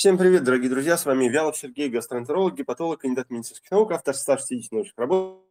Всем 0.00 0.16
привет, 0.16 0.44
дорогие 0.44 0.70
друзья, 0.70 0.96
с 0.96 1.04
вами 1.04 1.28
Вялов 1.28 1.58
Сергей, 1.58 1.90
гастроэнтеролог, 1.90 2.54
гепатолог, 2.54 3.00
кандидат 3.02 3.28
медицинских 3.28 3.70
наук, 3.70 3.92
автор 3.92 4.14
160 4.14 4.72
научных 4.72 4.96
работ 4.96 5.44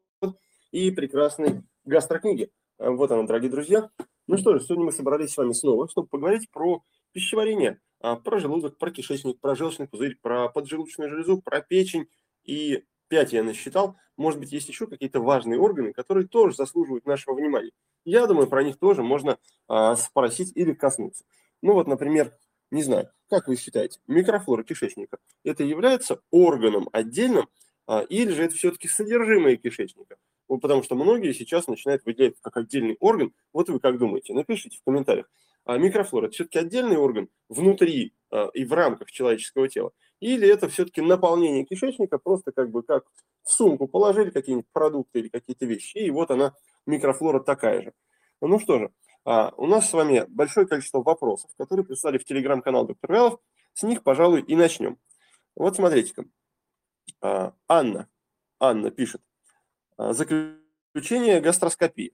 и 0.71 0.89
прекрасной 0.89 1.61
гастрокниги. 1.86 2.49
Э, 2.79 2.89
вот 2.89 3.12
она, 3.12 3.21
дорогие 3.27 3.51
друзья. 3.51 3.91
Ну 4.25 4.38
что 4.39 4.57
же, 4.57 4.65
сегодня 4.65 4.85
мы 4.85 4.91
собрались 4.91 5.33
с 5.33 5.38
вами 5.38 5.51
снова, 5.51 5.88
чтобы 5.88 6.07
поговорить 6.07 6.49
про 6.49 6.81
пищеварение, 7.12 7.80
а, 8.02 8.16
про 8.16 8.39
желудок, 8.39 8.80
про 8.80 8.89
кишечник, 8.89 9.39
про 9.39 9.54
желчный 9.54 9.88
пузырь, 9.88 10.17
про 10.20 10.50
поджелудочную 10.50 11.11
железу, 11.11 11.43
про 11.43 11.61
печень 11.61 12.07
и 12.43 12.86
пять 13.07 13.34
я 13.34 13.43
насчитал. 13.43 13.97
Может 14.18 14.39
быть, 14.39 14.52
есть 14.52 14.68
еще 14.68 14.88
какие-то 14.88 15.20
важные 15.20 15.59
органы, 15.59 15.93
которые 15.93 16.27
тоже 16.27 16.55
заслуживают 16.55 17.05
нашего 17.05 17.36
внимания. 17.36 17.70
Я 18.04 18.25
думаю, 18.25 18.47
про 18.47 18.63
них 18.63 18.79
тоже 18.79 19.04
можно 19.04 19.38
а, 19.68 19.95
спросить 19.95 20.52
или 20.55 20.73
коснуться. 20.73 21.23
Ну 21.61 21.73
вот, 21.73 21.88
например, 21.88 22.34
не 22.71 22.83
знаю, 22.83 23.09
как 23.30 23.48
вы 23.48 23.55
считаете, 23.55 23.99
микрофлора 24.07 24.63
кишечника 24.63 25.17
это 25.44 25.63
является 25.63 26.21
органом 26.31 26.89
отдельным, 26.91 27.48
а, 27.88 28.02
или 28.02 28.31
же 28.31 28.44
это 28.44 28.55
все-таки 28.55 28.88
содержимое 28.88 29.55
кишечника? 29.55 30.17
Ну, 30.48 30.59
потому 30.59 30.84
что 30.84 30.95
многие 30.95 31.34
сейчас 31.34 31.67
начинают 31.67 32.05
выделять 32.05 32.35
как 32.41 32.58
отдельный 32.58 32.97
орган. 32.99 33.34
Вот 33.53 33.70
вы 33.70 33.80
как 33.80 33.99
думаете? 33.99 34.34
Напишите 34.34 34.77
в 34.77 34.84
комментариях. 34.84 35.30
А 35.66 35.77
микрофлора 35.77 36.25
это 36.25 36.34
все-таки 36.34 36.58
отдельный 36.58 36.97
орган 36.97 37.30
внутри 37.47 38.13
а, 38.31 38.49
и 38.53 38.66
в 38.66 38.73
рамках 38.73 39.11
человеческого 39.11 39.70
тела? 39.70 39.91
Или 40.20 40.47
это 40.47 40.67
все-таки 40.67 41.02
наполнение 41.02 41.66
кишечника, 41.66 42.17
просто 42.17 42.52
как 42.52 42.72
бы 42.72 42.83
как 42.83 43.05
в 43.44 43.52
сумку 43.52 43.88
положили 43.88 44.31
какие-нибудь 44.31 44.70
продукты 44.73 45.20
или 45.20 45.30
какие-то 45.30 45.66
вещи, 45.66 45.97
и 45.97 46.09
вот 46.09 46.30
она, 46.31 46.53
микрофлора 46.86 47.39
такая 47.39 47.81
же. 47.81 47.94
Ну 48.41 48.59
что 48.59 48.80
же, 48.80 48.91
а, 49.26 49.54
у 49.58 49.68
нас 49.68 49.90
с 49.90 49.94
вами 49.94 50.26
большое 50.28 50.68
количество 50.68 51.02
вопросов, 51.02 51.52
которые 51.58 51.86
прислали 51.86 52.18
в 52.18 52.26
телеграм-канал 52.26 52.86
доктор 52.86 53.12
Вялов. 53.12 53.40
С 53.73 53.84
них, 53.84 54.04
пожалуй, 54.04 54.42
и 54.42 54.55
начнем. 54.55 54.98
Вот 55.56 55.76
смотрите-ка. 55.76 56.26
А, 57.22 57.53
Анна. 57.67 58.08
Анна 58.59 58.92
пишет. 58.92 59.22
А, 59.98 60.14
заключение 60.14 61.42
гастроскопии. 61.42 62.14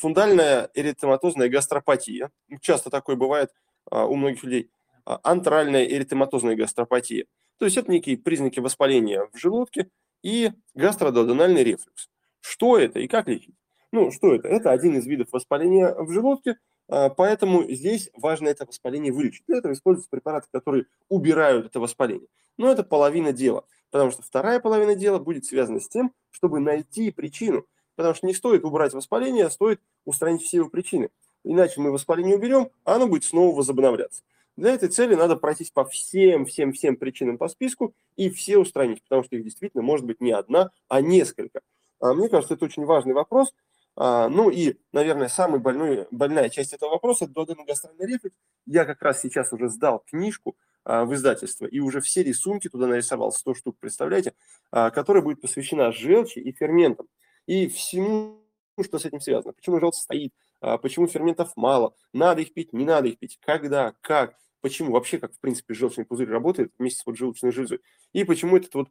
Фундальная 0.00 0.70
эритематозная 0.74 1.48
гастропатия. 1.48 2.30
Часто 2.60 2.90
такое 2.90 3.16
бывает 3.16 3.52
у 3.90 4.14
многих 4.14 4.44
людей. 4.44 4.70
Антральная 5.04 5.84
эритематозная 5.84 6.54
гастропатия. 6.54 7.26
То 7.58 7.64
есть 7.64 7.76
это 7.76 7.90
некие 7.90 8.16
признаки 8.16 8.60
воспаления 8.60 9.28
в 9.32 9.36
желудке 9.36 9.90
и 10.22 10.52
гастродуоденальный 10.74 11.64
рефлюкс. 11.64 12.08
Что 12.40 12.78
это 12.78 13.00
и 13.00 13.08
как 13.08 13.28
лечить? 13.28 13.56
Ну, 13.92 14.10
что 14.10 14.34
это? 14.34 14.48
Это 14.48 14.70
один 14.70 14.96
из 14.96 15.06
видов 15.06 15.28
воспаления 15.32 15.94
в 15.94 16.10
желудке, 16.12 16.58
а, 16.88 17.08
поэтому 17.08 17.64
здесь 17.64 18.10
важно 18.14 18.48
это 18.48 18.66
воспаление 18.66 19.12
вылечить. 19.12 19.44
Для 19.46 19.58
этого 19.58 19.72
используются 19.72 20.10
препараты, 20.10 20.48
которые 20.50 20.86
убирают 21.08 21.66
это 21.66 21.80
воспаление. 21.80 22.28
Но 22.56 22.70
это 22.70 22.82
половина 22.82 23.32
дела, 23.32 23.64
потому 23.90 24.10
что 24.10 24.22
вторая 24.22 24.60
половина 24.60 24.94
дела 24.94 25.18
будет 25.18 25.44
связана 25.44 25.80
с 25.80 25.88
тем, 25.88 26.12
чтобы 26.30 26.60
найти 26.60 27.10
причину. 27.10 27.64
Потому 27.96 28.14
что 28.14 28.26
не 28.26 28.34
стоит 28.34 28.64
убрать 28.64 28.92
воспаление, 28.92 29.46
а 29.46 29.50
стоит 29.50 29.80
устранить 30.04 30.42
все 30.42 30.58
его 30.58 30.68
причины. 30.68 31.10
Иначе 31.44 31.80
мы 31.80 31.90
воспаление 31.90 32.36
уберем, 32.36 32.70
а 32.84 32.96
оно 32.96 33.08
будет 33.08 33.24
снова 33.24 33.56
возобновляться. 33.56 34.22
Для 34.56 34.72
этой 34.72 34.88
цели 34.88 35.14
надо 35.14 35.36
пройтись 35.36 35.70
по 35.70 35.84
всем, 35.84 36.44
всем, 36.44 36.72
всем 36.72 36.96
причинам 36.96 37.38
по 37.38 37.48
списку 37.48 37.94
и 38.16 38.28
все 38.28 38.58
устранить, 38.58 39.02
потому 39.02 39.22
что 39.22 39.36
их 39.36 39.44
действительно 39.44 39.82
может 39.82 40.04
быть 40.04 40.20
не 40.20 40.32
одна, 40.32 40.70
а 40.88 41.00
несколько. 41.00 41.60
А 42.00 42.12
мне 42.12 42.28
кажется, 42.28 42.54
это 42.54 42.64
очень 42.64 42.84
важный 42.84 43.14
вопрос, 43.14 43.54
ну 43.98 44.48
и, 44.48 44.76
наверное, 44.92 45.28
самая 45.28 45.58
больной, 45.58 46.06
больная 46.12 46.48
часть 46.50 46.72
этого 46.72 46.90
вопроса– 46.90 47.26
дуоденогастральный 47.28 48.06
рефлюкс. 48.06 48.36
Я 48.64 48.84
как 48.84 49.02
раз 49.02 49.20
сейчас 49.20 49.52
уже 49.52 49.68
сдал 49.68 50.04
книжку 50.06 50.56
а, 50.88 51.04
в 51.04 51.12
издательство 51.12 51.66
и 51.66 51.80
уже 51.80 52.00
все 52.00 52.22
рисунки 52.22 52.68
туда 52.68 52.86
нарисовал, 52.86 53.30
100 53.30 53.54
штук, 53.54 53.76
представляете, 53.78 54.32
а, 54.70 54.90
которая 54.90 55.22
будет 55.22 55.42
посвящена 55.42 55.92
желчи 55.92 56.38
и 56.38 56.50
ферментам. 56.52 57.06
И 57.46 57.68
всему, 57.68 58.40
что 58.82 58.98
с 58.98 59.04
этим 59.04 59.20
связано. 59.20 59.52
Почему 59.52 59.80
желчь 59.80 59.96
стоит, 59.96 60.32
почему 60.60 61.06
ферментов 61.06 61.52
мало, 61.56 61.94
надо 62.14 62.40
их 62.40 62.54
пить, 62.54 62.72
не 62.72 62.86
надо 62.86 63.08
их 63.08 63.18
пить, 63.18 63.38
когда, 63.42 63.94
как, 64.00 64.34
почему 64.62 64.92
вообще, 64.92 65.18
как 65.18 65.34
в 65.34 65.40
принципе 65.40 65.74
желчный 65.74 66.06
пузырь 66.06 66.28
работает 66.28 66.72
вместе 66.78 67.00
с 67.00 67.04
поджелудочной 67.04 67.52
железой, 67.52 67.80
и 68.12 68.24
почему 68.24 68.56
этот 68.56 68.74
вот 68.74 68.88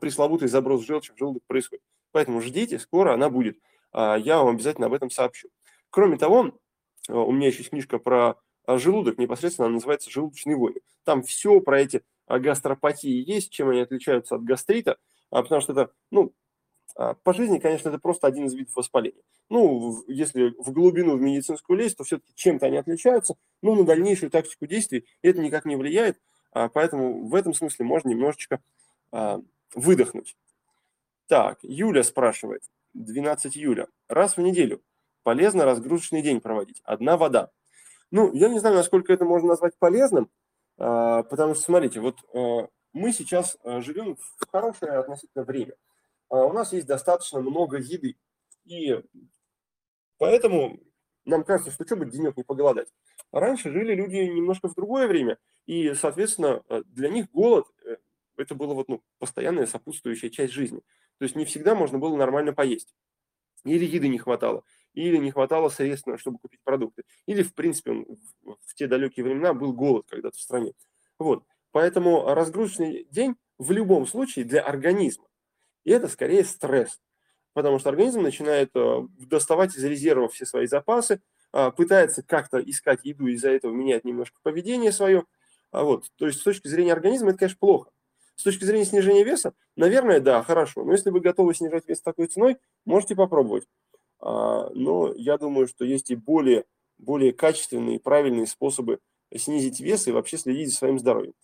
пресловутый 0.00 0.48
заброс 0.48 0.84
желчи 0.84 1.12
в 1.12 1.18
желудок 1.18 1.42
происходит. 1.46 1.82
Поэтому 2.12 2.40
ждите, 2.40 2.78
скоро 2.78 3.14
она 3.14 3.28
будет. 3.28 3.58
А, 3.92 4.16
я 4.16 4.38
вам 4.38 4.54
обязательно 4.54 4.86
об 4.86 4.92
этом 4.92 5.10
сообщу. 5.10 5.48
Кроме 5.90 6.16
того, 6.16 6.52
а, 7.08 7.14
у 7.14 7.32
меня 7.32 7.48
еще 7.48 7.58
есть 7.58 7.70
книжка 7.70 7.98
про 7.98 8.36
а, 8.66 8.78
желудок, 8.78 9.18
непосредственно 9.18 9.66
она 9.66 9.74
называется 9.74 10.10
«Желудочные 10.10 10.56
войны». 10.56 10.80
Там 11.04 11.22
все 11.22 11.60
про 11.60 11.80
эти 11.80 12.02
гастропатии 12.28 13.10
есть, 13.10 13.50
чем 13.50 13.70
они 13.70 13.80
отличаются 13.80 14.36
от 14.36 14.44
гастрита, 14.44 14.98
потому 15.30 15.60
что 15.60 15.72
это, 15.72 15.90
ну, 16.12 16.32
по 16.94 17.34
жизни, 17.34 17.58
конечно, 17.58 17.88
это 17.88 17.98
просто 17.98 18.26
один 18.26 18.46
из 18.46 18.54
видов 18.54 18.76
воспаления. 18.76 19.22
Ну, 19.48 20.04
если 20.06 20.54
в 20.58 20.70
глубину 20.70 21.16
в 21.16 21.20
медицинскую 21.20 21.78
лезть, 21.78 21.96
то 21.96 22.04
все-таки 22.04 22.32
чем-то 22.36 22.66
они 22.66 22.76
отличаются, 22.76 23.34
но 23.62 23.74
на 23.74 23.84
дальнейшую 23.84 24.30
тактику 24.30 24.66
действий 24.66 25.06
это 25.22 25.40
никак 25.40 25.64
не 25.64 25.74
влияет, 25.76 26.20
поэтому 26.52 27.26
в 27.26 27.34
этом 27.34 27.54
смысле 27.54 27.84
можно 27.86 28.10
немножечко 28.10 28.60
выдохнуть. 29.74 30.36
Так, 31.26 31.58
Юля 31.62 32.02
спрашивает. 32.04 32.62
12 32.94 33.56
июля. 33.56 33.88
Раз 34.08 34.36
в 34.36 34.40
неделю. 34.40 34.82
Полезно 35.22 35.64
разгрузочный 35.64 36.22
день 36.22 36.40
проводить. 36.40 36.80
Одна 36.84 37.16
вода. 37.16 37.50
Ну, 38.10 38.32
я 38.32 38.48
не 38.48 38.58
знаю, 38.58 38.76
насколько 38.76 39.12
это 39.12 39.24
можно 39.24 39.48
назвать 39.48 39.78
полезным, 39.78 40.30
а, 40.78 41.22
потому 41.22 41.54
что, 41.54 41.64
смотрите, 41.64 42.00
вот 42.00 42.18
а, 42.34 42.68
мы 42.92 43.12
сейчас 43.12 43.56
а, 43.62 43.80
живем 43.80 44.16
в 44.16 44.46
хорошее 44.50 44.92
относительно 44.92 45.44
время. 45.44 45.74
У 46.28 46.52
нас 46.52 46.72
есть 46.72 46.86
достаточно 46.86 47.40
много 47.40 47.78
еды. 47.78 48.16
И 48.64 49.02
поэтому 50.18 50.78
нам 51.24 51.44
кажется, 51.44 51.72
что 51.72 51.84
что 51.84 51.96
бы 51.96 52.06
денек 52.06 52.36
не 52.36 52.44
поголодать. 52.44 52.88
Раньше 53.32 53.70
жили 53.70 53.94
люди 53.94 54.16
немножко 54.16 54.68
в 54.68 54.74
другое 54.74 55.08
время, 55.08 55.38
и, 55.66 55.92
соответственно, 55.94 56.62
для 56.86 57.08
них 57.08 57.30
голод 57.30 57.66
э,– 57.84 57.96
это 58.36 58.54
было 58.54 58.74
вот, 58.74 58.88
ну, 58.88 59.02
постоянная 59.18 59.66
сопутствующая 59.66 60.30
часть 60.30 60.52
жизни. 60.52 60.82
То 61.20 61.24
есть 61.24 61.36
не 61.36 61.44
всегда 61.44 61.74
можно 61.74 61.98
было 61.98 62.16
нормально 62.16 62.54
поесть. 62.54 62.94
Или 63.64 63.84
еды 63.84 64.08
не 64.08 64.16
хватало, 64.16 64.64
или 64.94 65.18
не 65.18 65.30
хватало 65.30 65.68
средств, 65.68 66.08
чтобы 66.16 66.38
купить 66.38 66.60
продукты. 66.64 67.02
Или, 67.26 67.42
в 67.42 67.54
принципе, 67.54 68.06
в 68.42 68.74
те 68.74 68.86
далекие 68.86 69.22
времена 69.22 69.52
был 69.52 69.74
голод 69.74 70.06
когда-то 70.08 70.38
в 70.38 70.40
стране. 70.40 70.72
Вот. 71.18 71.44
Поэтому 71.72 72.24
разгрузочный 72.24 73.06
день 73.10 73.36
в 73.58 73.70
любом 73.70 74.06
случае 74.06 74.46
для 74.46 74.62
организма. 74.62 75.26
И 75.84 75.90
это 75.90 76.08
скорее 76.08 76.42
стресс. 76.42 76.98
Потому 77.52 77.78
что 77.78 77.90
организм 77.90 78.22
начинает 78.22 78.70
э, 78.74 79.02
доставать 79.18 79.76
из 79.76 79.84
резервов 79.84 80.32
все 80.32 80.46
свои 80.46 80.66
запасы, 80.66 81.20
э, 81.52 81.70
пытается 81.72 82.22
как-то 82.22 82.60
искать 82.60 83.00
еду, 83.04 83.26
из-за 83.26 83.50
этого 83.50 83.74
меняет 83.74 84.06
немножко 84.06 84.38
поведение 84.42 84.90
свое. 84.90 85.24
А 85.70 85.84
вот. 85.84 86.06
То 86.16 86.26
есть 86.26 86.40
с 86.40 86.44
точки 86.44 86.68
зрения 86.68 86.94
организма 86.94 87.30
это, 87.30 87.40
конечно, 87.40 87.58
плохо. 87.60 87.90
С 88.40 88.42
точки 88.42 88.64
зрения 88.64 88.86
снижения 88.86 89.22
веса, 89.22 89.52
наверное, 89.76 90.18
да, 90.18 90.42
хорошо. 90.42 90.82
Но 90.82 90.92
если 90.92 91.10
вы 91.10 91.20
готовы 91.20 91.54
снижать 91.54 91.86
вес 91.86 92.00
такой 92.00 92.26
ценой, 92.26 92.56
можете 92.86 93.14
попробовать. 93.14 93.64
А, 94.18 94.70
но 94.72 95.12
я 95.14 95.36
думаю, 95.36 95.68
что 95.68 95.84
есть 95.84 96.10
и 96.10 96.14
более, 96.14 96.64
более 96.96 97.34
качественные 97.34 98.00
правильные 98.00 98.46
способы 98.46 99.00
снизить 99.36 99.80
вес 99.80 100.08
и 100.08 100.12
вообще 100.12 100.38
следить 100.38 100.70
за 100.70 100.76
своим 100.76 100.98
здоровьем. 100.98 101.34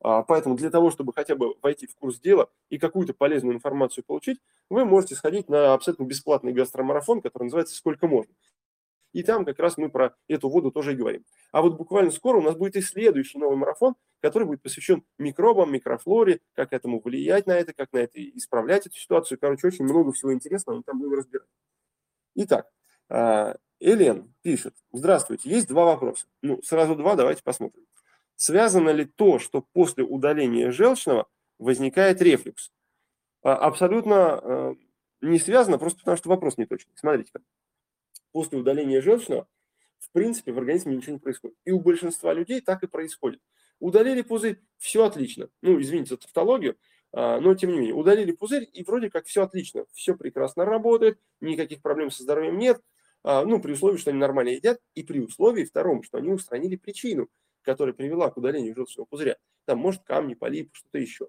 А, 0.00 0.22
поэтому 0.22 0.56
для 0.56 0.70
того, 0.70 0.90
чтобы 0.90 1.12
хотя 1.12 1.34
бы 1.34 1.56
войти 1.60 1.86
в 1.86 1.94
курс 1.94 2.18
дела 2.20 2.48
и 2.70 2.78
какую-то 2.78 3.12
полезную 3.12 3.54
информацию 3.54 4.02
получить, 4.06 4.38
вы 4.70 4.86
можете 4.86 5.14
сходить 5.14 5.50
на 5.50 5.74
абсолютно 5.74 6.04
бесплатный 6.04 6.54
гастромарафон, 6.54 7.20
который 7.20 7.44
называется 7.44 7.76
«Сколько 7.76 8.08
можно». 8.08 8.32
И 9.16 9.22
там 9.22 9.46
как 9.46 9.58
раз 9.60 9.78
мы 9.78 9.88
про 9.88 10.14
эту 10.28 10.50
воду 10.50 10.70
тоже 10.70 10.92
и 10.92 10.94
говорим. 10.94 11.24
А 11.50 11.62
вот 11.62 11.78
буквально 11.78 12.10
скоро 12.10 12.36
у 12.36 12.42
нас 12.42 12.54
будет 12.54 12.76
и 12.76 12.82
следующий 12.82 13.38
новый 13.38 13.56
марафон, 13.56 13.94
который 14.20 14.44
будет 14.44 14.60
посвящен 14.60 15.04
микробам, 15.16 15.72
микрофлоре, 15.72 16.40
как 16.52 16.74
этому 16.74 17.00
влиять 17.00 17.46
на 17.46 17.52
это, 17.52 17.72
как 17.72 17.94
на 17.94 17.98
это 18.00 18.22
исправлять 18.36 18.86
эту 18.86 18.96
ситуацию. 18.98 19.38
Короче, 19.40 19.68
очень 19.68 19.86
много 19.86 20.12
всего 20.12 20.34
интересного, 20.34 20.76
мы 20.76 20.82
там 20.82 20.98
будем 20.98 21.14
разбирать. 21.14 21.48
Итак, 22.34 22.70
а, 23.08 23.56
Элен 23.80 24.34
пишет. 24.42 24.74
Здравствуйте, 24.92 25.48
есть 25.48 25.68
два 25.68 25.86
вопроса. 25.86 26.26
Ну, 26.42 26.60
сразу 26.62 26.94
два, 26.94 27.14
давайте 27.14 27.42
посмотрим. 27.42 27.86
Связано 28.34 28.90
ли 28.90 29.06
то, 29.06 29.38
что 29.38 29.62
после 29.62 30.04
удаления 30.04 30.70
желчного 30.70 31.26
возникает 31.58 32.20
рефлюкс? 32.20 32.70
А, 33.42 33.54
абсолютно 33.54 34.16
а, 34.18 34.76
не 35.22 35.38
связано, 35.38 35.78
просто 35.78 36.00
потому 36.00 36.18
что 36.18 36.28
вопрос 36.28 36.58
не 36.58 36.66
точный. 36.66 36.92
Смотрите-ка 36.96 37.40
после 38.36 38.58
удаления 38.58 39.00
желчного, 39.00 39.48
в 39.98 40.10
принципе, 40.10 40.52
в 40.52 40.58
организме 40.58 40.94
ничего 40.94 41.14
не 41.14 41.18
происходит. 41.18 41.56
И 41.64 41.70
у 41.70 41.80
большинства 41.80 42.34
людей 42.34 42.60
так 42.60 42.82
и 42.82 42.86
происходит. 42.86 43.40
Удалили 43.78 44.20
пузырь, 44.20 44.60
все 44.76 45.04
отлично. 45.04 45.48
Ну, 45.62 45.80
извините 45.80 46.10
за 46.10 46.16
тавтологию, 46.18 46.76
а, 47.14 47.40
но 47.40 47.54
тем 47.54 47.72
не 47.72 47.78
менее, 47.78 47.94
удалили 47.94 48.32
пузырь, 48.32 48.68
и 48.70 48.84
вроде 48.84 49.08
как 49.08 49.24
все 49.24 49.42
отлично, 49.42 49.86
все 49.94 50.14
прекрасно 50.14 50.66
работает, 50.66 51.18
никаких 51.40 51.80
проблем 51.80 52.10
со 52.10 52.24
здоровьем 52.24 52.58
нет, 52.58 52.82
а, 53.24 53.42
ну, 53.46 53.58
при 53.58 53.72
условии, 53.72 53.96
что 53.96 54.10
они 54.10 54.18
нормально 54.18 54.50
едят, 54.50 54.80
и 54.94 55.02
при 55.02 55.20
условии 55.20 55.64
втором, 55.64 56.02
что 56.02 56.18
они 56.18 56.28
устранили 56.28 56.76
причину, 56.76 57.30
которая 57.62 57.94
привела 57.94 58.28
к 58.28 58.36
удалению 58.36 58.74
желчного 58.74 59.06
пузыря. 59.06 59.38
Там, 59.64 59.78
может, 59.78 60.02
камни, 60.02 60.34
полипы, 60.34 60.68
что-то 60.74 60.98
еще. 60.98 61.28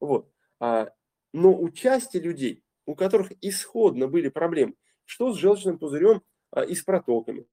Вот. 0.00 0.28
А, 0.58 0.90
но 1.32 1.56
у 1.56 1.70
части 1.70 2.16
людей, 2.16 2.64
у 2.84 2.96
которых 2.96 3.30
исходно 3.42 4.08
были 4.08 4.28
проблемы, 4.28 4.74
что 5.04 5.32
с 5.32 5.38
желчным 5.38 5.78
пузырем 5.78 6.22
и 6.68 6.74
с 6.74 6.82
протоками, 6.82 7.46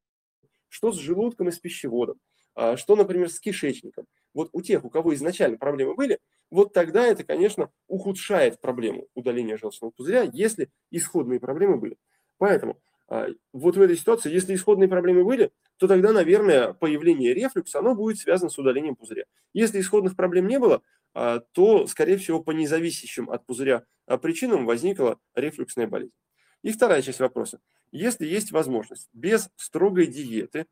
что 0.69 0.91
с 0.91 0.97
желудком 0.97 1.49
и 1.49 1.51
с 1.51 1.59
пищеводом, 1.59 2.19
а, 2.53 2.77
что, 2.77 2.95
например, 2.95 3.29
с 3.29 3.39
кишечником. 3.39 4.05
Вот 4.33 4.49
у 4.53 4.61
тех, 4.61 4.83
у 4.85 4.89
кого 4.89 5.13
изначально 5.13 5.57
проблемы 5.57 5.95
были, 5.95 6.19
вот 6.51 6.73
тогда 6.73 7.05
это, 7.05 7.23
конечно, 7.23 7.69
ухудшает 7.87 8.59
проблему 8.59 9.07
удаления 9.13 9.57
желчного 9.57 9.91
пузыря, 9.91 10.29
если 10.31 10.69
исходные 10.91 11.39
проблемы 11.39 11.77
были. 11.77 11.97
Поэтому 12.37 12.79
а, 13.07 13.27
вот 13.53 13.77
в 13.77 13.81
этой 13.81 13.97
ситуации, 13.97 14.31
если 14.31 14.55
исходные 14.55 14.87
проблемы 14.89 15.23
были, 15.23 15.51
то 15.77 15.87
тогда, 15.87 16.11
наверное, 16.13 16.73
появление 16.73 17.33
рефлюкса, 17.33 17.79
оно 17.79 17.95
будет 17.95 18.19
связано 18.19 18.49
с 18.49 18.57
удалением 18.57 18.95
пузыря. 18.95 19.25
Если 19.53 19.79
исходных 19.79 20.15
проблем 20.15 20.47
не 20.47 20.59
было, 20.59 20.81
а, 21.13 21.39
то, 21.53 21.87
скорее 21.87 22.17
всего, 22.17 22.41
по 22.41 22.51
независящим 22.51 23.29
от 23.29 23.45
пузыря 23.45 23.83
а, 24.05 24.17
причинам 24.17 24.65
возникла 24.65 25.19
рефлюксная 25.35 25.87
болезнь. 25.87 26.13
И 26.61 26.71
вторая 26.71 27.01
часть 27.01 27.19
вопроса. 27.19 27.59
Если 27.95 28.25
есть 28.25 28.51
возможность 28.51 29.07
без 29.13 29.49
строгой 29.55 30.07
диеты 30.07 30.65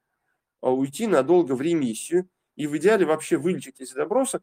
уйти 0.60 1.08
надолго 1.08 1.54
в 1.56 1.62
ремиссию 1.62 2.28
и 2.58 2.68
в 2.68 2.76
идеале 2.78 3.06
вообще 3.06 3.38
вылечить 3.38 3.80
эти 3.80 3.94
забросы, 3.94 4.42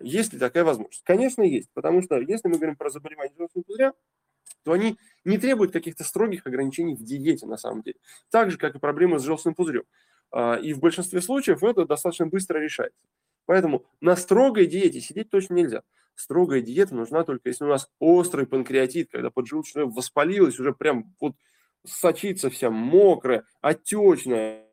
есть 0.00 0.34
ли 0.34 0.38
такая 0.38 0.64
возможность? 0.64 1.02
Конечно, 1.04 1.42
есть, 1.42 1.70
потому 1.72 2.02
что 2.02 2.20
если 2.20 2.48
мы 2.48 2.56
говорим 2.56 2.76
про 2.76 2.90
заболевание 2.90 3.34
желчного 3.38 3.64
пузыря, 3.64 3.92
то 4.64 4.72
они 4.72 4.98
не 5.24 5.38
требуют 5.38 5.72
каких-то 5.72 6.04
строгих 6.04 6.46
ограничений 6.46 6.94
в 6.94 7.02
диете 7.02 7.46
на 7.46 7.56
самом 7.56 7.82
деле. 7.82 7.96
Так 8.30 8.50
же, 8.50 8.58
как 8.58 8.74
и 8.74 8.78
проблемы 8.78 9.18
с 9.18 9.22
желчным 9.22 9.54
пузырем. 9.54 9.84
А, 10.30 10.56
и 10.56 10.74
в 10.74 10.80
большинстве 10.80 11.22
случаев 11.22 11.62
это 11.62 11.86
достаточно 11.86 12.26
быстро 12.26 12.58
решается. 12.58 13.00
Поэтому 13.46 13.86
на 14.02 14.14
строгой 14.14 14.66
диете 14.66 15.00
сидеть 15.00 15.30
точно 15.30 15.54
нельзя. 15.54 15.82
Строгая 16.14 16.60
диета 16.60 16.94
нужна 16.94 17.24
только 17.24 17.48
если 17.48 17.64
у 17.64 17.68
нас 17.68 17.88
острый 17.98 18.46
панкреатит, 18.46 19.10
когда 19.10 19.30
поджелудочная 19.30 19.86
воспалилась, 19.86 20.60
уже 20.60 20.74
прям 20.74 21.14
вот 21.18 21.34
сочится 21.84 22.50
вся 22.50 22.70
мокрая, 22.70 23.44
отечная, 23.60 24.66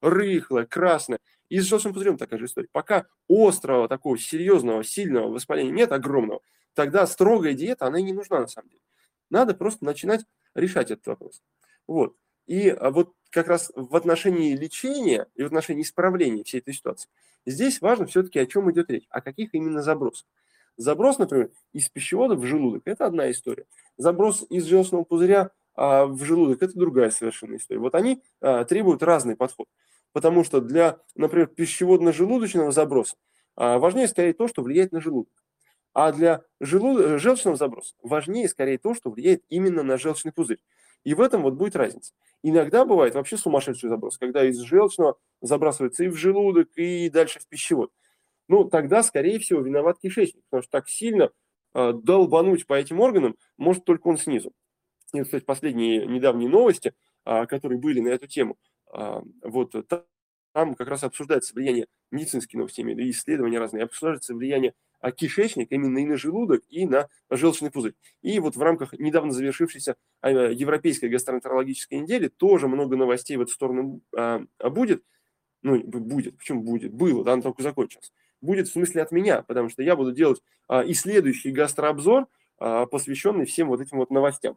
рыхлая, 0.00 0.66
красная. 0.66 1.20
И 1.48 1.60
с 1.60 1.64
желчным 1.64 1.94
пузырем 1.94 2.16
такая 2.16 2.40
же 2.40 2.46
история. 2.46 2.68
Пока 2.72 3.06
острого, 3.28 3.88
такого 3.88 4.18
серьезного, 4.18 4.82
сильного 4.82 5.28
воспаления 5.28 5.70
нет, 5.70 5.92
огромного, 5.92 6.40
тогда 6.74 7.06
строгая 7.06 7.54
диета, 7.54 7.86
она 7.86 8.00
и 8.00 8.02
не 8.02 8.12
нужна 8.12 8.40
на 8.40 8.48
самом 8.48 8.68
деле. 8.68 8.82
Надо 9.30 9.54
просто 9.54 9.84
начинать 9.84 10.24
решать 10.54 10.90
этот 10.90 11.06
вопрос. 11.06 11.42
Вот. 11.86 12.16
И 12.46 12.68
а, 12.68 12.90
вот 12.90 13.12
как 13.30 13.48
раз 13.48 13.70
в 13.74 13.94
отношении 13.96 14.56
лечения 14.56 15.28
и 15.34 15.42
в 15.42 15.46
отношении 15.46 15.82
исправления 15.82 16.44
всей 16.44 16.58
этой 16.58 16.74
ситуации, 16.74 17.08
здесь 17.44 17.80
важно 17.80 18.06
все-таки, 18.06 18.38
о 18.38 18.46
чем 18.46 18.70
идет 18.70 18.90
речь, 18.90 19.06
о 19.10 19.20
каких 19.20 19.54
именно 19.54 19.82
забросах. 19.82 20.26
Заброс, 20.76 21.18
например, 21.18 21.50
из 21.72 21.88
пищевода 21.88 22.34
в 22.34 22.44
желудок– 22.44 22.82
это 22.84 23.06
одна 23.06 23.30
история. 23.30 23.66
Заброс 23.96 24.44
из 24.50 24.64
желчного 24.66 25.04
пузыря 25.04 25.50
а, 25.76 26.06
в 26.06 26.24
желудок– 26.24 26.60
это 26.62 26.78
другая 26.78 27.10
совершенно 27.10 27.56
история. 27.56 27.80
Вот 27.80 27.94
они 27.94 28.22
а, 28.40 28.64
требуют 28.64 29.02
разный 29.02 29.36
подход. 29.36 29.68
Потому 30.12 30.44
что 30.44 30.60
для, 30.60 30.98
например, 31.14 31.50
пищеводно-желудочного 31.54 32.72
заброса 32.72 33.16
важнее 33.54 34.08
скорее 34.08 34.32
то, 34.32 34.48
что 34.48 34.62
влияет 34.62 34.92
на 34.92 35.00
желудок. 35.00 35.32
А 35.92 36.12
для 36.12 36.42
желуд... 36.60 37.20
Желчного 37.20 37.56
заброса 37.56 37.94
важнее 38.02 38.48
скорее 38.48 38.78
то, 38.78 38.94
что 38.94 39.10
влияет 39.10 39.44
именно 39.48 39.82
на 39.82 39.96
желчный 39.96 40.32
пузырь. 40.32 40.60
И 41.04 41.14
в 41.14 41.20
этом 41.20 41.42
вот 41.42 41.54
будет 41.54 41.76
разница. 41.76 42.12
Иногда 42.42 42.84
бывает 42.84 43.14
вообще 43.14 43.36
сумасшедший 43.36 43.88
заброс, 43.88 44.18
когда 44.18 44.44
из 44.44 44.58
желчного 44.58 45.16
забрасывается 45.40 46.04
и 46.04 46.08
в 46.08 46.16
желудок, 46.16 46.68
и 46.76 47.08
дальше 47.10 47.40
в 47.40 47.46
пищевод. 47.46 47.92
Ну, 48.48 48.64
тогда, 48.64 49.02
скорее 49.02 49.38
всего, 49.38 49.60
виноват 49.60 49.98
кишечник, 49.98 50.42
потому 50.50 50.62
что 50.62 50.70
так 50.70 50.88
сильно 50.88 51.30
э, 51.74 51.92
долбануть 51.92 52.66
по 52.66 52.74
этим 52.74 53.00
органам 53.00 53.36
может 53.56 53.84
только 53.84 54.08
он 54.08 54.18
снизу. 54.18 54.52
И, 55.20 55.24
кстати, 55.24 55.44
последние 55.44 56.06
недавние 56.06 56.48
новости, 56.48 56.94
э, 57.24 57.46
которые 57.46 57.78
были 57.78 58.00
на 58.00 58.08
эту 58.08 58.26
тему, 58.26 58.58
э, 58.92 59.20
вот 59.42 59.74
там 60.52 60.74
как 60.74 60.88
раз 60.88 61.04
обсуждается 61.04 61.54
влияние 61.54 61.86
медицинские 62.10 62.58
новости, 62.58 62.80
и 62.80 63.10
исследования 63.10 63.58
разные, 63.58 63.84
обсуждается 63.84 64.34
влияние 64.34 64.74
а 65.00 65.12
кишечник 65.12 65.70
именно 65.70 65.98
и 65.98 66.04
на 66.04 66.16
желудок, 66.16 66.62
и 66.68 66.86
на 66.86 67.08
желчный 67.30 67.70
пузырь. 67.70 67.94
И 68.22 68.38
вот 68.40 68.56
в 68.56 68.62
рамках 68.62 68.92
недавно 68.94 69.32
завершившейся 69.32 69.96
а, 70.20 70.30
Европейской 70.30 71.06
гастроэнтерологической 71.06 72.00
недели 72.00 72.28
тоже 72.28 72.68
много 72.68 72.96
новостей 72.96 73.36
в 73.36 73.42
эту 73.42 73.52
сторону 73.52 74.00
а, 74.16 74.42
будет. 74.64 75.04
Ну, 75.62 75.78
будет, 75.82 76.38
почему 76.38 76.62
будет? 76.62 76.92
Было, 76.92 77.24
да, 77.24 77.34
она 77.34 77.42
только 77.42 77.62
закончилась. 77.62 78.12
Будет 78.40 78.68
в 78.68 78.72
смысле 78.72 79.02
от 79.02 79.12
меня, 79.12 79.42
потому 79.42 79.68
что 79.68 79.82
я 79.82 79.96
буду 79.96 80.12
делать 80.12 80.42
а, 80.68 80.82
и 80.82 80.94
следующий 80.94 81.50
гастрообзор, 81.50 82.22
а, 82.22 82.26
посвященный 82.58 83.44
всем 83.44 83.68
вот 83.68 83.80
этим 83.80 83.98
вот 83.98 84.10
новостям. 84.10 84.56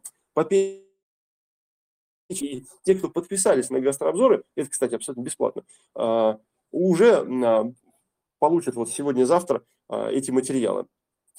И 2.30 2.64
те, 2.84 2.94
кто 2.94 3.08
подписались 3.08 3.70
на 3.70 3.80
гастрообзоры, 3.80 4.44
это, 4.54 4.70
кстати, 4.70 4.94
абсолютно 4.94 5.22
бесплатно, 5.22 5.64
а, 5.96 6.38
уже 6.70 7.26
получат 8.38 8.76
вот 8.76 8.88
сегодня-завтра 8.88 9.64
а, 9.88 10.08
эти 10.10 10.30
материалы. 10.30 10.86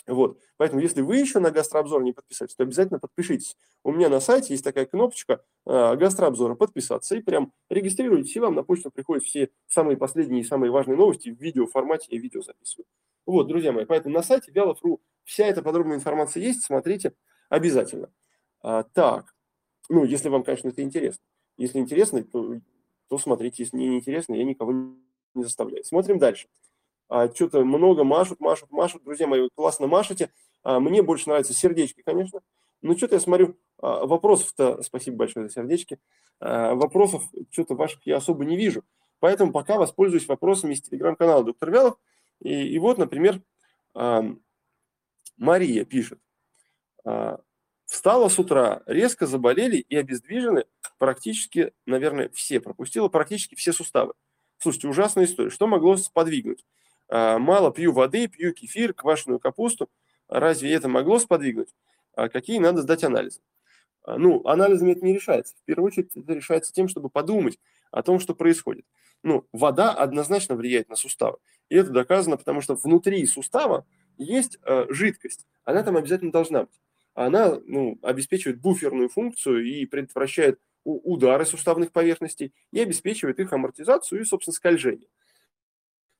Вот. 0.08 0.38
Поэтому, 0.58 0.82
если 0.82 1.02
вы 1.02 1.18
еще 1.18 1.40
на 1.40 1.52
гастрообзор 1.52 2.04
не 2.04 2.12
подписались, 2.12 2.56
то 2.56 2.64
обязательно 2.64 3.00
подпишитесь. 3.00 3.56
У 3.84 3.92
меня 3.92 4.10
на 4.10 4.20
сайте 4.20 4.54
есть 4.54 4.64
такая 4.64 4.86
кнопочка 4.86 5.44
э, 5.66 5.96
гастрообзора 5.96 6.56
«Подписаться». 6.56 7.16
И 7.16 7.22
прям 7.22 7.54
регистрируйтесь, 7.70 8.36
и 8.36 8.40
вам 8.40 8.56
на 8.56 8.64
почту 8.64 8.90
приходят 8.90 9.24
все 9.24 9.52
самые 9.68 9.98
последние 9.98 10.42
и 10.42 10.44
самые 10.44 10.72
важные 10.72 10.98
новости 10.98 11.30
в 11.30 11.40
видеоформате. 11.40 12.08
Я 12.10 12.20
видео 12.20 12.42
записываю. 12.42 12.88
Вот, 13.28 13.48
друзья 13.48 13.72
мои, 13.72 13.86
поэтому 13.86 14.16
на 14.16 14.24
сайте 14.24 14.52
Вялов.ру 14.52 15.02
вся 15.32 15.46
эта 15.46 15.62
подробная 15.62 15.96
информация 15.96 16.44
есть. 16.44 16.64
Смотрите 16.64 17.14
обязательно. 17.50 18.12
А, 18.62 18.84
так, 18.84 19.34
ну, 19.90 20.04
если 20.04 20.30
вам, 20.30 20.44
конечно, 20.44 20.70
это 20.70 20.82
интересно. 20.84 21.24
Если 21.58 21.80
интересно, 21.80 22.24
то, 22.24 22.60
то 23.08 23.18
смотрите. 23.18 23.64
Если 23.64 23.78
не 23.78 23.98
интересно, 23.98 24.36
я 24.36 24.44
никого 24.44 24.72
не 25.34 25.44
заставляю. 25.44 25.84
Смотрим 25.86 26.20
дальше 26.20 26.48
а, 27.08 27.34
что-то 27.34 27.64
много 27.64 28.04
машут, 28.04 28.40
машут, 28.42 28.72
машут. 28.72 29.04
Друзья 29.04 29.28
мои, 29.28 29.48
классно 29.56 29.88
машете. 29.88 30.32
А, 30.64 30.80
мне 30.80 31.02
больше 31.02 31.30
нравятся 31.30 31.54
сердечки, 31.54 32.02
конечно. 32.02 32.42
Но 32.82 32.98
что-то 32.98 33.16
я 33.16 33.22
смотрю, 33.22 33.58
а, 33.82 34.06
вопросов-то, 34.06 34.82
спасибо 34.82 35.18
большое 35.18 35.48
за 35.48 35.54
сердечки, 35.54 36.00
а, 36.40 36.76
вопросов 36.76 37.24
что-то 37.52 37.76
ваших 37.76 38.06
я 38.06 38.18
особо 38.18 38.44
не 38.44 38.58
вижу. 38.58 38.84
Поэтому 39.20 39.54
пока 39.54 39.78
воспользуюсь 39.78 40.28
вопросами 40.28 40.74
из 40.74 40.82
телеграм-канала 40.82 41.44
доктор 41.44 41.72
Вялов. 41.72 41.98
И, 42.42 42.68
и 42.70 42.80
вот, 42.80 42.98
например, 42.98 43.42
Мария 45.42 45.86
пишет. 45.86 46.20
А, 47.04 47.42
Встала 47.86 48.30
с 48.30 48.40
утра, 48.40 48.84
резко 48.86 49.26
заболели 49.28 49.76
и 49.76 49.98
обездвижены 49.98 50.64
практически, 50.98 51.74
наверное, 51.86 52.30
все, 52.30 52.62
пропустила 52.62 53.10
практически 53.10 53.56
все 53.56 53.74
суставы. 53.74 54.14
Слушайте, 54.60 54.88
ужасная 54.88 55.26
история. 55.26 55.50
Что 55.50 55.68
могло 55.68 55.98
сподвигнуть? 55.98 56.64
А, 57.10 57.38
мало 57.38 57.74
пью 57.74 57.92
воды, 57.92 58.28
пью 58.28 58.54
кефир, 58.54 58.94
квашеную 58.94 59.40
капусту. 59.40 59.90
Разве 60.30 60.72
это 60.74 60.88
могло 60.88 61.20
сподвигнуть? 61.20 61.76
А 62.16 62.30
какие 62.30 62.60
надо 62.60 62.82
сдать 62.82 63.04
анализы? 63.04 63.42
Ну, 64.08 64.46
анализами 64.48 64.94
это 64.94 65.04
не 65.04 65.14
решается. 65.14 65.56
В 65.58 65.66
первую 65.66 65.88
очередь 65.88 66.16
это 66.16 66.34
решается 66.34 66.72
тем, 66.72 66.88
чтобы 66.88 67.10
подумать 67.10 67.60
о 67.92 68.04
том, 68.04 68.20
что 68.20 68.36
происходит. 68.36 68.86
Ну, 69.22 69.46
вода 69.52 69.92
однозначно 69.92 70.56
влияет 70.56 70.88
на 70.88 70.96
суставы. 70.96 71.40
И 71.68 71.76
это 71.76 71.90
доказано, 71.90 72.38
потому 72.38 72.62
что 72.62 72.76
внутри 72.76 73.26
сустава 73.26 73.86
есть 74.24 74.60
э, 74.64 74.86
жидкость. 74.90 75.46
Она 75.64 75.84
там 75.84 75.98
обязательно 75.98 76.32
должна 76.32 76.62
быть. 76.64 76.80
Она 77.14 77.60
ну, 77.66 78.00
обеспечивает 78.02 78.60
буферную 78.62 79.10
функцию 79.10 79.66
и 79.66 79.86
предотвращает 79.86 80.60
удары 80.84 81.46
суставных 81.46 81.92
поверхностей 81.92 82.54
и 82.72 82.80
обеспечивает 82.80 83.40
их 83.40 83.54
амортизацию 83.54 84.22
и, 84.22 84.26
собственно, 84.26 84.54
скольжение. 84.54 85.08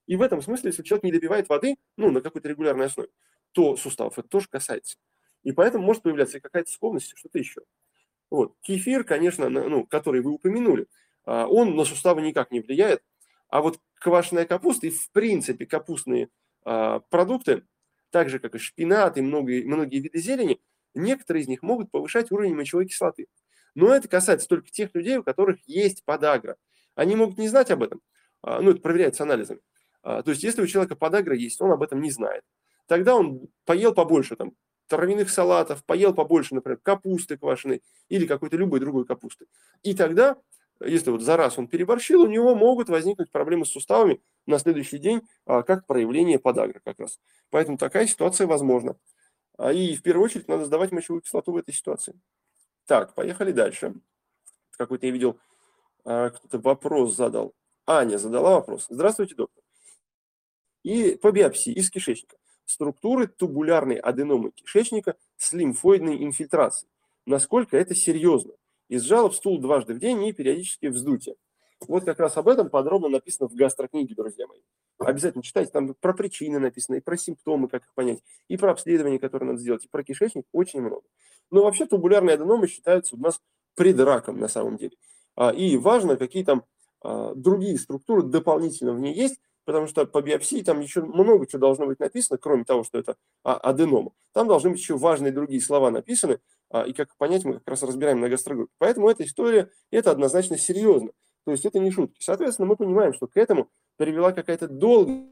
И 0.06 0.16
в 0.16 0.22
этом 0.22 0.42
смысле, 0.42 0.70
если 0.70 0.84
человек 0.84 1.04
не 1.04 1.12
допивает 1.12 1.50
воды, 1.50 1.78
ну, 1.98 2.12
на 2.12 2.22
какой-то 2.22 2.50
регулярной 2.50 2.88
основе, 2.88 3.10
то 3.54 3.76
суставов 3.78 4.20
это 4.20 4.28
тоже 4.28 4.48
касается. 4.50 4.98
И 5.44 5.52
поэтому 5.52 5.86
может 5.86 6.04
появляться 6.04 6.40
какая-то 6.40 6.72
скованность, 6.72 7.14
что-то 7.16 7.40
еще. 7.40 7.62
Вот. 8.30 8.56
Кефир, 8.62 9.04
конечно, 9.04 9.50
ну, 9.50 9.86
который 9.86 10.22
вы 10.22 10.32
упомянули, 10.32 10.88
а, 11.26 11.48
он 11.48 11.76
на 11.76 11.86
суставы 11.86 12.22
никак 12.22 12.52
не 12.52 12.60
влияет. 12.60 13.04
А 13.50 13.62
вот 13.62 13.80
квашеная 13.96 14.46
капуста 14.46 14.88
и, 14.88 14.92
в 14.92 15.12
принципе, 15.12 15.66
капустные 15.66 16.30
а, 16.64 17.00
продукты, 17.00 17.64
так 18.12 18.30
же, 18.30 18.40
как 18.40 18.56
и 18.56 18.60
шпинат 18.60 19.18
и 19.18 19.22
многие, 19.22 19.64
многие 19.64 20.00
виды 20.00 20.20
зелени, 20.20 20.62
некоторые 20.94 21.44
из 21.44 21.48
них 21.48 21.64
могут 21.64 21.90
повышать 21.92 22.32
уровень 22.32 22.56
мочевой 22.56 22.86
кислоты. 22.86 23.28
Но 23.74 23.94
это 23.94 24.08
касается 24.08 24.48
только 24.48 24.70
тех 24.70 24.94
людей, 24.94 25.18
у 25.18 25.24
которых 25.24 25.60
есть 25.66 26.04
подагра. 26.04 26.58
Они 26.96 27.16
могут 27.16 27.38
не 27.38 27.48
знать 27.48 27.72
об 27.72 27.84
этом, 27.84 28.02
а, 28.42 28.62
ну, 28.62 28.72
это 28.72 28.82
проверяется 28.82 29.24
анализами. 29.24 29.62
А, 30.04 30.24
то 30.24 30.32
есть, 30.32 30.44
если 30.44 30.62
у 30.62 30.68
человека 30.68 30.96
подагра 30.96 31.36
есть, 31.36 31.62
он 31.62 31.72
об 31.72 31.84
этом 31.84 32.02
не 32.02 32.12
знает. 32.12 32.44
Тогда 32.88 33.16
он 33.16 33.48
поел 33.66 33.94
побольше 33.94 34.36
там, 34.36 34.54
травяных 34.88 35.30
салатов, 35.30 35.86
поел 35.86 36.14
побольше, 36.14 36.56
например, 36.56 36.80
капусты 36.84 37.38
квашеной 37.38 37.82
или 38.10 38.26
какой-то 38.26 38.58
любой 38.58 38.82
другой 38.82 39.06
капусты. 39.06 39.46
И 39.84 39.94
тогда 39.94 40.36
если 40.86 41.12
вот 41.12 41.22
за 41.22 41.38
раз 41.38 41.58
он 41.58 41.68
переборщил, 41.68 42.22
у 42.22 42.28
него 42.28 42.56
могут 42.56 42.90
возникнуть 42.90 43.32
проблемы 43.32 43.66
с 43.66 43.70
суставами 43.70 44.22
на 44.46 44.60
следующий 44.60 44.98
день, 44.98 45.22
а, 45.46 45.64
как 45.64 45.86
проявление 45.86 46.40
подагры 46.40 46.82
как 46.84 47.00
раз. 47.00 47.20
Поэтому 47.50 47.78
такая 47.78 48.08
ситуация 48.08 48.48
возможна. 48.48 48.98
А, 49.58 49.72
и 49.72 49.96
в 49.96 50.02
первую 50.02 50.26
очередь 50.26 50.48
надо 50.48 50.66
сдавать 50.66 50.92
мочевую 50.92 51.22
кислоту 51.22 51.52
в 51.52 51.58
этой 51.58 51.74
ситуации. 51.74 52.20
Так, 52.86 53.14
поехали 53.14 53.52
дальше. 53.52 53.94
Какой-то 54.72 55.06
я 55.06 55.12
видел, 55.12 55.40
а, 56.04 56.30
кто-то 56.30 56.60
вопрос 56.60 57.16
задал. 57.16 57.54
Аня 57.86 58.18
задала 58.18 58.56
вопрос. 58.56 58.88
Здравствуйте, 58.90 59.36
доктор. 59.36 59.64
И 60.84 61.16
по 61.16 61.32
биопсии 61.32 61.74
из 61.74 61.90
кишечника. 61.90 62.38
Структуры 62.66 63.28
тубулярной 63.28 63.98
аденомы 63.98 64.52
кишечника 64.52 65.16
с 65.38 65.54
лимфоидной 65.54 66.24
инфильтрацией. 66.24 66.90
Насколько 67.26 67.78
это 67.78 67.94
серьезно? 67.94 68.54
Из 68.92 69.04
жалоб 69.04 69.34
стул 69.34 69.58
дважды 69.58 69.94
в 69.94 70.00
день 70.00 70.22
и 70.26 70.34
периодически 70.34 70.88
вздутие. 70.88 71.38
Вот 71.88 72.04
как 72.04 72.20
раз 72.20 72.36
об 72.36 72.50
этом 72.50 72.70
подробно 72.70 73.08
написано 73.08 73.48
в 73.48 73.56
гастрокниге, 73.56 74.16
друзья 74.16 74.46
мои. 74.48 74.60
Обязательно 75.00 75.44
читайте, 75.44 75.72
там 75.72 75.94
про 75.94 76.14
причины 76.14 76.60
написано, 76.60 76.96
и 76.98 77.00
про 77.00 77.16
симптомы, 77.16 77.70
как 77.70 77.84
их 77.84 77.94
понять, 77.94 78.20
и 78.50 78.58
про 78.58 78.72
обследование, 78.72 79.18
которое 79.18 79.46
надо 79.46 79.60
сделать, 79.60 79.86
и 79.86 79.88
про 79.88 80.04
кишечник 80.04 80.44
очень 80.52 80.82
много. 80.82 81.04
Но 81.52 81.64
вообще 81.64 81.86
тубулярные 81.86 82.34
аденомы 82.34 82.68
считаются 82.68 83.16
у 83.16 83.20
нас 83.20 83.40
предраком 83.76 84.42
на 84.42 84.50
самом 84.50 84.76
деле. 84.76 84.98
А, 85.38 85.52
и 85.52 85.78
важно, 85.78 86.18
какие 86.18 86.44
там 86.44 86.66
а, 87.02 87.34
другие 87.34 87.78
структуры 87.78 88.24
дополнительно 88.24 88.92
в 88.92 89.00
ней 89.00 89.14
есть, 89.14 89.40
потому 89.64 89.88
что 89.88 90.06
по 90.06 90.22
биопсии 90.22 90.64
там 90.64 90.82
еще 90.82 91.02
много 91.02 91.48
чего 91.48 91.62
должно 91.62 91.86
быть 91.86 92.02
написано, 92.02 92.38
кроме 92.38 92.66
того, 92.66 92.84
что 92.84 92.98
это 92.98 93.16
а, 93.46 93.56
аденома. 93.56 94.12
Там 94.34 94.50
должны 94.50 94.72
быть 94.72 94.82
еще 94.82 94.98
важные 94.98 95.32
другие 95.32 95.62
слова 95.62 95.92
написаны, 95.92 96.42
и 96.88 96.94
как 96.94 97.16
понять, 97.18 97.44
мы 97.44 97.56
как 97.56 97.68
раз 97.68 97.84
разбираем 97.84 98.20
на 98.20 98.30
гастрогруппе. 98.30 98.74
Поэтому 98.78 99.10
эта 99.10 99.24
история, 99.26 99.70
это 99.92 100.12
однозначно 100.12 100.58
серьезно. 100.58 101.12
То 101.46 101.52
есть 101.52 101.66
это 101.66 101.80
не 101.80 101.92
шутки. 101.92 102.18
Соответственно, 102.22 102.68
мы 102.68 102.76
понимаем, 102.76 103.14
что 103.14 103.28
к 103.28 103.38
этому 103.38 103.70
привела 103.98 104.32
какая-то 104.32 104.68
долгая 104.68 105.28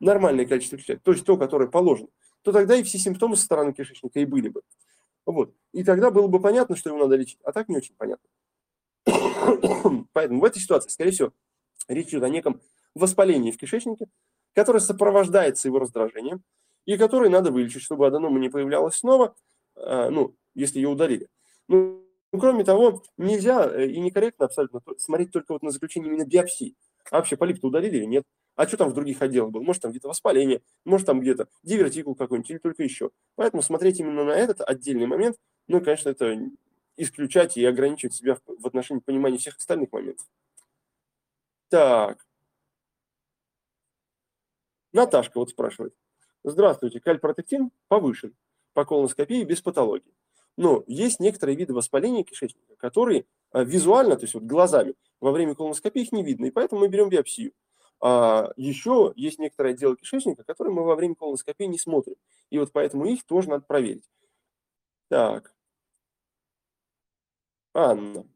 нормальное 0.00 0.46
количество 0.46 0.78
клеток, 0.78 1.02
то 1.02 1.12
есть 1.12 1.24
то, 1.24 1.36
которое 1.36 1.68
положено, 1.68 2.08
то 2.42 2.52
тогда 2.52 2.76
и 2.76 2.82
все 2.82 2.98
симптомы 2.98 3.36
со 3.36 3.44
стороны 3.44 3.72
кишечника 3.72 4.20
и 4.20 4.24
были 4.24 4.48
бы. 4.48 4.62
Вот. 5.26 5.54
И 5.72 5.82
тогда 5.82 6.10
было 6.10 6.26
бы 6.26 6.40
понятно, 6.40 6.76
что 6.76 6.90
его 6.90 6.98
надо 6.98 7.16
лечить. 7.16 7.40
А 7.42 7.52
так 7.52 7.68
не 7.68 7.78
очень 7.78 7.94
понятно. 7.96 8.28
Поэтому 10.12 10.40
в 10.40 10.44
этой 10.44 10.60
ситуации, 10.60 10.90
скорее 10.90 11.12
всего, 11.12 11.32
речь 11.88 12.08
идет 12.08 12.22
о 12.22 12.28
неком 12.28 12.60
воспалении 12.94 13.50
в 13.50 13.58
кишечнике, 13.58 14.06
которое 14.54 14.80
сопровождается 14.80 15.68
его 15.68 15.78
раздражением, 15.78 16.42
и 16.86 16.96
которое 16.96 17.30
надо 17.30 17.50
вылечить, 17.50 17.82
чтобы 17.82 18.06
аденома 18.06 18.38
не 18.38 18.48
появлялась 18.48 18.96
снова, 18.96 19.34
а, 19.76 20.10
ну, 20.10 20.34
если 20.54 20.78
ее 20.78 20.88
удалили. 20.88 21.28
Ну, 21.68 22.04
кроме 22.32 22.64
того, 22.64 23.02
нельзя 23.16 23.66
э, 23.66 23.86
и 23.86 24.00
некорректно 24.00 24.46
абсолютно 24.46 24.80
смотреть 24.98 25.32
только 25.32 25.52
вот 25.52 25.62
на 25.62 25.70
заключение 25.70 26.12
именно 26.12 26.26
биопсии. 26.26 26.74
А 27.10 27.16
вообще 27.16 27.36
полип-то 27.36 27.68
удалили 27.68 27.98
или 27.98 28.04
нет? 28.04 28.24
А 28.56 28.66
что 28.66 28.76
там 28.76 28.90
в 28.90 28.94
других 28.94 29.20
отделах 29.20 29.50
было? 29.50 29.62
Может, 29.62 29.82
там 29.82 29.90
где-то 29.90 30.08
воспаление, 30.08 30.62
может, 30.84 31.06
там 31.06 31.20
где-то 31.20 31.48
дивертикул 31.62 32.14
какой-нибудь 32.14 32.50
или 32.50 32.58
только 32.58 32.82
еще. 32.82 33.10
Поэтому 33.34 33.62
смотреть 33.62 33.98
именно 34.00 34.24
на 34.24 34.32
этот 34.32 34.60
отдельный 34.60 35.06
момент, 35.06 35.36
ну, 35.66 35.80
конечно, 35.80 36.10
это 36.10 36.38
исключать 36.96 37.56
и 37.56 37.64
ограничивать 37.64 38.14
себя 38.14 38.38
в 38.46 38.66
отношении 38.66 39.00
понимания 39.00 39.38
всех 39.38 39.56
остальных 39.56 39.90
моментов. 39.92 40.26
Так. 41.68 42.24
Наташка 44.94 45.38
вот 45.38 45.50
спрашивает. 45.50 45.92
Здравствуйте, 46.44 47.00
кальпротектин 47.00 47.70
повышен 47.88 48.34
по 48.74 48.84
колоноскопии 48.84 49.42
без 49.42 49.60
патологии. 49.60 50.14
Но 50.56 50.84
есть 50.86 51.18
некоторые 51.18 51.56
виды 51.56 51.74
воспаления 51.74 52.22
кишечника, 52.22 52.76
которые 52.76 53.26
а, 53.50 53.64
визуально, 53.64 54.16
то 54.16 54.22
есть 54.22 54.34
вот 54.34 54.44
глазами, 54.44 54.94
во 55.20 55.32
время 55.32 55.56
колоноскопии 55.56 56.02
их 56.02 56.12
не 56.12 56.22
видно, 56.22 56.46
и 56.46 56.50
поэтому 56.52 56.82
мы 56.82 56.88
берем 56.88 57.08
биопсию. 57.08 57.52
А 58.00 58.52
еще 58.56 59.12
есть 59.16 59.40
некоторые 59.40 59.74
отделы 59.74 59.96
кишечника, 59.96 60.44
которые 60.44 60.72
мы 60.72 60.84
во 60.84 60.94
время 60.94 61.16
колоноскопии 61.16 61.64
не 61.64 61.78
смотрим. 61.78 62.14
И 62.50 62.58
вот 62.58 62.70
поэтому 62.70 63.04
их 63.06 63.24
тоже 63.24 63.50
надо 63.50 63.64
проверить. 63.64 64.08
Так. 65.08 65.52
Анна. 67.72 68.28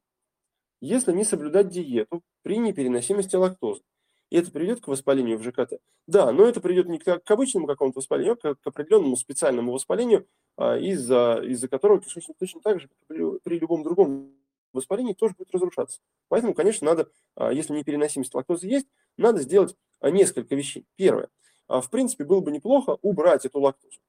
Если 0.81 1.12
не 1.12 1.25
соблюдать 1.25 1.69
диету 1.69 2.23
при 2.43 2.59
непереносимости 2.59 3.37
лактозы, 3.37 3.83
и 4.30 4.37
это 4.37 4.50
приведет 4.50 4.80
к 4.80 4.88
воспалению 4.88 5.38
в 5.38 5.42
ЖКТ. 5.42 5.80
Да, 6.06 6.32
но 6.32 6.47
это 6.47 6.61
приведет 6.61 6.88
не 6.88 6.99
к, 6.99 7.18
к 7.18 7.30
обычному 7.30 7.66
какому-то 7.66 8.00
воспалению, 8.00 8.38
а 8.42 8.54
к, 8.54 8.66
определенному 8.66 9.16
специальному 9.16 9.73
воспалению, 9.73 10.26
а, 10.56 10.76
из-за 10.76 11.40
из 11.42 11.66
которого 11.68 12.00
кишечник 12.00 12.37
точно 12.38 12.61
так 12.61 12.80
же, 12.80 12.88
как 12.88 12.99
при, 13.06 13.38
при 13.38 13.58
любом 13.58 13.82
другом 13.82 14.35
воспалении, 14.73 15.14
тоже 15.14 15.35
будет 15.37 15.50
разрушаться. 15.52 16.00
Поэтому, 16.28 16.54
конечно, 16.54 16.85
надо, 16.85 17.11
а, 17.37 17.52
если 17.52 17.73
непереносимость 17.75 18.35
лактозы 18.35 18.66
есть, 18.66 18.87
надо 19.16 19.40
сделать 19.40 19.75
а, 20.00 20.11
несколько 20.11 20.54
вещей. 20.54 20.87
Первое. 20.97 21.28
В 21.68 21.88
принципе, 21.90 22.25
было 22.25 22.40
бы 22.40 22.50
неплохо 22.50 22.97
убрать 23.02 23.44
эту 23.44 23.61
лактозу. 23.61 24.00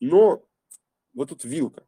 Но 0.00 0.42
вот 1.12 1.28
тут 1.28 1.44
вилка. 1.44 1.86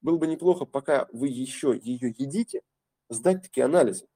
Было 0.00 0.18
бы 0.18 0.26
неплохо, 0.26 0.64
пока 0.64 1.08
вы 1.12 1.28
еще 1.28 1.78
ее 1.80 2.14
едите, 2.18 2.62
сдать 3.08 3.42
такие 3.42 3.64
анализы. 3.64 4.06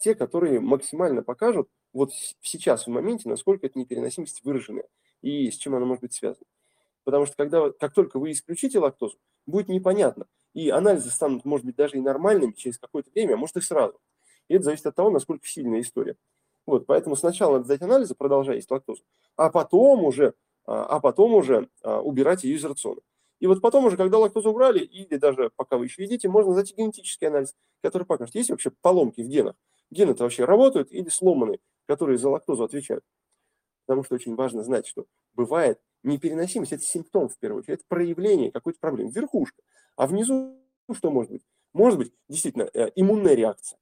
Те, 0.00 0.14
которые 0.14 0.60
максимально 0.60 1.22
покажут 1.22 1.68
вот 1.92 2.12
сейчас, 2.40 2.86
в 2.86 2.90
моменте, 2.90 3.28
насколько 3.28 3.66
эта 3.66 3.78
непереносимость 3.78 4.42
выраженная 4.44 4.88
и 5.22 5.50
с 5.50 5.56
чем 5.56 5.74
она 5.74 5.86
может 5.86 6.02
быть 6.02 6.14
связана. 6.14 6.46
Потому 7.04 7.26
что 7.26 7.36
когда, 7.36 7.70
как 7.70 7.94
только 7.94 8.18
вы 8.18 8.32
исключите 8.32 8.78
лактозу, 8.78 9.18
будет 9.46 9.68
непонятно. 9.68 10.26
И 10.54 10.70
анализы 10.70 11.10
станут, 11.10 11.44
может 11.44 11.64
быть, 11.64 11.76
даже 11.76 11.96
и 11.96 12.00
нормальными 12.00 12.52
через 12.52 12.78
какое-то 12.78 13.10
время, 13.10 13.34
а 13.34 13.36
может 13.36 13.56
и 13.56 13.60
сразу. 13.60 13.98
И 14.48 14.54
это 14.54 14.64
зависит 14.64 14.86
от 14.86 14.94
того, 14.94 15.10
насколько 15.10 15.46
сильная 15.46 15.80
история. 15.80 16.16
Вот, 16.66 16.86
поэтому 16.86 17.16
сначала 17.16 17.54
надо 17.54 17.64
сдать 17.64 17.82
анализы, 17.82 18.14
продолжая 18.14 18.56
есть 18.56 18.70
лактозу, 18.70 19.02
а 19.36 19.50
потом 19.50 20.04
уже, 20.04 20.34
а, 20.66 20.84
а 20.84 21.00
потом 21.00 21.34
уже 21.34 21.68
а, 21.82 22.02
убирать 22.02 22.44
ее 22.44 22.56
из 22.56 22.64
рациона. 22.64 23.00
И 23.40 23.46
вот 23.46 23.62
потом 23.62 23.86
уже, 23.86 23.96
когда 23.96 24.18
лактозу 24.18 24.50
убрали, 24.50 24.80
или 24.80 25.16
даже 25.16 25.50
пока 25.56 25.78
вы 25.78 25.86
еще 25.86 26.02
едите, 26.02 26.28
можно 26.28 26.52
сдать 26.52 26.76
генетический 26.76 27.28
анализ, 27.28 27.54
который 27.82 28.04
покажет, 28.04 28.34
есть 28.34 28.50
вообще 28.50 28.70
поломки 28.82 29.22
в 29.22 29.28
генах. 29.28 29.54
Гены-то 29.90 30.24
вообще 30.24 30.44
работают 30.44 30.92
или 30.92 31.08
сломаны, 31.08 31.60
которые 31.86 32.18
за 32.18 32.28
лактозу 32.28 32.64
отвечают. 32.64 33.04
Потому 33.86 34.04
что 34.04 34.14
очень 34.14 34.34
важно 34.34 34.62
знать, 34.62 34.86
что 34.86 35.06
бывает 35.34 35.80
непереносимость– 36.02 36.72
это 36.74 36.82
симптом 36.82 37.28
в 37.28 37.38
первую 37.38 37.62
очередь, 37.62 37.80
это 37.80 37.84
проявление 37.88 38.52
какой-то 38.52 38.78
проблемы, 38.78 39.10
верхушка. 39.10 39.62
А 39.96 40.06
внизу 40.06 40.58
что 40.94 41.10
может 41.10 41.32
быть? 41.32 41.42
Может 41.72 41.98
быть 41.98 42.12
действительно 42.28 42.68
э, 42.72 42.90
иммунная 42.94 43.34
реакция 43.34 43.78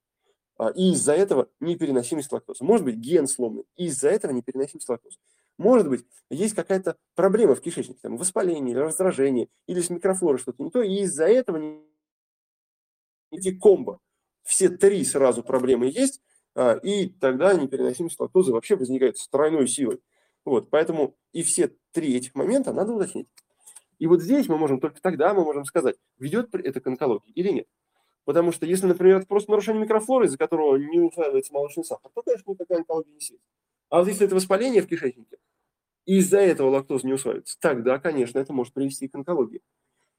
а, 0.58 0.70
и 0.70 0.92
из-за 0.92 1.12
этого 1.12 1.48
непереносимость 1.60 2.32
лактозы. 2.32 2.64
Может 2.64 2.84
быть, 2.84 2.96
ген 2.96 3.26
сломанный, 3.26 3.64
и 3.76 3.86
из-за 3.86 4.08
этого 4.08 4.32
непереносимость 4.32 4.88
лактозы. 4.88 5.18
Может 5.58 5.88
быть, 5.88 6.04
есть 6.30 6.54
какая-то 6.54 6.96
проблема 7.14 7.54
в 7.54 7.60
кишечнике, 7.60 8.00
там, 8.02 8.16
воспаление 8.16 8.72
или 8.72 8.80
раздражение, 8.80 9.48
или 9.66 9.80
с 9.80 9.88
микрофлорой 9.88 10.38
что-то 10.38 10.62
не 10.62 10.70
то, 10.70 10.82
и 10.82 11.00
из-за 11.02 11.26
этого 11.26 11.80
эти 13.30 13.56
комбо. 13.56 14.00
Все 14.46 14.68
три 14.68 15.04
сразу 15.04 15.42
проблемы 15.42 15.86
есть, 15.86 16.22
а, 16.54 16.74
и 16.74 17.08
тогда 17.08 17.52
непереносимость 17.54 18.18
лактозы 18.20 18.52
вообще 18.52 18.76
возникает 18.76 19.18
с 19.18 19.28
тройной 19.28 19.66
силой. 19.66 20.00
Вот, 20.44 20.70
поэтому 20.70 21.16
и 21.32 21.42
все 21.42 21.72
три 21.92 22.16
этих 22.16 22.34
момента 22.34 22.72
надо 22.72 22.92
уточнить. 22.92 23.28
И 23.98 24.06
вот 24.06 24.22
здесь 24.22 24.48
мы 24.48 24.56
можем, 24.56 24.78
только 24.78 25.00
тогда 25.02 25.34
мы 25.34 25.42
можем 25.42 25.64
сказать, 25.64 25.96
ведет 26.18 26.54
это 26.54 26.80
к 26.80 26.86
онкологии 26.86 27.32
или 27.32 27.50
нет. 27.50 27.66
Потому 28.24 28.52
что 28.52 28.66
если, 28.66 28.86
например, 28.86 29.18
это 29.18 29.26
просто 29.26 29.50
нарушение 29.50 29.82
микрофлоры, 29.82 30.26
из-за 30.26 30.38
которого 30.38 30.76
не 30.76 31.00
усваивается 31.00 31.52
молочный 31.52 31.84
сахар, 31.84 32.10
то, 32.14 32.22
конечно, 32.22 32.50
никакая 32.50 32.78
онкология 32.78 33.12
не 33.12 33.20
светит. 33.20 33.42
А 33.88 33.98
вот 33.98 34.08
если 34.08 34.26
это 34.26 34.34
воспаление 34.34 34.82
в 34.82 34.88
кишечнике, 34.88 35.38
и 36.04 36.18
из-за 36.18 36.38
этого 36.38 36.70
лактоза 36.70 37.06
не 37.06 37.14
усваивается, 37.14 37.56
тогда, 37.60 37.98
конечно, 37.98 38.38
это 38.38 38.52
может 38.52 38.72
привести 38.72 39.08
к 39.08 39.14
онкологии. 39.14 39.62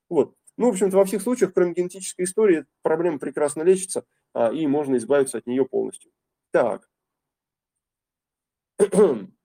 Вот. 0.10 0.36
Ну, 0.58 0.68
в 0.68 0.70
общем-то, 0.70 0.98
во 0.98 1.06
всех 1.06 1.22
случаях, 1.22 1.54
кроме 1.54 1.74
генетической 1.74 2.24
истории, 2.24 2.66
проблема 2.82 3.20
прекрасно 3.20 3.62
лечится, 3.62 4.06
и 4.54 4.68
можно 4.68 4.98
избавиться 4.98 5.40
от 5.40 5.48
нее 5.48 5.66
полностью. 5.66 6.12
Так. 6.52 6.90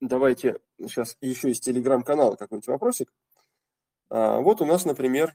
Давайте 0.00 0.60
сейчас 0.78 1.16
еще 1.20 1.50
из 1.50 1.58
телеграм-канала 1.60 2.36
какой-нибудь 2.36 2.68
вопросик. 2.68 3.12
А, 4.10 4.38
вот 4.40 4.60
у 4.60 4.66
нас, 4.66 4.84
например, 4.84 5.34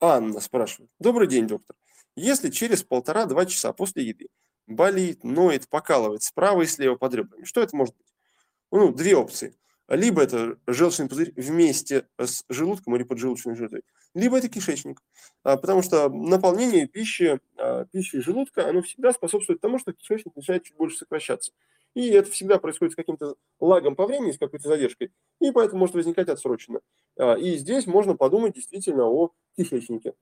Анна 0.00 0.40
спрашивает. 0.40 0.90
Добрый 0.98 1.28
день, 1.28 1.46
доктор. 1.46 1.76
Если 2.16 2.50
через 2.50 2.82
полтора-два 2.82 3.46
часа 3.46 3.72
после 3.72 4.04
еды 4.04 4.28
болит, 4.66 5.22
ноет, 5.24 5.68
покалывает 5.68 6.22
справа 6.22 6.62
и 6.62 6.66
слева 6.66 6.96
под 6.96 7.14
ребрами, 7.14 7.44
что 7.44 7.60
это 7.60 7.76
может 7.76 7.96
быть? 7.96 8.12
Ну, 8.72 8.92
две 8.92 9.14
опции. 9.16 9.54
Либо 9.90 10.22
это 10.22 10.56
желчный 10.68 11.08
пузырь 11.08 11.32
вместе 11.34 12.06
с 12.16 12.44
желудком 12.48 12.94
или 12.94 13.02
поджелудочной 13.02 13.56
железой, 13.56 13.82
либо 14.14 14.38
это 14.38 14.48
кишечник. 14.48 15.00
А, 15.42 15.56
потому 15.56 15.82
что 15.82 16.08
наполнение 16.08 16.86
пищи, 16.86 17.40
а, 17.58 17.86
пищи 17.86 18.20
желудка, 18.20 18.68
оно 18.68 18.82
всегда 18.82 19.12
способствует 19.12 19.60
тому, 19.60 19.80
что 19.80 19.92
кишечник 19.92 20.36
начинает 20.36 20.62
чуть 20.62 20.76
больше 20.76 20.96
сокращаться. 20.96 21.50
И 21.94 22.08
это 22.10 22.30
всегда 22.30 22.58
происходит 22.58 22.92
с 22.92 22.96
каким-то 22.96 23.34
лагом 23.58 23.96
по 23.96 24.06
времени, 24.06 24.30
с 24.30 24.38
какой-то 24.38 24.68
задержкой, 24.68 25.10
и 25.40 25.50
поэтому 25.50 25.80
может 25.80 25.96
возникать 25.96 26.28
отсроченно. 26.28 26.80
А, 27.18 27.34
и 27.34 27.56
здесь 27.56 27.88
можно 27.88 28.14
подумать 28.16 28.54
действительно 28.54 29.06
о 29.06 29.32
кишечнике. 29.56 30.14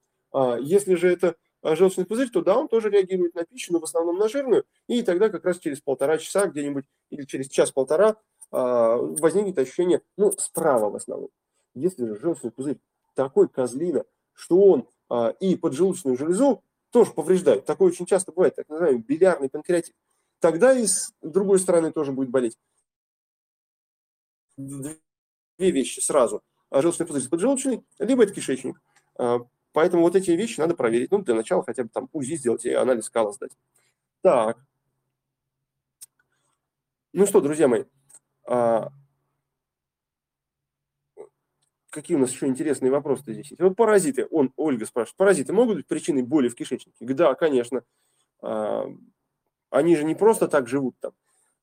Если 0.61 0.95
же 0.95 1.11
это 1.11 1.37
желчный 1.63 2.05
пузырь, 2.05 2.29
то 2.31 2.43
да, 2.43 2.57
он 2.59 2.69
тоже 2.69 2.91
реагирует 2.91 3.35
на 3.35 3.45
пищу, 3.45 3.73
но 3.73 3.81
в 3.81 3.85
основном 3.85 4.19
на 4.19 4.29
жирную, 4.29 4.65
и 4.87 5.03
тогда 5.03 5.31
как 5.31 5.45
раз 5.45 5.59
через 5.59 5.81
полтора 5.81 6.19
часа 6.19 6.47
где-нибудь, 6.47 6.85
или 7.11 7.25
через 7.25 7.49
час-полтора 7.49 8.17
возникнет 8.51 9.59
ощущение, 9.59 10.03
ну, 10.17 10.33
справа 10.33 10.91
в 10.91 10.97
основном. 10.97 11.31
Если 11.75 12.07
же 12.07 12.19
желчный 12.19 12.51
пузырь 12.51 12.79
такой 13.15 13.49
козлина, 13.49 14.05
что 14.33 14.61
он 14.61 14.89
а, 15.09 15.31
и 15.41 15.57
поджелудочную 15.57 16.17
железу 16.17 16.63
тоже 16.91 17.13
повреждает, 17.13 17.67
такое 17.67 17.89
очень 17.89 18.07
часто 18.07 18.33
бывает, 18.33 18.55
так 18.55 18.69
называемый 18.69 19.03
билярный 19.03 19.51
панкреатит, 19.51 19.95
тогда 20.39 20.73
и 20.73 20.87
с 20.87 21.13
другой 21.21 21.59
стороны 21.59 21.93
тоже 21.93 22.13
будет 22.13 22.31
болеть. 22.31 22.59
Две 24.57 24.97
вещи 25.59 26.01
сразу. 26.01 26.43
Желчный 26.71 27.07
пузырь 27.07 27.29
поджелудочный, 27.29 27.85
либо 27.99 28.23
это 28.23 28.33
кишечник. 28.33 28.81
А, 29.17 29.41
поэтому 29.73 30.03
вот 30.03 30.17
эти 30.17 30.31
вещи 30.31 30.61
надо 30.61 30.75
проверить. 30.75 31.11
Ну, 31.11 31.23
для 31.23 31.35
начала 31.35 31.63
хотя 31.65 31.85
бы 31.85 31.91
там 31.91 32.09
УЗИ 32.13 32.37
сделать 32.37 32.65
и 32.65 32.73
анализ 32.73 33.11
кала 33.11 33.33
сдать. 33.33 33.53
Так. 34.23 34.59
Ну 37.13 37.27
что, 37.27 37.41
друзья 37.41 37.69
мои, 37.69 37.85
а, 38.49 38.91
какие 41.91 42.17
у 42.17 42.21
нас 42.21 42.33
еще 42.33 42.47
интересные 42.47 42.91
вопросы 42.91 43.23
здесь 43.33 43.51
есть? 43.51 43.61
Вот 43.61 43.77
паразиты, 43.77 44.27
он, 44.31 44.53
Ольга 44.57 44.87
спрашивает, 44.87 45.17
паразиты 45.17 45.53
могут 45.53 45.77
быть 45.77 45.87
причиной 45.87 46.23
боли 46.23 46.49
в 46.49 46.55
кишечнике? 46.55 46.97
Да, 47.01 47.35
конечно. 47.35 47.83
А, 48.41 48.87
они 49.71 49.97
же 49.97 50.05
не 50.05 50.15
просто 50.15 50.49
так 50.49 50.67
живут 50.67 50.97
там. 50.99 51.13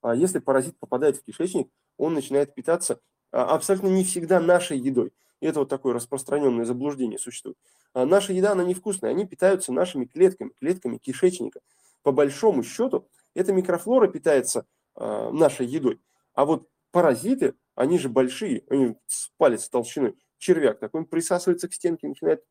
А 0.01 0.13
если 0.13 0.37
паразит 0.37 0.77
попадает 0.77 1.17
в 1.17 1.23
кишечник, 1.23 1.69
он 1.97 2.13
начинает 2.13 2.53
питаться 2.53 2.99
абсолютно 3.31 3.87
не 3.87 4.03
всегда 4.03 4.39
нашей 4.39 4.77
едой. 4.77 5.11
И 5.39 5.47
это 5.47 5.59
вот 5.59 5.69
такое 5.69 5.95
распространенное 5.95 6.65
заблуждение 6.65 7.17
существует. 7.17 7.57
А 7.93 8.05
наша 8.05 8.31
еда, 8.31 8.51
она 8.51 8.63
невкусная. 8.63 9.09
Они 9.09 9.25
питаются 9.25 9.73
нашими 9.73 10.05
клетками, 10.05 10.51
клетками 10.59 10.97
кишечника. 10.97 11.61
По 12.03 12.11
большому 12.11 12.61
счету, 12.61 13.07
эта 13.33 13.51
микрофлора 13.51 14.07
питается 14.07 14.67
нашей 14.95 15.65
едой. 15.65 15.99
А 16.35 16.45
вот 16.45 16.69
Паразиты, 16.95 17.55
они 17.75 17.99
же 17.99 18.07
большие, 18.07 18.63
они 18.69 18.95
с 19.07 19.29
палец 19.35 19.67
толщины, 19.67 20.15
червяк 20.37 20.79
такой, 20.79 21.01
он 21.01 21.07
присасывается 21.07 21.67
к 21.67 21.73
стенке, 21.73 22.07
начинает 22.07 22.41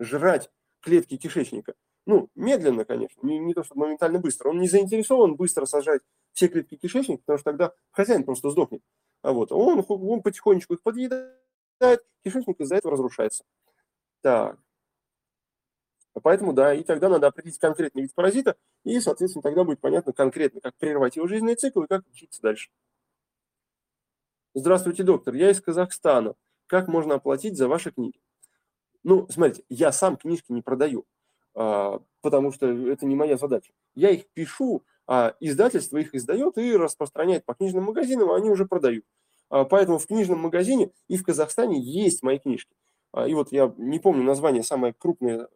жрать 0.00 0.50
клетки 0.80 1.16
кишечника. 1.16 1.74
Ну, 2.04 2.28
медленно, 2.34 2.84
конечно, 2.84 3.24
не, 3.24 3.38
не 3.38 3.54
то, 3.54 3.62
что 3.62 3.78
моментально 3.78 4.18
быстро. 4.18 4.48
Он 4.48 4.58
не 4.58 4.66
заинтересован 4.66 5.36
быстро 5.36 5.66
сажать 5.66 6.02
все 6.32 6.48
клетки 6.48 6.74
кишечника, 6.74 7.20
потому 7.20 7.38
что 7.38 7.50
тогда 7.52 7.72
хозяин 7.92 8.24
просто 8.24 8.50
сдохнет. 8.50 8.82
А 9.22 9.30
вот 9.30 9.52
он, 9.52 9.84
он 9.88 10.20
потихонечку 10.20 10.74
их 10.74 10.82
подъедает, 10.82 11.38
кишечник 12.24 12.58
из-за 12.58 12.74
этого 12.74 12.94
разрушается. 12.94 13.44
Так. 14.20 14.58
Поэтому, 16.24 16.52
да, 16.52 16.74
и 16.74 16.82
тогда 16.82 17.08
надо 17.08 17.28
определить 17.28 17.60
конкретный 17.60 18.02
вид 18.02 18.14
паразита, 18.16 18.56
и, 18.82 18.98
соответственно, 18.98 19.44
тогда 19.44 19.62
будет 19.62 19.78
понятно 19.78 20.12
конкретно, 20.12 20.60
как 20.60 20.74
прервать 20.74 21.14
его 21.14 21.28
жизненный 21.28 21.54
цикл 21.54 21.82
и 21.82 21.86
как 21.86 22.02
учиться 22.08 22.42
дальше. 22.42 22.68
Здравствуйте, 24.54 25.02
доктор, 25.02 25.34
я 25.34 25.50
из 25.50 25.62
Казахстана. 25.62 26.34
Как 26.66 26.86
можно 26.86 27.14
оплатить 27.14 27.56
за 27.56 27.68
ваши 27.68 27.90
книги? 27.90 28.20
Ну, 29.02 29.26
смотрите, 29.30 29.64
я 29.70 29.92
сам 29.92 30.18
книжки 30.18 30.52
не 30.52 30.60
продаю, 30.60 31.06
а, 31.54 32.02
потому 32.20 32.52
что 32.52 32.66
это 32.66 33.06
не 33.06 33.16
моя 33.16 33.38
задача. 33.38 33.72
Я 33.94 34.10
их 34.10 34.28
пишу, 34.34 34.82
а 35.06 35.34
издательство 35.40 35.96
их 35.96 36.14
издает 36.14 36.58
и 36.58 36.76
распространяет 36.76 37.46
по 37.46 37.54
книжным 37.54 37.84
магазинам, 37.84 38.30
а 38.30 38.36
они 38.36 38.50
уже 38.50 38.66
продают. 38.66 39.06
А, 39.48 39.64
поэтому 39.64 39.98
в 39.98 40.06
книжном 40.06 40.40
магазине 40.40 40.92
и 41.08 41.16
в 41.16 41.24
Казахстане 41.24 41.80
есть 41.80 42.22
мои 42.22 42.38
книжки. 42.38 42.76
А, 43.12 43.26
и 43.26 43.32
вот 43.32 43.52
я 43.52 43.72
не 43.78 44.00
помню 44.00 44.22
название, 44.22 44.62
самая 44.62 44.92
крупная 44.92 45.48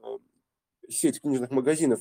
сеть 0.89 1.21
книжных 1.21 1.51
магазинов 1.51 2.01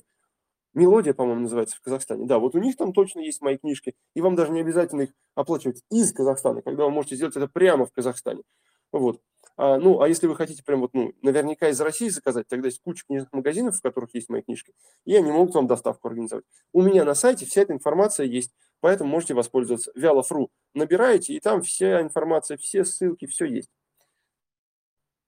Мелодия, 0.76 1.14
по-моему, 1.14 1.42
называется 1.42 1.78
в 1.78 1.82
Казахстане. 1.82 2.26
Да, 2.26 2.38
вот 2.38 2.54
у 2.54 2.60
них 2.60 2.76
там 2.76 2.94
точно 2.94 3.22
есть 3.22 3.42
мои 3.42 3.58
книжки, 3.58 3.96
и 4.14 4.22
вам 4.22 4.36
даже 4.36 4.52
не 4.52 4.60
обязательно 4.60 5.04
их 5.04 5.10
оплачивать 5.34 5.82
из 5.90 6.12
Казахстана, 6.12 6.62
когда 6.62 6.84
вы 6.84 6.92
можете 6.92 7.16
сделать 7.16 7.36
это 7.36 7.48
прямо 7.48 7.86
в 7.86 7.92
Казахстане. 7.92 8.44
Вот. 8.92 9.22
А, 9.58 9.78
ну, 9.78 10.02
а 10.02 10.10
если 10.10 10.28
вы 10.28 10.36
хотите 10.36 10.64
прям 10.64 10.82
вот, 10.82 10.94
ну, 10.94 11.14
наверняка 11.22 11.70
из 11.70 11.80
России 11.80 12.10
заказать, 12.10 12.48
тогда 12.48 12.68
есть 12.68 12.82
куча 12.82 13.06
книжных 13.06 13.32
магазинов, 13.32 13.78
в 13.78 13.82
которых 13.82 14.14
есть 14.14 14.28
мои 14.28 14.42
книжки, 14.42 14.74
и 15.06 15.16
они 15.16 15.32
могут 15.32 15.56
вам 15.56 15.66
доставку 15.66 16.10
организовать. 16.10 16.46
У 16.74 16.82
меня 16.82 17.06
на 17.06 17.16
сайте 17.16 17.46
вся 17.46 17.62
эта 17.62 17.72
информация 17.72 18.26
есть, 18.26 18.54
поэтому 18.82 19.10
можете 19.10 19.34
воспользоваться. 19.34 19.92
Вялов.ру 19.96 20.50
набираете, 20.74 21.34
и 21.34 21.40
там 21.40 21.62
вся 21.62 22.02
информация, 22.02 22.58
все 22.58 22.84
ссылки, 22.84 23.28
все 23.28 23.46
есть. 23.46 23.70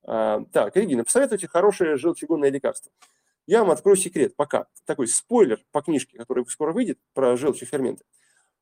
А, 0.04 0.44
так, 0.52 0.76
Регина, 0.76 1.06
посоветуйте 1.06 1.48
хорошее 1.48 1.96
желчегонное 1.96 2.50
лекарство. 2.50 2.92
Я 3.48 3.62
вам 3.62 3.72
открою 3.72 3.96
секрет 3.96 4.36
пока. 4.36 4.68
Такой 4.86 5.08
спойлер 5.08 5.64
по 5.72 5.82
книжке, 5.82 6.18
которая 6.18 6.44
скоро 6.46 6.74
выйдет, 6.74 7.00
про 7.14 7.38
желчеферменты. 7.38 8.04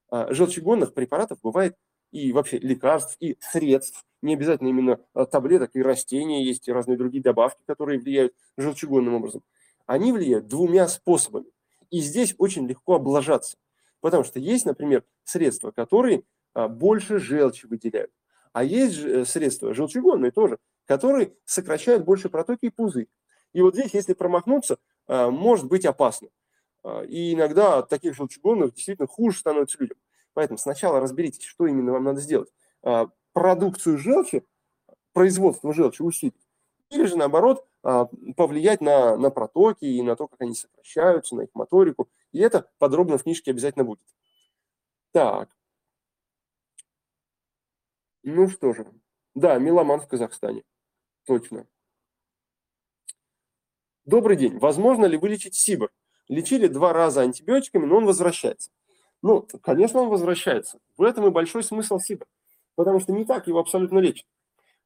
А, 0.10 0.32
желчегонных 0.32 0.94
препаратов 0.94 1.40
бывает 1.42 1.76
и 2.12 2.32
вообще 2.32 2.60
лекарств, 2.60 3.18
и 3.20 3.38
средств. 3.40 4.06
Не 4.22 4.36
обязательно 4.36 4.70
именно 4.70 5.00
а, 5.14 5.26
таблеток, 5.26 5.72
и 5.74 5.82
растения 5.82 6.46
есть, 6.46 6.68
и 6.68 6.72
разные 6.72 6.98
другие 6.98 7.24
добавки, 7.24 7.64
которые 7.66 8.00
влияют 8.00 8.34
желчегонным 8.58 9.16
образом. 9.16 9.44
Они 9.88 10.14
влияют 10.14 10.48
двумя 10.48 10.88
способами. 10.88 11.48
И 11.90 12.00
здесь 12.00 12.36
очень 12.38 12.68
легко 12.68 12.96
облажаться. 12.96 13.58
Потому 14.02 14.24
что 14.24 14.40
есть, 14.40 14.66
например, 14.66 15.04
средства, 15.24 15.72
которые 15.72 16.24
а, 16.54 16.68
больше 16.68 17.18
желчи 17.18 17.66
выделяют. 17.66 18.12
А 18.54 18.64
есть 18.64 19.00
э, 19.00 19.26
средства 19.26 19.74
желчегонные 19.74 20.32
тоже, 20.32 20.60
которые 20.86 21.34
сокращают 21.44 22.06
больше 22.06 22.30
протоки 22.30 22.68
и 22.68 22.70
пузырь. 22.70 23.08
И 23.56 23.62
вот 23.62 23.74
здесь, 23.74 23.94
если 23.94 24.12
промахнуться, 24.12 24.80
э, 25.08 25.30
может 25.30 25.68
быть 25.68 25.86
опасно. 25.86 26.28
Э, 26.84 27.06
и 27.06 27.34
иногда 27.34 27.78
от 27.78 27.88
таких 27.88 28.14
желчегонов 28.14 28.74
действительно 28.74 29.08
хуже 29.08 29.40
становится 29.40 29.78
людям. 29.80 29.98
Поэтому 30.34 30.58
сначала 30.58 31.00
разберитесь, 31.00 31.46
что 31.46 31.66
именно 31.66 31.94
вам 31.94 32.04
надо 32.04 32.20
сделать. 32.20 32.50
Э, 32.84 33.08
продукцию 33.32 33.98
желчи, 33.98 34.46
производство 35.14 35.74
желчи 35.74 36.02
усилить. 36.02 36.36
Или 36.90 37.06
же, 37.06 37.16
наоборот, 37.16 37.66
повлиять 38.36 38.82
на, 38.82 39.16
на 39.16 39.30
протоки 39.30 39.86
и 39.86 40.02
на 40.02 40.18
то, 40.18 40.28
как 40.28 40.42
они 40.42 40.54
сокращаются, 40.54 41.36
на 41.36 41.44
их 41.44 41.50
моторику. 41.54 42.10
И 42.34 42.40
это 42.40 42.70
подробно 42.78 43.18
в 43.18 43.24
книжке 43.24 43.52
обязательно 43.52 43.86
будет. 43.86 44.02
Так. 45.14 45.50
Ну 48.24 48.50
что 48.50 48.74
же. 48.74 48.86
Да, 49.34 49.58
меломан 49.60 50.02
в 50.02 50.08
Казахстане. 50.08 50.64
Точно. 51.26 51.66
Добрый 54.06 54.38
день. 54.38 54.60
Возможно 54.60 55.06
ли 55.06 55.18
вылечить 55.18 55.56
СИБР? 55.56 55.90
Лечили 56.28 56.68
два 56.68 56.94
раза 56.94 57.22
антибиотиками, 57.22 57.86
но 57.86 57.98
он 57.98 58.06
возвращается. 58.06 58.70
Ну, 59.24 59.48
конечно, 59.64 60.00
он 60.00 60.10
возвращается. 60.10 60.78
В 60.96 61.02
этом 61.02 61.26
и 61.26 61.32
большой 61.32 61.64
смысл 61.64 61.98
СИБР. 61.98 62.28
Потому 62.76 63.00
что 63.00 63.14
не 63.14 63.26
так 63.26 63.48
его 63.48 63.58
абсолютно 63.58 63.98
лечат. 63.98 64.28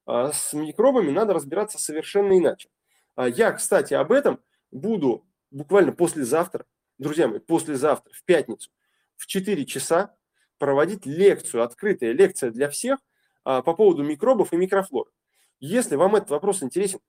А 0.06 0.32
с 0.32 0.54
микробами 0.54 1.10
надо 1.10 1.34
разбираться 1.34 1.78
совершенно 1.78 2.38
иначе. 2.38 2.70
А 3.14 3.28
я, 3.28 3.52
кстати, 3.52 3.92
об 3.92 4.10
этом 4.10 4.40
буду 4.70 5.26
буквально 5.50 5.92
послезавтра, 5.92 6.64
друзья 6.96 7.28
мои, 7.28 7.40
послезавтра, 7.40 8.10
в 8.14 8.24
пятницу, 8.24 8.70
в 9.16 9.26
4 9.26 9.66
часа 9.66 10.14
проводить 10.56 11.04
лекцию, 11.04 11.62
открытая 11.62 12.12
лекция 12.12 12.50
для 12.52 12.70
всех 12.70 12.98
а, 13.44 13.60
по 13.60 13.74
поводу 13.74 14.02
микробов 14.02 14.54
и 14.54 14.56
микрофлоры. 14.56 15.10
Если 15.58 15.96
вам 15.96 16.16
этот 16.16 16.30
вопрос 16.30 16.62
интересен, 16.62 17.00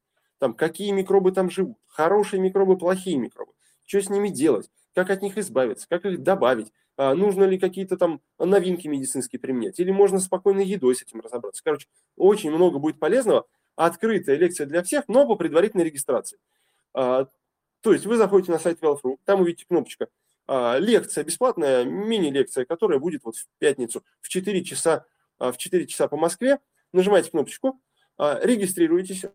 там, 0.42 0.56
какие 0.56 0.90
микробы 0.90 1.32
там 1.32 1.52
живут, 1.52 1.78
хорошие 1.86 2.42
микробы, 2.42 2.76
плохие 2.76 3.16
микробы, 3.16 3.52
что 3.86 4.02
с 4.02 4.10
ними 4.10 4.30
делать, 4.30 4.72
как 4.96 5.12
от 5.12 5.22
них 5.22 5.38
избавиться, 5.38 5.88
как 5.88 6.04
их 6.08 6.24
добавить, 6.24 6.74
а, 6.98 7.14
нужно 7.14 7.44
ли 7.44 7.60
какие-то 7.60 7.96
там 7.96 8.22
новинки 8.40 8.88
медицинские 8.88 9.40
применять, 9.40 9.80
или 9.80 9.92
можно 9.92 10.20
спокойно 10.20 10.62
едой 10.62 10.96
с 10.96 11.04
этим 11.04 11.22
разобраться. 11.22 11.62
Короче, 11.64 11.88
очень 12.18 12.50
много 12.50 12.80
будет 12.80 12.98
полезного. 12.98 13.46
Открытая 13.76 14.36
лекция 14.36 14.66
для 14.66 14.82
всех, 14.82 15.08
но 15.08 15.28
по 15.28 15.36
предварительной 15.36 15.84
регистрации. 15.84 16.40
А, 16.96 17.28
то 17.82 17.94
есть 17.94 18.08
вы 18.08 18.18
заходите 18.18 18.52
на 18.52 18.58
сайт 18.58 18.82
Wealth.ru, 18.82 19.20
там 19.26 19.42
увидите 19.42 19.68
кнопочка 19.68 20.08
а, 20.48 20.80
лекция 20.80 21.24
бесплатная, 21.24 21.84
мини-лекция, 21.84 22.66
которая 22.66 22.98
будет 22.98 23.26
вот 23.26 23.36
в 23.36 23.46
пятницу 23.60 24.04
в 24.22 24.30
4 24.30 24.64
часа, 24.64 25.06
в 25.38 25.54
4 25.56 25.86
часа 25.86 26.08
по 26.08 26.18
Москве. 26.18 26.58
Нажимаете 26.94 27.30
кнопочку, 27.30 27.80
регистрируетесь, 28.18 29.26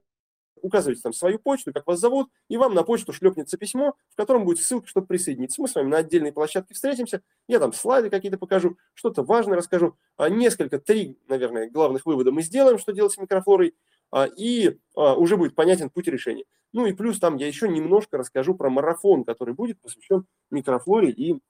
указываете 0.63 1.03
там 1.03 1.13
свою 1.13 1.39
почту, 1.39 1.73
как 1.73 1.87
вас 1.87 2.01
зовут, 2.01 2.31
и 2.49 2.57
вам 2.57 2.75
на 2.75 2.83
почту 2.83 3.13
шлепнется 3.13 3.57
письмо, 3.57 3.95
в 4.11 4.17
котором 4.17 4.45
будет 4.45 4.61
ссылка, 4.61 4.87
чтобы 4.89 5.07
присоединиться. 5.07 5.61
Мы 5.61 5.69
с 5.69 5.75
вами 5.75 5.89
на 5.89 5.99
отдельной 5.99 6.33
площадке 6.33 6.75
встретимся, 6.75 7.23
я 7.49 7.59
там 7.59 7.73
слайды 7.73 8.11
какие-то 8.11 8.39
покажу, 8.39 8.77
что-то 8.95 9.23
важное 9.23 9.57
расскажу. 9.57 9.97
А 10.17 10.29
несколько, 10.29 10.79
три, 10.79 11.19
наверное, 11.29 11.71
главных 11.71 12.07
вывода 12.07 12.33
мы 12.33 12.43
сделаем, 12.43 12.79
что 12.79 12.93
делать 12.93 13.13
с 13.13 13.19
микрофлорой, 13.19 13.75
а, 14.11 14.27
и 14.27 14.79
а, 14.95 15.15
уже 15.15 15.37
будет 15.37 15.55
понятен 15.55 15.91
путь 15.91 16.09
решения. 16.09 16.45
Ну 16.73 16.87
и 16.87 16.93
плюс 16.93 17.19
там 17.19 17.37
я 17.37 17.47
еще 17.47 17.69
немножко 17.69 18.19
расскажу 18.19 18.55
про 18.55 18.71
марафон, 18.71 19.25
который 19.25 19.55
будет 19.55 19.81
посвящен 19.81 20.27
микрофлоре 20.51 21.11
и, 21.11 21.41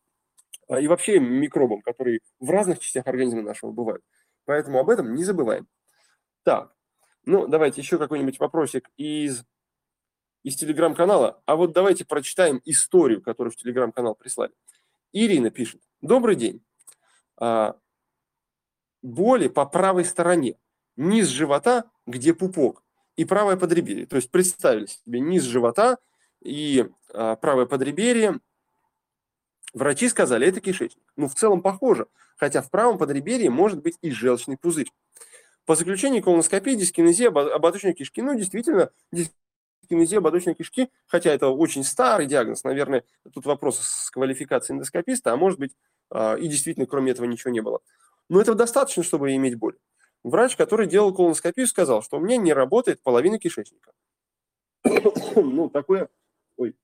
и 0.69 0.89
вообще 0.89 1.19
микробам, 1.19 1.83
которые 1.83 2.21
в 2.39 2.51
разных 2.51 2.79
частях 2.79 3.07
организма 3.07 3.43
нашего 3.43 3.73
бывают. 3.73 4.03
Поэтому 4.45 4.79
об 4.79 4.89
этом 4.89 5.15
не 5.15 5.25
забываем. 5.25 5.67
Так, 6.45 6.76
ну, 7.27 7.49
давайте 7.49 7.81
еще 7.81 7.99
какой-нибудь 7.99 8.39
вопросик 8.39 8.89
из, 8.97 9.45
из 10.45 10.57
телеграм-канала. 10.57 11.43
А 11.45 11.57
вот 11.57 11.73
давайте 11.73 12.05
прочитаем 12.05 12.63
историю, 12.65 13.21
которую 13.21 13.53
в 13.53 13.57
телеграм-канал 13.57 14.15
прислали. 14.15 14.53
Ирина 15.13 15.51
пишет. 15.51 15.83
Добрый 16.01 16.37
день. 16.37 16.65
А, 17.37 17.77
боли 19.03 19.49
по 19.49 19.67
правой 19.67 20.05
стороне. 20.05 20.57
Низ 20.97 21.27
живота, 21.27 21.91
где 22.07 22.33
пупок, 22.33 22.85
и 23.17 23.25
правое 23.25 23.57
подреберье. 23.57 24.07
То 24.07 24.17
есть 24.17 24.31
представили 24.31 24.87
себе 24.87 25.21
низ 25.21 25.43
живота 25.43 25.99
и 26.41 26.89
а, 27.13 27.35
правое 27.35 27.67
подреберье. 27.67 28.39
Врачи 29.75 30.09
сказали, 30.09 30.47
это 30.47 30.61
кишечник. 30.61 31.03
Ну, 31.17 31.29
в 31.29 31.35
целом 31.35 31.61
похоже. 31.61 32.07
Хотя 32.37 32.63
в 32.63 32.71
правом 32.71 32.99
подреберье 32.99 33.51
может 33.51 33.83
быть 33.83 33.99
и 34.01 34.11
желчный 34.11 34.57
пузырь. 34.57 34.91
По 35.67 35.75
заключению 35.75 36.23
колоноскопии 36.23 36.77
дискинезия 36.77 37.29
ободочной 37.29 37.93
кишки, 37.93 38.23
ну, 38.23 38.37
действительно, 38.37 38.91
дискинезия 39.83 40.19
ободочной 40.19 40.55
кишки, 40.55 40.89
хотя 41.07 41.33
это 41.33 41.49
очень 41.49 41.83
старый 41.83 42.27
диагноз, 42.27 42.63
наверное, 42.63 43.03
тут 43.35 43.47
вопрос 43.47 43.81
с 43.81 44.11
квалификацией 44.11 44.77
эндоскописта, 44.77 45.33
а 45.33 45.37
может 45.37 45.59
быть, 45.59 45.73
а, 46.09 46.37
и 46.37 46.47
действительно, 46.47 46.87
кроме 46.87 47.11
этого 47.11 47.27
ничего 47.27 47.51
не 47.51 47.61
было. 47.61 47.81
Но 48.29 48.41
этого 48.41 48.57
достаточно, 48.57 49.03
чтобы 49.03 49.35
иметь 49.35 49.57
боль. 49.57 49.77
Врач, 50.23 50.55
который 50.55 50.87
делал 50.87 51.13
колоноскопию, 51.13 51.67
сказал, 51.67 52.01
что 52.01 52.19
у 52.19 52.21
меня 52.21 52.37
не 52.37 52.53
работает 52.53 53.03
половина 53.03 53.41
кишечника. 53.41 53.91
ну, 55.35 55.69
такое, 55.69 56.09
ой, 56.57 56.77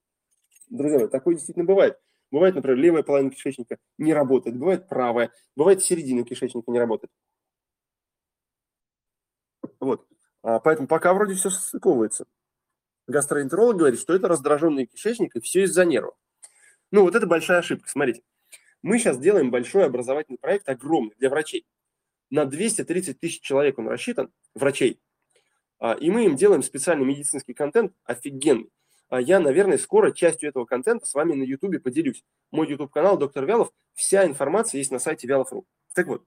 друзья 0.71 0.99
мои, 0.99 1.09
такое 1.09 1.37
действительно 1.37 1.65
бывает. 1.65 2.01
Бывает, 2.33 2.57
например, 2.57 2.79
левая 2.79 3.03
половина 3.05 3.31
кишечника 3.31 3.79
не 3.99 4.13
работает, 4.13 4.57
бывает 4.57 4.89
правая, 4.89 5.31
бывает 5.55 5.85
середина 5.85 6.25
кишечника 6.25 6.69
не 6.73 6.81
работает. 6.81 7.13
Вот. 9.83 10.07
А, 10.45 10.61
поэтому 10.61 10.87
пока 10.87 11.13
вроде 11.13 11.35
все 11.35 11.51
состыковывается. 11.51 12.27
Гастроэнтеролог 13.09 13.77
говорит, 13.79 13.99
что 13.99 14.15
это 14.15 14.29
раздраженный 14.29 14.87
кишечник, 14.87 15.35
и 15.35 15.41
все 15.41 15.65
из-за 15.65 15.85
нервов. 15.85 16.15
Ну, 16.93 17.03
вот 17.03 17.17
это 17.17 17.27
большая 17.27 17.59
ошибка. 17.59 17.91
Смотрите, 17.91 18.23
мы 18.81 19.01
сейчас 19.01 19.19
делаем 19.19 19.51
большой 19.51 19.85
образовательный 19.85 20.39
проект, 20.39 20.69
огромный, 20.69 21.15
для 21.19 21.29
врачей. 21.31 21.67
На 22.31 22.45
230 22.45 23.19
тысяч 23.19 23.41
человек 23.41 23.77
он 23.81 23.89
рассчитан, 23.89 24.31
врачей. 24.55 25.01
А, 25.81 25.95
и 25.95 26.11
мы 26.11 26.27
им 26.27 26.37
делаем 26.37 26.63
специальный 26.63 27.05
медицинский 27.05 27.53
контент, 27.53 27.93
офигенный. 28.05 28.71
А 29.09 29.21
я, 29.21 29.41
наверное, 29.41 29.79
скоро 29.79 30.13
частью 30.13 30.49
этого 30.49 30.65
контента 30.65 31.07
с 31.07 31.15
вами 31.15 31.35
на 31.35 31.43
YouTube 31.43 31.83
поделюсь. 31.83 32.25
Мой 32.53 32.69
YouTube-канал 32.69 33.19
«Доктор 33.19 33.47
Вялов», 33.47 33.73
вся 33.95 34.25
информация 34.25 34.79
есть 34.79 34.93
на 34.93 35.01
сайте 35.01 35.27
Вялов.ру. 35.27 35.67
Так 35.93 36.07
вот, 36.07 36.25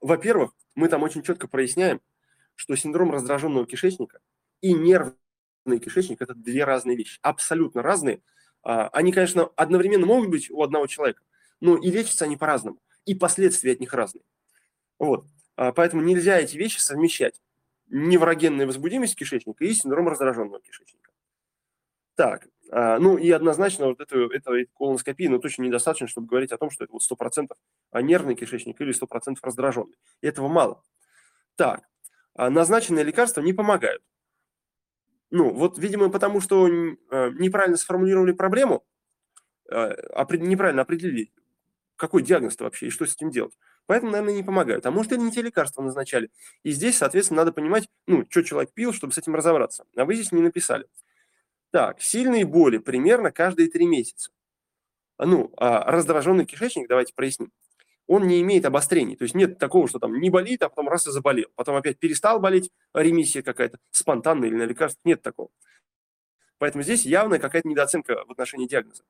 во-первых, 0.00 0.52
мы 0.76 0.88
там 0.88 1.02
очень 1.02 1.22
четко 1.22 1.48
проясняем, 1.48 2.00
что 2.54 2.76
синдром 2.76 3.10
раздраженного 3.10 3.66
кишечника 3.66 4.20
и 4.60 4.72
нервный 4.72 5.16
кишечник– 5.82 6.20
это 6.22 6.34
две 6.34 6.64
разные 6.64 6.96
вещи, 6.96 7.18
абсолютно 7.22 7.82
разные. 7.82 8.22
А, 8.62 8.88
они, 8.88 9.12
конечно, 9.12 9.46
одновременно 9.56 10.06
могут 10.06 10.30
быть 10.30 10.50
у 10.50 10.62
одного 10.62 10.86
человека, 10.86 11.22
но 11.60 11.76
и 11.76 11.90
лечатся 11.90 12.26
они 12.26 12.36
по-разному, 12.36 12.80
и 13.04 13.14
последствия 13.14 13.72
от 13.72 13.80
них 13.80 13.92
разные. 13.92 14.22
Вот. 14.98 15.26
А, 15.56 15.72
поэтому 15.72 16.02
нельзя 16.02 16.38
эти 16.38 16.56
вещи 16.56 16.78
совмещать. 16.78 17.40
Неврогенная 17.88 18.66
возбудимость 18.66 19.16
кишечника 19.16 19.64
и 19.64 19.72
синдром 19.72 20.08
раздраженного 20.08 20.60
кишечника. 20.60 21.10
Так, 22.14 22.48
ну 22.70 23.16
и 23.16 23.30
однозначно 23.30 23.86
вот 23.86 24.00
это, 24.00 24.28
это 24.32 24.52
колоноскопии, 24.74 25.28
но 25.28 25.38
точно 25.38 25.62
недостаточно, 25.62 26.08
чтобы 26.08 26.26
говорить 26.26 26.52
о 26.52 26.58
том, 26.58 26.70
что 26.70 26.84
это 26.84 26.92
вот 26.92 27.02
100% 27.02 27.52
нервный 28.02 28.34
кишечник 28.34 28.80
или 28.80 28.92
100% 28.92 29.36
раздраженный. 29.42 29.96
Этого 30.20 30.48
мало. 30.48 30.82
Так, 31.56 31.84
а 32.34 32.50
назначенные 32.50 33.04
лекарства 33.04 33.40
не 33.40 33.52
помогают. 33.52 34.02
Ну, 35.30 35.52
вот, 35.52 35.78
видимо, 35.78 36.10
потому 36.10 36.40
что 36.40 36.66
а, 36.66 37.30
неправильно 37.30 37.76
сформулировали 37.76 38.32
проблему, 38.32 38.84
неправильно 39.68 40.82
определили, 40.82 41.32
какой 41.96 42.22
диагноз 42.22 42.58
вообще 42.58 42.86
и 42.86 42.90
что 42.90 43.06
с 43.06 43.14
этим 43.14 43.30
делать. 43.30 43.56
Поэтому, 43.86 44.12
наверное, 44.12 44.34
не 44.34 44.42
помогают. 44.42 44.84
А 44.86 44.90
может, 44.90 45.12
и 45.12 45.18
не 45.18 45.30
те 45.30 45.42
лекарства 45.42 45.82
назначали. 45.82 46.30
И 46.64 46.72
здесь, 46.72 46.98
соответственно, 46.98 47.38
надо 47.38 47.52
понимать, 47.52 47.88
ну, 48.06 48.24
что 48.28 48.42
человек 48.42 48.72
пил, 48.72 48.92
чтобы 48.92 49.12
с 49.12 49.18
этим 49.18 49.34
разобраться. 49.34 49.84
А 49.96 50.04
вы 50.04 50.14
здесь 50.14 50.32
не 50.32 50.42
написали. 50.42 50.86
Так, 51.76 52.00
сильные 52.00 52.46
боли 52.46 52.78
примерно 52.78 53.30
каждые 53.30 53.68
три 53.68 53.86
месяца. 53.86 54.30
Ну, 55.18 55.52
а 55.58 55.84
раздраженный 55.92 56.46
кишечник, 56.46 56.88
давайте 56.88 57.12
проясним, 57.12 57.52
он 58.06 58.26
не 58.26 58.40
имеет 58.40 58.64
обострений. 58.64 59.14
То 59.14 59.24
есть 59.24 59.34
нет 59.34 59.58
такого, 59.58 59.86
что 59.86 59.98
там 59.98 60.18
не 60.18 60.30
болит, 60.30 60.62
а 60.62 60.70
потом 60.70 60.88
раз 60.88 61.06
и 61.06 61.10
заболел. 61.10 61.50
Потом 61.54 61.76
опять 61.76 61.98
перестал 61.98 62.40
болеть, 62.40 62.70
ремиссия 62.94 63.42
какая-то, 63.42 63.78
спонтанная 63.90 64.48
или 64.48 64.56
на 64.56 64.62
лекарство. 64.62 65.02
Нет 65.04 65.20
такого. 65.20 65.50
Поэтому 66.56 66.82
здесь 66.82 67.04
явная 67.04 67.38
какая-то 67.38 67.68
недооценка 67.68 68.24
в 68.24 68.30
отношении 68.30 68.66
диагноза. 68.66 69.02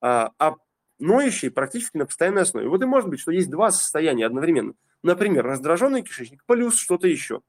А, 0.00 0.32
а 0.40 0.56
ноющий 0.98 1.52
практически 1.52 1.98
на 1.98 2.06
постоянной 2.06 2.42
основе. 2.42 2.68
Вот 2.68 2.82
и 2.82 2.86
может 2.86 3.08
быть, 3.08 3.20
что 3.20 3.30
есть 3.30 3.48
два 3.48 3.70
состояния 3.70 4.26
одновременно. 4.26 4.74
Например, 5.04 5.44
раздраженный 5.44 6.02
кишечник 6.02 6.42
плюс 6.46 6.80
что-то 6.80 7.06
еще. 7.06 7.42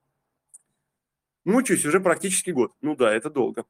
Мучаюсь 1.43 1.87
уже 1.87 1.99
практически 1.99 2.51
год. 2.51 2.73
Ну 2.81 2.95
да, 2.95 3.11
это 3.11 3.31
долго. 3.31 3.65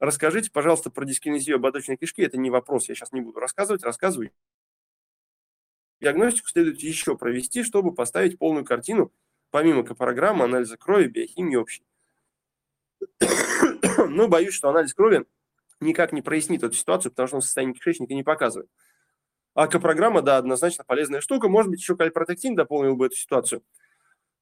Расскажите, 0.00 0.50
пожалуйста, 0.50 0.90
про 0.90 1.04
дискинезию 1.04 1.56
ободочной 1.56 1.96
кишки. 1.96 2.22
Это 2.22 2.36
не 2.36 2.50
вопрос, 2.50 2.88
я 2.88 2.94
сейчас 2.94 3.12
не 3.12 3.20
буду 3.20 3.40
рассказывать, 3.40 3.82
рассказываю. 3.82 4.30
Диагностику 6.00 6.48
следует 6.48 6.78
еще 6.80 7.16
провести, 7.16 7.64
чтобы 7.64 7.92
поставить 7.92 8.38
полную 8.38 8.64
картину, 8.64 9.12
помимо 9.50 9.82
программы 9.82 10.44
анализа 10.44 10.76
крови, 10.76 11.08
биохимии 11.08 11.56
общей. 11.56 11.84
Но 14.08 14.28
боюсь, 14.28 14.54
что 14.54 14.68
анализ 14.68 14.94
крови 14.94 15.26
никак 15.80 16.12
не 16.12 16.22
прояснит 16.22 16.62
эту 16.62 16.74
ситуацию, 16.74 17.10
потому 17.10 17.26
что 17.26 17.36
он 17.36 17.42
состояние 17.42 17.74
кишечника 17.74 18.14
не 18.14 18.22
показывает. 18.22 18.70
А 19.54 19.66
программа, 19.66 20.22
да, 20.22 20.36
однозначно 20.36 20.84
полезная 20.84 21.20
штука. 21.20 21.48
Может 21.48 21.70
быть, 21.72 21.80
еще 21.80 21.96
кальпротектин 21.96 22.54
дополнил 22.54 22.94
бы 22.94 23.06
эту 23.06 23.16
ситуацию. 23.16 23.64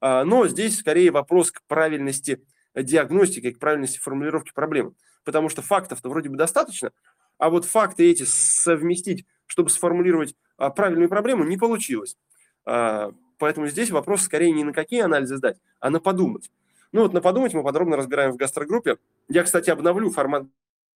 А, 0.01 0.25
но 0.25 0.47
здесь 0.47 0.79
скорее 0.79 1.11
вопрос 1.11 1.53
к 1.53 1.63
правильности 1.67 2.45
диагностики, 2.75 3.53
к 3.53 3.59
правильности 3.59 3.99
формулировки 3.99 4.53
проблемы 4.53 4.95
потому 5.27 5.49
что 5.49 5.61
фактов-то 5.61 6.09
вроде 6.09 6.31
бы 6.31 6.37
достаточно, 6.37 6.93
а 7.37 7.51
вот 7.51 7.67
факты 7.67 8.09
эти 8.09 8.23
совместить, 8.23 9.27
чтобы 9.45 9.69
сформулировать 9.69 10.35
а, 10.57 10.71
правильную 10.71 11.11
проблему, 11.11 11.45
не 11.45 11.59
получилось. 11.59 12.17
А, 12.65 13.13
поэтому 13.37 13.67
здесь 13.67 13.91
вопрос 13.91 14.23
скорее 14.23 14.53
не 14.53 14.65
на 14.65 14.73
какие 14.73 15.03
анализы 15.03 15.37
сдать, 15.37 15.59
а 15.81 15.91
на 15.91 16.01
подумать. 16.01 16.51
Ну 16.93 17.03
вот 17.03 17.13
на 17.13 17.21
подумать 17.21 17.53
мы 17.53 17.65
подробно 17.65 17.97
разбираем 17.97 18.33
в 18.33 18.37
гастрогруппе. 18.37 18.99
Я, 19.29 19.43
кстати, 19.43 19.69
обновлю 19.69 20.11
формат 20.11 20.47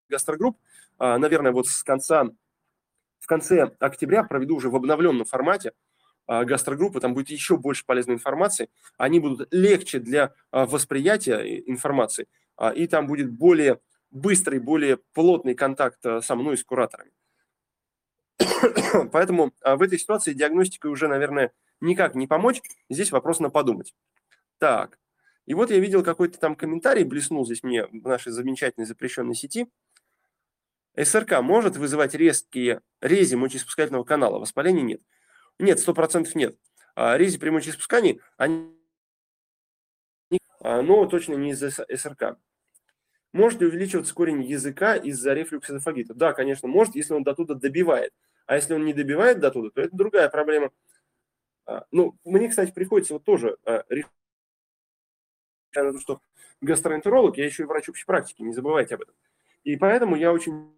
гастрогрупп, 0.08 0.56
а, 0.98 1.18
наверное, 1.18 1.52
вот 1.52 1.66
с 1.66 1.82
конца, 1.82 2.26
в 3.18 3.26
конце 3.26 3.72
октября 3.80 4.22
проведу 4.22 4.56
уже 4.56 4.70
в 4.70 4.76
обновленном 4.76 5.26
формате 5.26 5.72
а, 6.28 6.44
гастрогруппы, 6.44 7.00
там 7.00 7.14
будет 7.14 7.30
еще 7.30 7.56
больше 7.56 7.84
полезной 7.84 8.14
информации, 8.14 8.70
они 8.96 9.18
будут 9.18 9.52
легче 9.52 9.98
для 9.98 10.32
а, 10.52 10.66
восприятия 10.66 11.40
информации, 11.68 12.28
а, 12.56 12.70
и 12.70 12.86
там 12.86 13.08
будет 13.08 13.32
более 13.32 13.80
быстрый, 14.10 14.58
более 14.58 14.98
плотный 15.12 15.54
контакт 15.54 16.04
э, 16.04 16.20
со 16.20 16.34
мной 16.34 16.56
с 16.56 16.64
кураторами. 16.64 17.12
Поэтому 19.12 19.52
а, 19.62 19.76
в 19.76 19.82
этой 19.82 19.98
ситуации 19.98 20.32
диагностикой 20.32 20.90
уже, 20.90 21.08
наверное, 21.08 21.52
никак 21.80 22.14
не 22.14 22.26
помочь. 22.26 22.62
Здесь 22.88 23.12
вопрос 23.12 23.40
на 23.40 23.50
подумать. 23.50 23.94
Так, 24.58 24.98
и 25.46 25.54
вот 25.54 25.70
я 25.70 25.78
видел 25.78 26.04
какой-то 26.04 26.38
там 26.38 26.54
комментарий, 26.54 27.04
блеснул 27.04 27.44
здесь 27.44 27.62
мне 27.62 27.86
в 27.86 28.06
нашей 28.06 28.32
замечательной 28.32 28.86
запрещенной 28.86 29.34
сети. 29.34 29.68
СРК 30.96 31.40
может 31.40 31.76
вызывать 31.76 32.14
резкие 32.14 32.82
рези 33.00 33.36
мочеиспускательного 33.36 34.04
канала, 34.04 34.38
воспаления 34.38 34.82
нет. 34.82 35.00
Нет, 35.58 35.78
сто 35.78 35.94
процентов 35.94 36.34
нет. 36.34 36.56
А 36.94 37.16
рези 37.16 37.38
при 37.38 37.50
мочеиспускании, 37.50 38.20
они, 38.36 38.76
а, 40.60 40.82
но 40.82 41.06
точно 41.06 41.34
не 41.34 41.50
из 41.50 41.60
СРК. 41.60 42.38
Может 43.32 43.60
ли 43.60 43.66
увеличиваться 43.68 44.12
корень 44.14 44.42
языка 44.42 44.96
из-за 44.96 45.32
рефлюксоэзофагита? 45.34 46.14
Да, 46.14 46.32
конечно, 46.32 46.68
может, 46.68 46.96
если 46.96 47.14
он 47.14 47.22
до 47.22 47.34
туда 47.34 47.54
добивает. 47.54 48.12
А 48.46 48.56
если 48.56 48.74
он 48.74 48.84
не 48.84 48.92
добивает 48.92 49.38
до 49.38 49.50
туда, 49.50 49.70
то 49.70 49.80
это 49.80 49.96
другая 49.96 50.28
проблема. 50.28 50.70
А, 51.66 51.84
ну, 51.92 52.16
мне, 52.24 52.48
кстати, 52.48 52.72
приходится 52.72 53.14
вот 53.14 53.24
тоже 53.24 53.56
а, 53.64 53.84
решать, 53.88 54.10
что 56.00 56.20
гастроэнтеролог, 56.60 57.36
я 57.38 57.44
еще 57.44 57.62
и 57.62 57.66
врач 57.66 57.88
общей 57.88 58.04
практики, 58.04 58.42
не 58.42 58.52
забывайте 58.52 58.96
об 58.96 59.02
этом. 59.02 59.14
И 59.62 59.76
поэтому 59.76 60.16
я 60.16 60.32
очень 60.32 60.72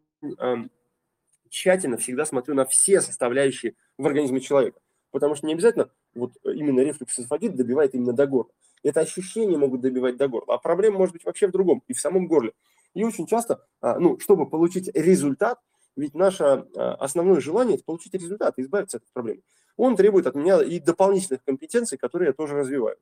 тщательно 1.48 1.96
всегда 1.96 2.26
смотрю 2.26 2.54
на 2.54 2.66
все 2.66 3.00
составляющие 3.00 3.74
в 3.96 4.06
организме 4.06 4.40
человека. 4.40 4.80
Потому 5.10 5.34
что 5.34 5.46
не 5.46 5.54
обязательно 5.54 5.90
вот 6.14 6.32
именно 6.44 6.80
рефлюкс 6.80 7.18
эзофагит 7.18 7.54
добивает 7.54 7.94
именно 7.94 8.12
до 8.12 8.26
горла. 8.26 8.50
Это 8.82 9.00
ощущения 9.00 9.56
могут 9.56 9.80
добивать 9.80 10.16
до 10.16 10.28
горла. 10.28 10.54
А 10.54 10.58
проблема 10.58 10.98
может 10.98 11.12
быть 11.12 11.24
вообще 11.24 11.46
в 11.46 11.52
другом, 11.52 11.82
и 11.88 11.92
в 11.92 12.00
самом 12.00 12.26
горле. 12.26 12.52
И 12.94 13.04
очень 13.04 13.26
часто, 13.26 13.64
а, 13.80 13.98
ну, 13.98 14.18
чтобы 14.18 14.48
получить 14.48 14.90
результат, 14.94 15.60
ведь 15.96 16.14
наше 16.14 16.44
а, 16.44 16.94
основное 16.94 17.40
желание– 17.40 17.74
это 17.76 17.84
получить 17.84 18.14
результат, 18.14 18.58
избавиться 18.58 18.98
от 18.98 19.04
проблемы. 19.12 19.42
Он 19.76 19.96
требует 19.96 20.26
от 20.26 20.34
меня 20.34 20.62
и 20.62 20.78
дополнительных 20.78 21.42
компетенций, 21.44 21.98
которые 21.98 22.28
я 22.28 22.32
тоже 22.32 22.54
развиваю. 22.54 22.96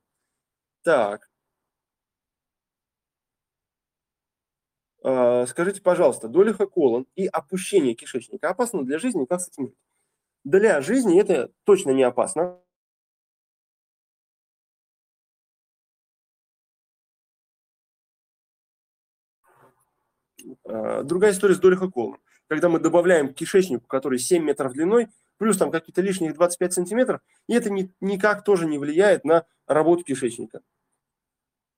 Так. 0.82 1.30
А, 5.02 5.46
скажите, 5.46 5.80
пожалуйста, 5.80 6.28
долиха 6.28 6.66
колон 6.66 7.06
и 7.16 7.26
опущение 7.26 7.94
кишечника 7.94 8.50
опасно 8.50 8.84
для 8.84 8.98
жизни? 8.98 9.24
Как 9.24 9.40
с 9.40 9.48
этим 9.48 9.68
жить? 9.68 9.76
Для 10.44 10.80
жизни 10.80 11.20
это 11.20 11.50
точно 11.64 11.90
не 11.90 12.02
опасно. 12.02 12.60
Другая 20.64 21.32
история 21.32 21.54
с 21.54 21.60
долихоколом. 21.60 22.20
Когда 22.48 22.68
мы 22.68 22.80
добавляем 22.80 23.32
к 23.32 23.36
кишечнику, 23.36 23.86
который 23.86 24.18
7 24.18 24.42
метров 24.42 24.72
длиной, 24.72 25.08
плюс 25.38 25.56
там 25.56 25.70
какие-то 25.70 26.02
лишних 26.02 26.34
25 26.34 26.72
сантиметров, 26.72 27.20
и 27.46 27.54
это 27.54 27.70
ни, 27.70 27.92
никак 28.00 28.44
тоже 28.44 28.66
не 28.66 28.78
влияет 28.78 29.24
на 29.24 29.46
работу 29.66 30.04
кишечника. 30.04 30.60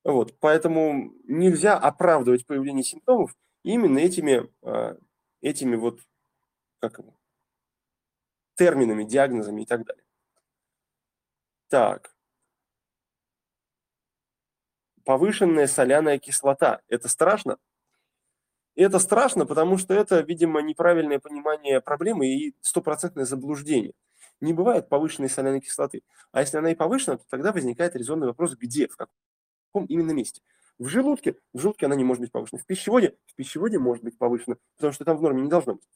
Вот, 0.05 0.37
поэтому 0.41 1.15
нельзя 1.25 1.79
оправдывать 1.79 2.47
появление 2.47 2.83
симптомов 2.83 3.37
именно 3.63 3.99
этими, 3.99 4.51
а, 4.63 4.97
этими 5.41 5.77
вот 5.77 6.01
как 6.81 7.01
терминами, 8.57 9.05
диагнозами 9.05 9.63
и 9.63 9.67
так 9.67 9.85
далее. 9.85 10.05
Так. 11.69 12.15
Повышенная 15.05 15.67
соляная 15.67 16.19
кислота. 16.19 16.81
Это 16.89 17.09
страшно? 17.09 17.59
И 18.75 18.83
это 18.83 18.99
страшно, 18.99 19.45
потому 19.45 19.77
что 19.77 19.95
это, 19.95 20.21
видимо, 20.21 20.63
неправильное 20.63 21.19
понимание 21.19 21.81
проблемы 21.81 22.27
и 22.27 22.55
стопроцентное 22.61 23.25
заблуждение. 23.25 23.93
Не 24.41 24.53
бывает 24.53 24.89
повышенной 24.89 25.29
соляной 25.29 25.61
кислоты. 25.61 26.03
А 26.33 26.41
если 26.41 26.57
она 26.57 26.73
и 26.73 26.75
повышена, 26.75 27.19
то 27.19 27.25
тогда 27.29 27.53
возникает 27.53 27.95
резонный 27.95 28.27
вопрос, 28.27 28.57
где, 28.57 28.89
в 28.89 28.97
каком 28.97 29.87
именно 29.87 30.13
месте. 30.13 30.41
В 30.79 30.89
желудке, 30.89 31.37
в 31.53 31.61
желудке 31.61 31.87
она 31.87 31.95
не 31.95 32.05
может 32.05 32.23
быть 32.23 32.33
повышена. 32.33 32.61
В 32.61 32.67
пищеводе, 32.67 33.17
в 33.27 33.35
пищеводе 33.35 33.79
может 33.79 34.03
быть 34.03 34.19
повышена, 34.19 34.57
потому 34.77 34.93
что 34.93 35.05
там 35.05 35.17
в 35.19 35.23
норме 35.23 35.43
не 35.43 35.49
должно 35.49 35.75
быть. 35.75 35.89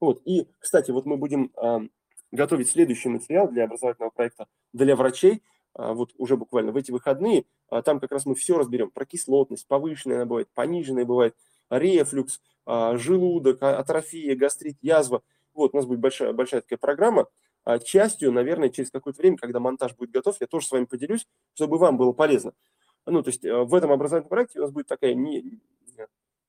Вот. 0.00 0.22
И, 0.24 0.48
кстати, 0.58 0.90
вот 0.90 1.06
мы 1.06 1.16
будем 1.16 1.52
э, 1.62 1.80
готовить 2.32 2.70
следующий 2.70 3.08
материал 3.08 3.48
для 3.48 3.64
образовательного 3.64 4.10
проекта 4.10 4.48
для 4.72 4.96
врачей, 4.96 5.42
э, 5.78 5.92
вот 5.92 6.12
уже 6.16 6.36
буквально 6.36 6.72
в 6.72 6.76
эти 6.76 6.90
выходные. 6.90 7.44
Э, 7.70 7.82
там 7.82 8.00
как 8.00 8.10
раз 8.10 8.26
мы 8.26 8.34
все 8.34 8.58
разберем 8.58 8.90
про 8.90 9.04
кислотность, 9.04 9.68
повышенная 9.68 10.16
она 10.16 10.26
бывает, 10.26 10.48
пониженная 10.54 11.04
бывает, 11.04 11.36
рефлюкс, 11.78 12.40
а, 12.64 12.96
желудок, 12.96 13.58
а, 13.62 13.78
атрофия, 13.78 14.36
гастрит, 14.36 14.76
язва. 14.82 15.22
Вот, 15.54 15.74
у 15.74 15.76
нас 15.76 15.86
будет 15.86 16.00
большая, 16.00 16.32
большая 16.32 16.60
такая 16.60 16.78
программа. 16.78 17.26
А, 17.64 17.78
частью, 17.78 18.32
наверное, 18.32 18.70
через 18.70 18.90
какое-то 18.90 19.20
время, 19.20 19.36
когда 19.36 19.60
монтаж 19.60 19.94
будет 19.96 20.10
готов, 20.10 20.36
я 20.40 20.46
тоже 20.46 20.66
с 20.66 20.70
вами 20.70 20.84
поделюсь, 20.84 21.26
чтобы 21.54 21.78
вам 21.78 21.96
было 21.96 22.12
полезно. 22.12 22.52
Ну, 23.06 23.22
то 23.22 23.28
есть 23.28 23.44
э, 23.44 23.52
в 23.52 23.74
этом 23.74 23.90
образовательном 23.90 24.28
проекте 24.28 24.60
у 24.60 24.62
нас 24.62 24.70
будет 24.70 24.86
такая 24.86 25.14
не, 25.14 25.60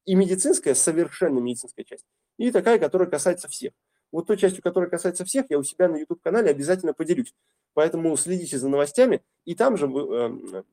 и 0.05 0.15
медицинская, 0.15 0.75
совершенно 0.75 1.39
медицинская 1.39 1.83
часть, 1.83 2.05
и 2.37 2.51
такая, 2.51 2.77
которая 2.77 3.09
касается 3.09 3.47
всех. 3.47 3.73
Вот 4.11 4.27
той 4.27 4.37
частью, 4.37 4.61
которая 4.61 4.89
касается 4.89 5.25
всех, 5.25 5.47
я 5.49 5.57
у 5.57 5.63
себя 5.63 5.87
на 5.87 5.97
YouTube-канале 5.97 6.51
обязательно 6.51 6.93
поделюсь. 6.93 7.33
Поэтому 7.73 8.15
следите 8.17 8.59
за 8.59 8.69
новостями, 8.69 9.23
и 9.45 9.55
там 9.55 9.77
же, 9.77 9.87
э, 9.87 10.63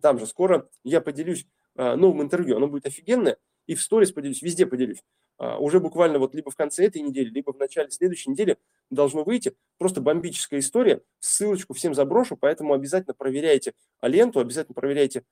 там 0.00 0.18
же 0.18 0.26
скоро 0.26 0.68
я 0.82 1.00
поделюсь 1.02 1.46
новым 1.74 2.22
интервью. 2.22 2.56
Оно 2.56 2.68
будет 2.68 2.86
офигенное 2.86 3.36
и 3.66 3.74
в 3.74 3.82
сторис 3.82 4.12
поделюсь, 4.12 4.42
везде 4.42 4.66
поделюсь. 4.66 5.02
А, 5.38 5.58
уже 5.58 5.80
буквально 5.80 6.18
вот 6.18 6.34
либо 6.34 6.50
в 6.50 6.56
конце 6.56 6.86
этой 6.86 7.02
недели, 7.02 7.28
либо 7.28 7.52
в 7.52 7.58
начале 7.58 7.90
следующей 7.90 8.30
недели 8.30 8.56
должно 8.90 9.24
выйти. 9.24 9.54
Просто 9.78 10.00
бомбическая 10.00 10.60
история. 10.60 11.02
Ссылочку 11.18 11.74
всем 11.74 11.94
заброшу, 11.94 12.36
поэтому 12.36 12.74
обязательно 12.74 13.14
проверяйте 13.14 13.74
ленту, 14.02 14.40
обязательно 14.40 14.74
проверяйте 14.74 15.24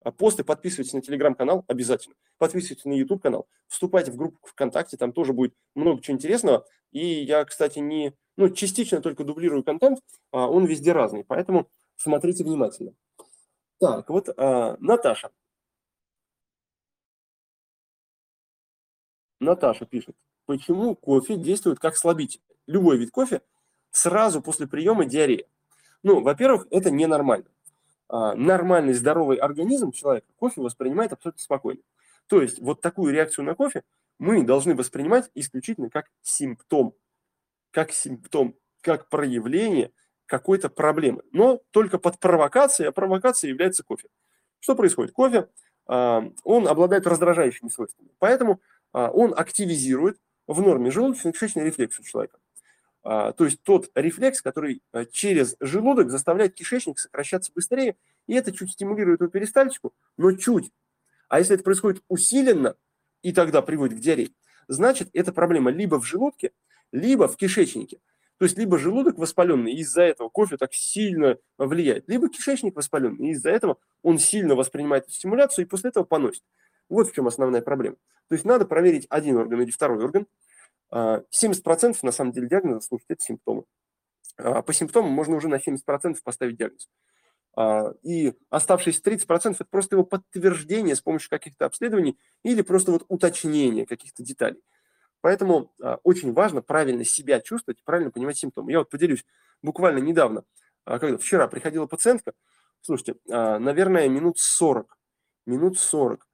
а, 0.00 0.12
посты, 0.12 0.44
подписывайтесь 0.44 0.94
на 0.94 1.02
телеграм-канал 1.02 1.64
обязательно, 1.66 2.14
подписывайтесь 2.38 2.84
на 2.84 2.92
YouTube 2.92 3.22
канал, 3.22 3.46
вступайте 3.66 4.10
в 4.12 4.16
группу 4.16 4.38
ВКонтакте, 4.46 4.96
там 4.96 5.12
тоже 5.12 5.32
будет 5.32 5.54
много 5.74 6.00
чего 6.00 6.14
интересного. 6.14 6.64
И 6.92 7.04
я, 7.04 7.44
кстати, 7.44 7.80
не, 7.80 8.14
ну, 8.36 8.48
частично 8.48 9.02
только 9.02 9.24
дублирую 9.24 9.64
контент, 9.64 9.98
а 10.30 10.48
он 10.48 10.64
везде 10.64 10.92
разный, 10.92 11.24
поэтому 11.24 11.68
смотрите 11.96 12.44
внимательно. 12.44 12.94
Так, 13.78 14.08
вот 14.08 14.28
Наташа. 14.38 15.30
Наташа 19.40 19.86
пишет, 19.86 20.16
почему 20.46 20.94
кофе 20.94 21.36
действует 21.36 21.78
как 21.78 21.96
слабитель? 21.96 22.40
Любой 22.66 22.96
вид 22.98 23.10
кофе 23.10 23.42
сразу 23.90 24.42
после 24.42 24.66
приема 24.66 25.04
диарея. 25.04 25.44
Ну, 26.02 26.20
во-первых, 26.20 26.66
это 26.70 26.90
ненормально. 26.90 27.46
А, 28.08 28.34
нормальный 28.34 28.92
здоровый 28.92 29.36
организм 29.36 29.92
человека 29.92 30.26
кофе 30.36 30.60
воспринимает 30.60 31.12
абсолютно 31.12 31.42
спокойно. 31.42 31.80
То 32.28 32.40
есть 32.40 32.60
вот 32.60 32.80
такую 32.80 33.12
реакцию 33.12 33.44
на 33.44 33.54
кофе 33.54 33.82
мы 34.18 34.42
должны 34.44 34.74
воспринимать 34.74 35.30
исключительно 35.34 35.90
как 35.90 36.06
симптом, 36.22 36.94
как 37.70 37.92
симптом, 37.92 38.56
как 38.80 39.08
проявление 39.08 39.92
какой-то 40.26 40.68
проблемы. 40.68 41.22
Но 41.32 41.60
только 41.70 41.98
под 41.98 42.18
провокацией, 42.18 42.88
а 42.88 42.92
провокацией 42.92 43.52
является 43.52 43.84
кофе. 43.84 44.08
Что 44.60 44.74
происходит? 44.74 45.12
Кофе, 45.12 45.48
а, 45.86 46.24
он 46.44 46.68
обладает 46.68 47.06
раздражающими 47.06 47.68
свойствами. 47.68 48.10
Поэтому 48.18 48.60
он 49.04 49.34
активизирует 49.36 50.18
в 50.46 50.60
норме 50.60 50.90
желудочно-кишечный 50.90 51.64
рефлекс 51.64 51.98
у 51.98 52.02
человека. 52.02 52.38
А, 53.08 53.32
то 53.32 53.44
есть 53.44 53.62
тот 53.62 53.88
рефлекс, 53.94 54.42
который 54.42 54.82
а, 54.92 55.04
через 55.04 55.56
желудок 55.60 56.10
заставляет 56.10 56.54
кишечник 56.54 56.98
сокращаться 56.98 57.52
быстрее, 57.54 57.96
и 58.26 58.34
это 58.34 58.50
чуть 58.50 58.72
стимулирует 58.72 59.20
эту 59.20 59.30
перистальтику, 59.30 59.94
но 60.16 60.32
чуть. 60.32 60.72
А 61.28 61.38
если 61.38 61.54
это 61.54 61.62
происходит 61.62 62.02
усиленно, 62.08 62.74
и 63.22 63.32
тогда 63.32 63.62
приводит 63.62 63.98
к 63.98 64.00
диарее, 64.00 64.30
значит, 64.66 65.08
эта 65.12 65.32
проблема 65.32 65.70
либо 65.70 66.00
в 66.00 66.04
желудке, 66.04 66.50
либо 66.90 67.28
в 67.28 67.36
кишечнике. 67.36 68.00
То 68.38 68.44
есть 68.44 68.58
либо 68.58 68.76
желудок 68.76 69.18
воспаленный, 69.18 69.72
из-за 69.74 70.02
этого 70.02 70.28
кофе 70.28 70.56
так 70.56 70.74
сильно 70.74 71.38
влияет, 71.58 72.08
либо 72.08 72.28
кишечник 72.28 72.74
воспаленный, 72.74 73.28
и 73.28 73.30
из-за 73.30 73.50
этого 73.50 73.78
он 74.02 74.18
сильно 74.18 74.56
воспринимает 74.56 75.08
стимуляцию, 75.10 75.64
и 75.64 75.68
после 75.68 75.90
этого 75.90 76.02
поносит. 76.02 76.42
Вот 76.88 77.08
в 77.08 77.14
чем 77.14 77.26
основная 77.26 77.62
проблема. 77.62 77.96
То 78.28 78.34
есть 78.34 78.44
надо 78.44 78.66
проверить 78.66 79.06
один 79.08 79.36
орган 79.36 79.60
или 79.62 79.70
второй 79.70 80.02
орган. 80.02 80.26
70% 80.92 81.22
а, 82.02 82.06
на 82.06 82.12
самом 82.12 82.32
деле 82.32 82.48
диагноза, 82.48 82.80
слушайте, 82.80 83.14
это 83.14 83.22
симптомы. 83.22 83.64
А, 84.36 84.62
по 84.62 84.72
симптомам 84.72 85.12
можно 85.12 85.36
уже 85.36 85.48
на 85.48 85.56
70% 85.56 86.16
поставить 86.22 86.56
диагноз. 86.56 86.88
А, 87.56 87.92
и 88.02 88.34
оставшиеся 88.50 89.00
30% 89.02 89.54
это 89.54 89.64
просто 89.64 89.96
его 89.96 90.04
подтверждение 90.04 90.94
с 90.94 91.00
помощью 91.00 91.30
каких-то 91.30 91.66
обследований 91.66 92.18
или 92.42 92.62
просто 92.62 92.92
вот 92.92 93.04
уточнение 93.08 93.86
каких-то 93.86 94.22
деталей. 94.22 94.62
Поэтому 95.22 95.72
очень 96.04 96.32
важно 96.32 96.62
правильно 96.62 97.02
себя 97.04 97.40
чувствовать, 97.40 97.82
правильно 97.82 98.12
понимать 98.12 98.36
симптомы. 98.36 98.70
Я 98.70 98.78
вот 98.78 98.90
поделюсь, 98.90 99.24
буквально 99.60 99.98
недавно, 99.98 100.44
когда 100.84 101.18
вчера 101.18 101.48
приходила 101.48 101.86
пациентка, 101.86 102.32
слушайте, 102.80 103.16
наверное, 103.26 104.08
минут 104.08 104.38
40, 104.38 104.96
минут 105.46 105.78
40 105.78 106.25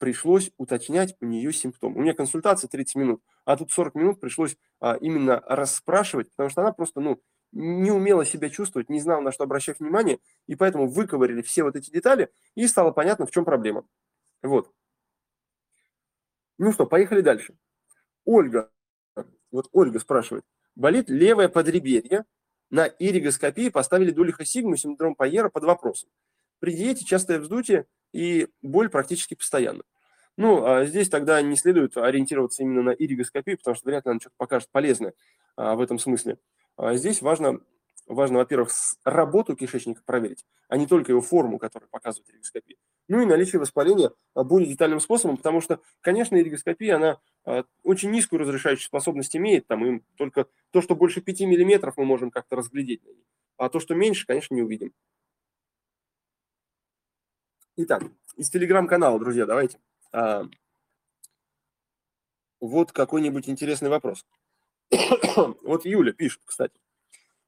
пришлось 0.00 0.50
уточнять 0.56 1.14
у 1.20 1.26
нее 1.26 1.52
симптомы. 1.52 1.98
У 1.98 2.00
меня 2.00 2.14
консультация 2.14 2.68
30 2.68 2.94
минут, 2.96 3.22
а 3.44 3.56
тут 3.56 3.70
40 3.70 3.94
минут 3.94 4.20
пришлось 4.20 4.56
а, 4.80 4.96
именно 4.96 5.40
расспрашивать, 5.46 6.30
потому 6.30 6.48
что 6.48 6.62
она 6.62 6.72
просто, 6.72 7.00
ну, 7.00 7.22
не 7.52 7.90
умела 7.90 8.24
себя 8.24 8.48
чувствовать, 8.48 8.88
не 8.88 9.00
знала, 9.00 9.20
на 9.20 9.30
что 9.30 9.44
обращать 9.44 9.78
внимание, 9.78 10.18
и 10.46 10.56
поэтому 10.56 10.88
выковырили 10.88 11.42
все 11.42 11.64
вот 11.64 11.76
эти 11.76 11.90
детали, 11.90 12.30
и 12.54 12.66
стало 12.66 12.92
понятно, 12.92 13.26
в 13.26 13.30
чем 13.30 13.44
проблема. 13.44 13.84
Вот. 14.42 14.72
Ну 16.58 16.72
что, 16.72 16.86
поехали 16.86 17.20
дальше. 17.20 17.54
Ольга, 18.24 18.70
вот 19.50 19.68
Ольга 19.72 19.98
спрашивает, 19.98 20.44
болит 20.74 21.10
левое 21.10 21.48
подреберье, 21.48 22.24
на 22.70 22.86
иригоскопии 22.86 23.68
поставили 23.68 24.12
дулихосигму 24.12 24.76
синдром 24.76 25.14
Пайера 25.14 25.50
под 25.50 25.64
вопросом. 25.64 26.08
При 26.60 26.72
диете 26.72 27.04
частое 27.04 27.40
вздутие 27.40 27.86
и 28.12 28.48
боль 28.62 28.88
практически 28.88 29.34
постоянно. 29.34 29.82
Ну, 30.36 30.64
а 30.64 30.84
здесь 30.84 31.08
тогда 31.08 31.42
не 31.42 31.56
следует 31.56 31.96
ориентироваться 31.96 32.62
именно 32.62 32.82
на 32.82 32.90
иригоскопию, 32.90 33.58
потому 33.58 33.74
что 33.74 33.88
вряд 33.88 34.06
ли 34.06 34.12
она 34.12 34.20
что-то 34.20 34.36
покажет 34.38 34.70
полезное 34.70 35.14
а, 35.56 35.74
в 35.74 35.80
этом 35.80 35.98
смысле. 35.98 36.38
А 36.76 36.94
здесь 36.94 37.20
важно 37.20 37.60
важно, 38.10 38.38
во-первых, 38.38 38.70
работу 39.04 39.56
кишечника 39.56 40.02
проверить, 40.04 40.44
а 40.68 40.76
не 40.76 40.86
только 40.86 41.12
его 41.12 41.20
форму, 41.20 41.58
которую 41.58 41.88
показывает 41.88 42.30
ригоскопия. 42.30 42.76
Ну 43.08 43.22
и 43.22 43.26
наличие 43.26 43.60
воспаления 43.60 44.10
более 44.34 44.68
детальным 44.68 45.00
способом, 45.00 45.36
потому 45.36 45.60
что, 45.60 45.80
конечно, 46.00 46.36
ригоскопия, 46.36 46.96
она 46.96 47.18
очень 47.82 48.10
низкую 48.10 48.40
разрешающую 48.40 48.86
способность 48.86 49.36
имеет, 49.36 49.66
там 49.66 49.84
им 49.84 50.04
только 50.16 50.46
то, 50.70 50.80
что 50.80 50.94
больше 50.94 51.20
5 51.20 51.40
миллиметров 51.40 51.94
мы 51.96 52.04
можем 52.04 52.30
как-то 52.30 52.56
разглядеть, 52.56 53.00
а 53.56 53.68
то, 53.68 53.80
что 53.80 53.94
меньше, 53.94 54.26
конечно, 54.26 54.54
не 54.54 54.62
увидим. 54.62 54.92
Итак, 57.82 58.02
из 58.36 58.50
телеграм-канала, 58.50 59.18
друзья, 59.18 59.46
давайте. 59.46 59.78
Вот 62.60 62.92
какой-нибудь 62.92 63.48
интересный 63.48 63.88
вопрос. 63.88 64.26
вот 65.62 65.86
Юля 65.86 66.12
пишет, 66.12 66.42
кстати. 66.44 66.78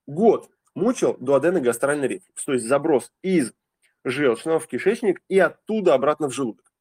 Год 0.06 0.48
мучил 0.74 1.18
дуоденогастральный 1.20 2.08
рефлюкс, 2.08 2.44
то 2.46 2.54
есть 2.54 2.64
заброс 2.64 3.12
из 3.20 3.52
желчного 4.04 4.58
в 4.58 4.66
кишечник 4.68 5.20
и 5.28 5.38
оттуда 5.38 5.92
обратно 5.92 6.30
в 6.30 6.32
желудок. 6.32 6.72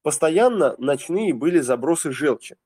Постоянно 0.00 0.74
ночные 0.78 1.34
были 1.34 1.60
забросы 1.60 2.10
желчи. 2.10 2.56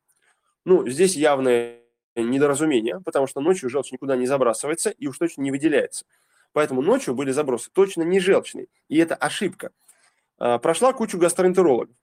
Ну, 0.65 0.89
здесь 0.89 1.17
явное 1.17 1.81
недоразумение, 2.15 3.01
потому 3.05 3.27
что 3.27 3.41
ночью 3.41 3.71
желчь 3.71 3.91
никуда 3.91 4.17
не 4.17 4.27
забрасывается 4.27 4.91
и 4.91 5.09
уж 5.09 5.19
точно 5.19 5.43
не 5.43 5.51
выделяется. 5.51 6.07
Поэтому 6.53 6.81
ночью 6.81 7.13
были 7.13 7.33
забросы 7.33 7.71
точно 7.73 8.03
не 8.03 8.21
желчные. 8.21 8.69
И 8.89 8.99
это 8.99 9.17
ошибка. 9.17 9.73
А, 10.39 10.59
прошла 10.59 10.93
кучу 10.93 11.19
гастроэнтерологов. 11.19 11.97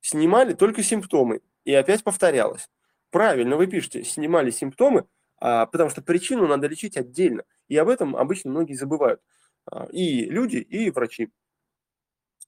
Снимали 0.00 0.54
только 0.54 0.82
симптомы. 0.82 1.40
И 1.64 1.74
опять 1.74 2.02
повторялось. 2.02 2.70
Правильно 3.10 3.56
вы 3.56 3.66
пишете, 3.66 4.04
снимали 4.04 4.50
симптомы, 4.50 5.06
а, 5.40 5.66
потому 5.66 5.90
что 5.90 6.02
причину 6.02 6.46
надо 6.46 6.66
лечить 6.66 6.96
отдельно. 6.96 7.44
И 7.68 7.76
об 7.76 7.88
этом 7.88 8.16
обычно 8.16 8.50
многие 8.50 8.74
забывают. 8.74 9.20
А, 9.66 9.86
и 9.92 10.24
люди, 10.24 10.56
и 10.56 10.90
врачи. 10.90 11.30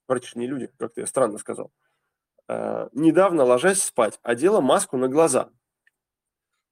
Врачи 0.08 0.38
не 0.38 0.46
люди, 0.46 0.70
как-то 0.78 1.00
я 1.00 1.06
странно 1.06 1.38
сказал. 1.38 1.70
А, 2.48 2.88
недавно, 2.92 3.44
ложась 3.44 3.82
спать, 3.82 4.18
одела 4.22 4.60
маску 4.60 4.96
на 4.96 5.08
глаза. 5.08 5.50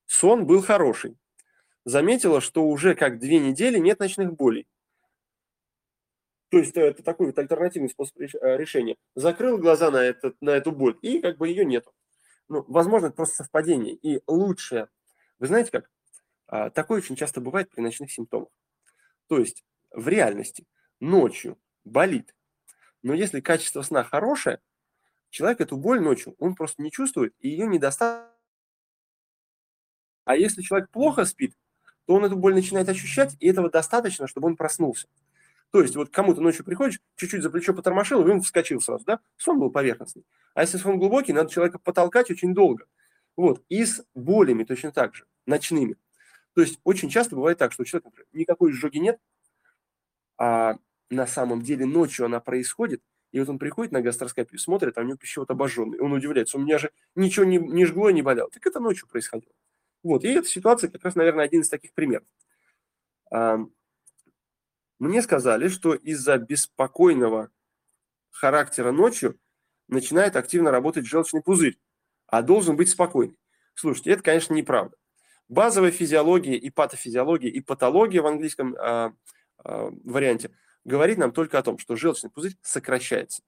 Сон 0.07 0.47
был 0.47 0.63
хороший. 0.63 1.17
Заметила, 1.85 2.41
что 2.41 2.67
уже 2.67 2.95
как 2.95 3.19
две 3.19 3.39
недели 3.39 3.79
нет 3.79 3.99
ночных 4.01 4.35
болей. 4.35 4.67
То 6.51 6.59
есть 6.59 6.77
это 6.77 7.03
такой 7.03 7.27
вот 7.27 7.39
альтернативный 7.39 7.91
способ 7.91 8.19
э, 8.19 8.27
решения. 8.57 8.97
Закрыл 9.15 9.59
глаза 9.59 9.91
на, 9.91 10.03
этот, 10.03 10.37
на 10.41 10.51
эту 10.51 10.73
боль, 10.73 10.99
и 11.03 11.21
как 11.21 11.37
бы 11.37 11.49
ее 11.49 11.65
нету. 11.65 11.93
Ну, 12.49 12.65
возможно, 12.69 13.07
это 13.07 13.17
просто 13.17 13.45
совпадение. 13.45 13.95
И 13.95 14.23
лучшее, 14.27 14.89
вы 15.39 15.47
знаете 15.47 15.71
как, 15.71 15.91
а, 16.47 16.71
такое 16.71 16.99
очень 16.99 17.17
часто 17.17 17.41
бывает 17.43 17.71
при 17.71 17.83
ночных 17.83 18.11
симптомах. 18.11 18.49
То 19.27 19.39
есть 19.39 19.63
в 19.91 20.09
реальности 20.09 20.67
ночью 21.01 21.59
болит, 21.85 22.35
но 23.03 23.13
если 23.13 23.41
качество 23.41 23.83
сна 23.83 24.03
хорошее, 24.03 24.61
человек 25.29 25.61
эту 25.61 25.77
боль 25.77 26.01
ночью, 26.01 26.35
он 26.39 26.55
просто 26.55 26.83
не 26.83 26.91
чувствует, 26.91 27.35
и 27.41 27.51
ее 27.51 27.67
недостаточно. 27.67 28.33
А 30.25 30.37
если 30.37 30.63
человек 30.63 30.91
плохо 30.91 31.27
спит, 31.27 31.55
то 32.07 32.15
он 32.15 32.25
эту 32.25 32.37
боль 32.37 32.55
начинает 32.55 32.89
ощущать, 32.89 33.37
и 33.39 33.49
этого 33.49 33.71
достаточно, 33.71 34.27
чтобы 34.27 34.49
он 34.49 34.57
проснулся. 34.57 35.09
То 35.71 35.83
есть 35.83 35.97
вот 35.97 36.11
кому-то 36.11 36.41
ночью 36.41 36.65
приходишь, 36.65 37.01
чуть-чуть 37.17 37.43
за 37.43 37.51
плечо 37.51 37.75
потормошил, 37.75 38.27
и 38.27 38.31
он 38.31 38.41
вскочил 38.41 38.81
сразу, 38.81 39.05
да? 39.05 39.21
Сон 39.37 39.59
был 39.61 39.71
поверхностный. 39.71 40.25
А 40.55 40.63
если 40.63 40.79
сон 40.79 40.99
глубокий, 40.99 41.33
надо 41.33 41.51
человека 41.51 41.79
потолкать 41.79 42.31
очень 42.31 42.55
долго. 42.55 42.87
Вот. 43.37 43.63
И 43.69 43.85
с 43.85 44.03
болями 44.15 44.65
точно 44.65 44.93
так 44.93 45.15
же, 45.15 45.27
ночными. 45.47 45.97
То 46.55 46.63
есть 46.63 46.81
очень 46.85 47.11
часто 47.11 47.37
бывает 47.37 47.59
так, 47.59 47.73
что 47.73 47.83
у 47.83 47.85
человека 47.85 48.09
например, 48.09 48.29
никакой 48.33 48.73
изжоги 48.73 48.99
нет, 48.99 49.21
а 50.39 50.79
на 51.11 51.27
самом 51.27 51.63
деле 51.63 51.85
ночью 51.87 52.27
она 52.27 52.41
происходит, 52.41 53.03
и 53.31 53.39
вот 53.39 53.49
он 53.49 53.59
приходит 53.59 53.93
на 53.93 54.01
гастроскопию, 54.01 54.59
смотрит, 54.59 54.97
а 54.97 55.03
у 55.03 55.05
него 55.05 55.17
пищевод 55.17 55.51
обожженный. 55.51 56.01
Он 56.01 56.13
удивляется, 56.13 56.57
у 56.57 56.61
меня 56.61 56.79
же 56.79 56.91
ничего 57.15 57.45
не, 57.45 57.59
не 57.59 57.85
жгло, 57.85 58.11
не 58.11 58.23
болело. 58.23 58.51
Так 58.51 58.67
это 58.67 58.81
ночью 58.81 59.07
происходило. 59.07 59.53
Вот, 60.03 60.25
и 60.25 60.29
эта 60.29 60.49
ситуация 60.49 60.89
как 60.91 61.05
раз, 61.05 61.15
наверное, 61.15 61.45
один 61.45 61.61
из 61.61 61.69
таких 61.69 61.93
примеров. 61.93 62.27
Мне 64.99 65.23
сказали, 65.23 65.69
что 65.69 65.95
из-за 65.95 66.39
беспокойного 66.39 67.51
характера 68.31 68.93
ночью 68.93 69.39
начинает 69.87 70.37
активно 70.37 70.71
работать 70.71 71.07
желчный 71.07 71.43
пузырь, 71.43 71.79
а 72.27 72.43
должен 72.43 72.77
быть 72.77 72.91
спокойный. 72.91 73.39
Слушайте, 73.75 74.11
это, 74.11 74.23
конечно, 74.23 74.55
неправда. 74.55 74.97
Базовая 75.49 75.93
физиология 75.93 76.57
и 76.57 76.69
патофизиология 76.69 77.51
и 77.51 77.61
патология 77.61 78.21
в 78.21 78.27
английском 78.27 78.75
э, 78.75 79.13
э, 79.65 79.91
варианте 80.05 80.51
говорит 80.85 81.19
нам 81.19 81.33
только 81.33 81.59
о 81.59 81.63
том, 81.63 81.79
что 81.79 81.97
желчный 81.97 82.31
пузырь 82.31 82.57
сокращается. 82.63 83.43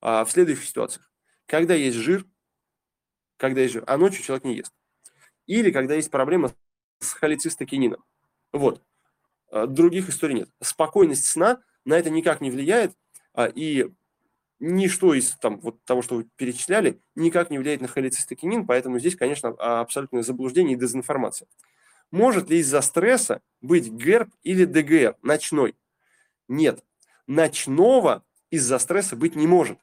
А 0.00 0.24
в 0.24 0.30
следующих 0.30 0.64
ситуациях. 0.64 1.10
Когда 1.46 1.74
есть 1.74 1.96
жир, 1.96 2.24
когда 3.36 3.62
есть 3.62 3.72
жир, 3.72 3.84
а 3.86 3.96
ночью 3.96 4.22
человек 4.22 4.44
не 4.44 4.56
ест. 4.56 4.72
Или 5.46 5.72
когда 5.72 5.94
есть 5.94 6.10
проблема 6.10 6.54
с 7.00 7.12
холецистокинином. 7.12 8.04
Вот. 8.52 8.82
А, 9.50 9.66
других 9.66 10.08
историй 10.08 10.34
нет. 10.34 10.48
Спокойность 10.60 11.26
сна 11.26 11.60
на 11.84 11.98
это 11.98 12.10
никак 12.10 12.40
не 12.40 12.50
влияет, 12.50 12.92
а, 13.34 13.46
и 13.46 13.90
ничто 14.58 15.14
из 15.14 15.32
там, 15.32 15.60
вот 15.60 15.82
того, 15.84 16.02
что 16.02 16.16
вы 16.16 16.26
перечисляли, 16.36 17.00
никак 17.14 17.50
не 17.50 17.58
влияет 17.58 17.80
на 17.80 17.88
холецистокинин, 17.88 18.66
поэтому 18.66 18.98
здесь, 18.98 19.16
конечно, 19.16 19.54
а, 19.58 19.80
абсолютное 19.80 20.22
заблуждение 20.22 20.76
и 20.76 20.78
дезинформация. 20.78 21.48
Может 22.10 22.50
ли 22.50 22.58
из-за 22.58 22.80
стресса 22.80 23.40
быть 23.60 23.92
ГЭРБ 23.92 24.30
или 24.42 24.64
ДГР 24.64 25.16
ночной? 25.22 25.76
Нет. 26.48 26.84
Ночного 27.26 28.24
из-за 28.50 28.78
стресса 28.78 29.14
быть 29.14 29.36
не 29.36 29.46
может. 29.46 29.78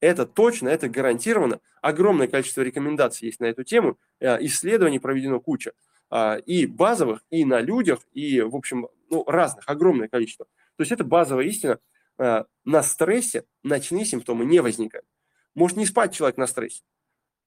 Это 0.00 0.24
точно, 0.24 0.68
это 0.68 0.88
гарантированно. 0.88 1.60
Огромное 1.80 2.28
количество 2.28 2.60
рекомендаций 2.60 3.26
есть 3.26 3.40
на 3.40 3.46
эту 3.46 3.64
тему. 3.64 3.98
Исследований 4.20 5.00
проведено 5.00 5.40
куча. 5.40 5.72
А, 6.10 6.36
и 6.36 6.66
базовых, 6.66 7.24
и 7.30 7.44
на 7.44 7.60
людях, 7.60 8.00
и, 8.12 8.40
в 8.40 8.54
общем, 8.54 8.88
ну, 9.10 9.24
разных, 9.26 9.68
огромное 9.68 10.08
количество. 10.08 10.46
То 10.76 10.82
есть 10.82 10.92
это 10.92 11.04
базовая 11.04 11.44
истина. 11.44 11.78
А, 12.18 12.46
на 12.64 12.82
стрессе 12.82 13.44
ночные 13.62 14.04
симптомы 14.04 14.44
не 14.44 14.60
возникают. 14.60 15.06
Может 15.54 15.76
не 15.76 15.86
спать 15.86 16.14
человек 16.14 16.36
на 16.36 16.46
стрессе, 16.46 16.82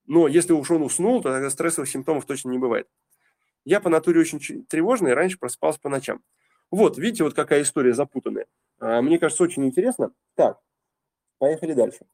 но 0.06 0.26
если 0.28 0.52
уж 0.52 0.70
он 0.70 0.82
уснул, 0.82 1.22
то 1.22 1.32
тогда 1.32 1.50
стрессовых 1.50 1.88
симптомов 1.88 2.26
точно 2.26 2.50
не 2.50 2.58
бывает. 2.58 2.88
Я 3.64 3.80
по 3.80 3.88
натуре 3.88 4.20
очень 4.20 4.64
тревожный, 4.66 5.14
раньше 5.14 5.38
просыпался 5.38 5.80
по 5.80 5.88
ночам. 5.88 6.22
Вот, 6.70 6.98
видите, 6.98 7.24
вот 7.24 7.34
какая 7.34 7.62
история 7.62 7.94
запутанная. 7.94 8.46
А, 8.78 9.02
мне 9.02 9.18
кажется, 9.18 9.42
очень 9.44 9.64
интересно. 9.64 10.12
Так, 10.34 10.58
поехали 11.38 11.72
дальше. 11.72 12.06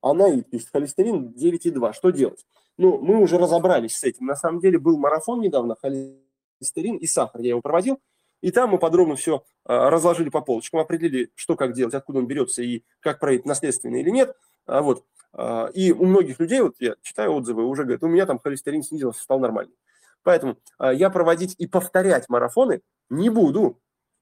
Анаид 0.00 0.50
пишет, 0.50 0.68
холестерин 0.72 1.34
9,2. 1.36 1.92
Что 1.92 2.10
делать? 2.10 2.44
Ну, 2.76 2.98
мы 2.98 3.18
уже 3.18 3.38
разобрались 3.38 3.96
с 3.96 4.04
этим. 4.04 4.26
На 4.26 4.36
самом 4.36 4.60
деле 4.60 4.78
был 4.78 4.98
марафон 4.98 5.40
недавно, 5.40 5.76
холестерин 5.80 6.96
и 6.96 7.06
сахар. 7.06 7.40
Я 7.40 7.50
его 7.50 7.60
проводил. 7.60 7.98
И 8.40 8.52
там 8.52 8.70
мы 8.70 8.78
подробно 8.78 9.16
все 9.16 9.44
а, 9.64 9.90
разложили 9.90 10.28
по 10.28 10.40
полочкам, 10.40 10.80
определили, 10.80 11.30
что 11.34 11.56
как 11.56 11.72
делать, 11.72 11.94
откуда 11.94 12.20
он 12.20 12.28
берется 12.28 12.62
и 12.62 12.84
как 13.00 13.18
проверить, 13.18 13.46
наследственно 13.46 13.96
или 13.96 14.10
нет. 14.10 14.36
А, 14.66 14.82
вот. 14.82 15.04
А, 15.32 15.66
и 15.74 15.90
у 15.90 16.04
многих 16.04 16.38
людей, 16.38 16.60
вот 16.60 16.76
я 16.78 16.94
читаю 17.02 17.32
отзывы, 17.32 17.64
уже 17.64 17.82
говорят, 17.82 18.04
у 18.04 18.08
меня 18.08 18.26
там 18.26 18.38
холестерин 18.38 18.84
снизился, 18.84 19.22
стал 19.22 19.40
нормальный. 19.40 19.74
Поэтому 20.22 20.58
я 20.78 21.10
проводить 21.10 21.54
и 21.58 21.66
повторять 21.66 22.28
марафоны 22.28 22.82
не 23.08 23.30
буду. 23.30 23.80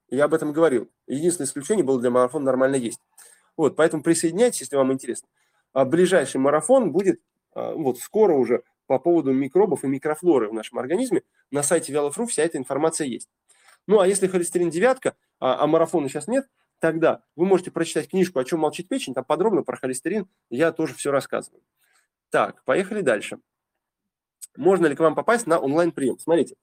Я 0.09 0.27
об 0.27 0.35
этом 0.35 0.53
говорил. 0.53 0.89
Единственное 1.09 1.49
исключение 1.49 1.85
было 1.85 2.01
для 2.01 2.11
марафона 2.11 2.45
нормально 2.45 2.77
есть. 2.77 3.01
Вот, 3.57 3.75
поэтому 3.77 4.03
присоединяйтесь, 4.03 4.61
если 4.61 4.77
вам 4.77 4.93
интересно. 4.93 5.27
А 5.77 5.85
ближайший 5.85 6.39
марафон 6.39 6.91
будет 6.91 7.21
а, 7.53 7.75
вот 7.75 7.99
скоро 7.99 8.33
уже 8.33 8.63
по 8.87 8.99
поводу 8.99 9.35
микробов 9.35 9.85
и 9.85 9.87
микрофлоры 9.87 10.49
в 10.49 10.55
нашем 10.55 10.79
организме. 10.79 11.21
На 11.51 11.63
сайте 11.63 11.93
Вялов.ру 11.93 12.25
вся 12.25 12.45
эта 12.45 12.57
информация 12.57 13.07
есть. 13.07 13.29
Ну, 13.87 14.01
а 14.01 14.07
если 14.07 14.27
холестерин 14.27 14.71
девятка, 14.71 15.17
а, 15.39 15.63
а 15.63 15.67
марафона 15.67 16.09
сейчас 16.09 16.29
нет, 16.29 16.49
тогда 16.79 17.25
вы 17.37 17.45
можете 17.45 17.71
прочитать 17.71 18.09
книжку 18.09 18.39
«О 18.39 18.45
чем 18.45 18.61
молчит 18.61 18.89
печень», 18.89 19.13
там 19.13 19.23
подробно 19.27 19.65
про 19.65 19.77
холестерин 19.77 20.31
я 20.49 20.73
тоже 20.73 20.95
все 20.95 21.11
рассказываю. 21.11 21.61
Так, 22.31 22.65
поехали 22.65 23.03
дальше. 23.03 23.39
Можно 24.57 24.87
ли 24.87 24.97
к 24.97 25.01
вам 25.01 25.15
попасть 25.15 25.47
на 25.47 25.59
онлайн-прием? 25.59 26.19
Смотрите, 26.19 26.57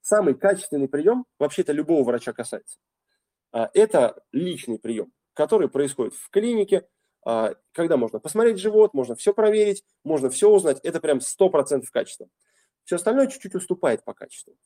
самый 0.00 0.34
качественный 0.34 0.88
прием, 0.88 1.26
вообще-то 1.38 1.72
любого 1.72 2.02
врача 2.02 2.32
касается, 2.32 2.80
а, 3.52 3.70
это 3.72 4.20
личный 4.32 4.80
прием, 4.80 5.12
который 5.32 5.68
происходит 5.68 6.14
в 6.14 6.28
клинике, 6.30 6.88
когда 7.22 7.96
можно 7.96 8.20
посмотреть 8.20 8.58
живот, 8.58 8.94
можно 8.94 9.14
все 9.14 9.34
проверить, 9.34 9.84
можно 10.04 10.30
все 10.30 10.48
узнать, 10.48 10.80
это 10.82 11.00
прям 11.00 11.18
100% 11.18 11.84
качества. 11.92 12.28
Все 12.84 12.96
остальное 12.96 13.26
чуть-чуть 13.26 13.54
уступает 13.54 14.02
по 14.04 14.14
качеству. 14.14 14.56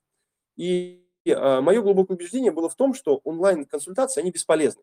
И 0.57 1.05
а, 1.29 1.61
мое 1.61 1.83
глубокое 1.83 2.17
убеждение 2.17 2.53
было 2.53 2.69
в 2.69 2.75
том, 2.75 2.95
что 2.95 3.21
онлайн-консультации, 3.25 4.21
они 4.21 4.31
бесполезны. 4.31 4.83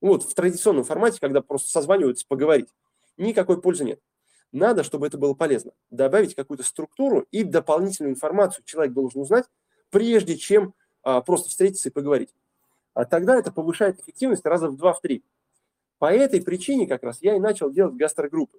Вот 0.00 0.24
в 0.24 0.34
традиционном 0.34 0.84
формате, 0.84 1.18
когда 1.20 1.40
просто 1.40 1.70
созваниваются 1.70 2.26
поговорить, 2.26 2.68
никакой 3.16 3.60
пользы 3.60 3.84
нет. 3.84 4.00
Надо, 4.50 4.84
чтобы 4.84 5.06
это 5.06 5.16
было 5.16 5.34
полезно. 5.34 5.72
Добавить 5.90 6.34
какую-то 6.34 6.64
структуру 6.64 7.26
и 7.30 7.42
дополнительную 7.42 8.12
информацию 8.12 8.64
человек 8.64 8.92
должен 8.92 9.22
узнать, 9.22 9.46
прежде 9.90 10.36
чем 10.36 10.74
а, 11.02 11.20
просто 11.20 11.48
встретиться 11.48 11.88
и 11.88 11.92
поговорить. 11.92 12.34
А 12.94 13.04
тогда 13.06 13.36
это 13.36 13.50
повышает 13.50 14.00
эффективность 14.00 14.44
раза 14.44 14.68
в 14.68 14.76
два, 14.76 14.92
в 14.92 15.00
три. 15.00 15.24
По 16.02 16.12
этой 16.12 16.42
причине 16.42 16.88
как 16.88 17.04
раз 17.04 17.22
я 17.22 17.36
и 17.36 17.38
начал 17.38 17.70
делать 17.70 17.94
гастрогруппы. 17.94 18.58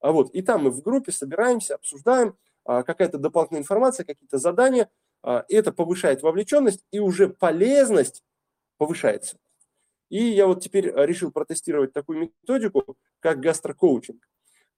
А 0.00 0.10
вот, 0.10 0.34
и 0.34 0.42
там 0.42 0.64
мы 0.64 0.72
в 0.72 0.82
группе 0.82 1.12
собираемся, 1.12 1.76
обсуждаем, 1.76 2.36
а, 2.64 2.82
какая-то 2.82 3.18
дополнительная 3.18 3.60
информация, 3.60 4.04
какие-то 4.04 4.38
задания. 4.38 4.90
А, 5.22 5.44
это 5.48 5.70
повышает 5.70 6.22
вовлеченность, 6.22 6.84
и 6.90 6.98
уже 6.98 7.28
полезность 7.28 8.24
повышается. 8.78 9.38
И 10.08 10.20
я 10.20 10.48
вот 10.48 10.60
теперь 10.60 10.92
решил 10.92 11.30
протестировать 11.30 11.92
такую 11.92 12.18
методику, 12.18 12.96
как 13.20 13.38
гастрокоучинг. 13.38 14.28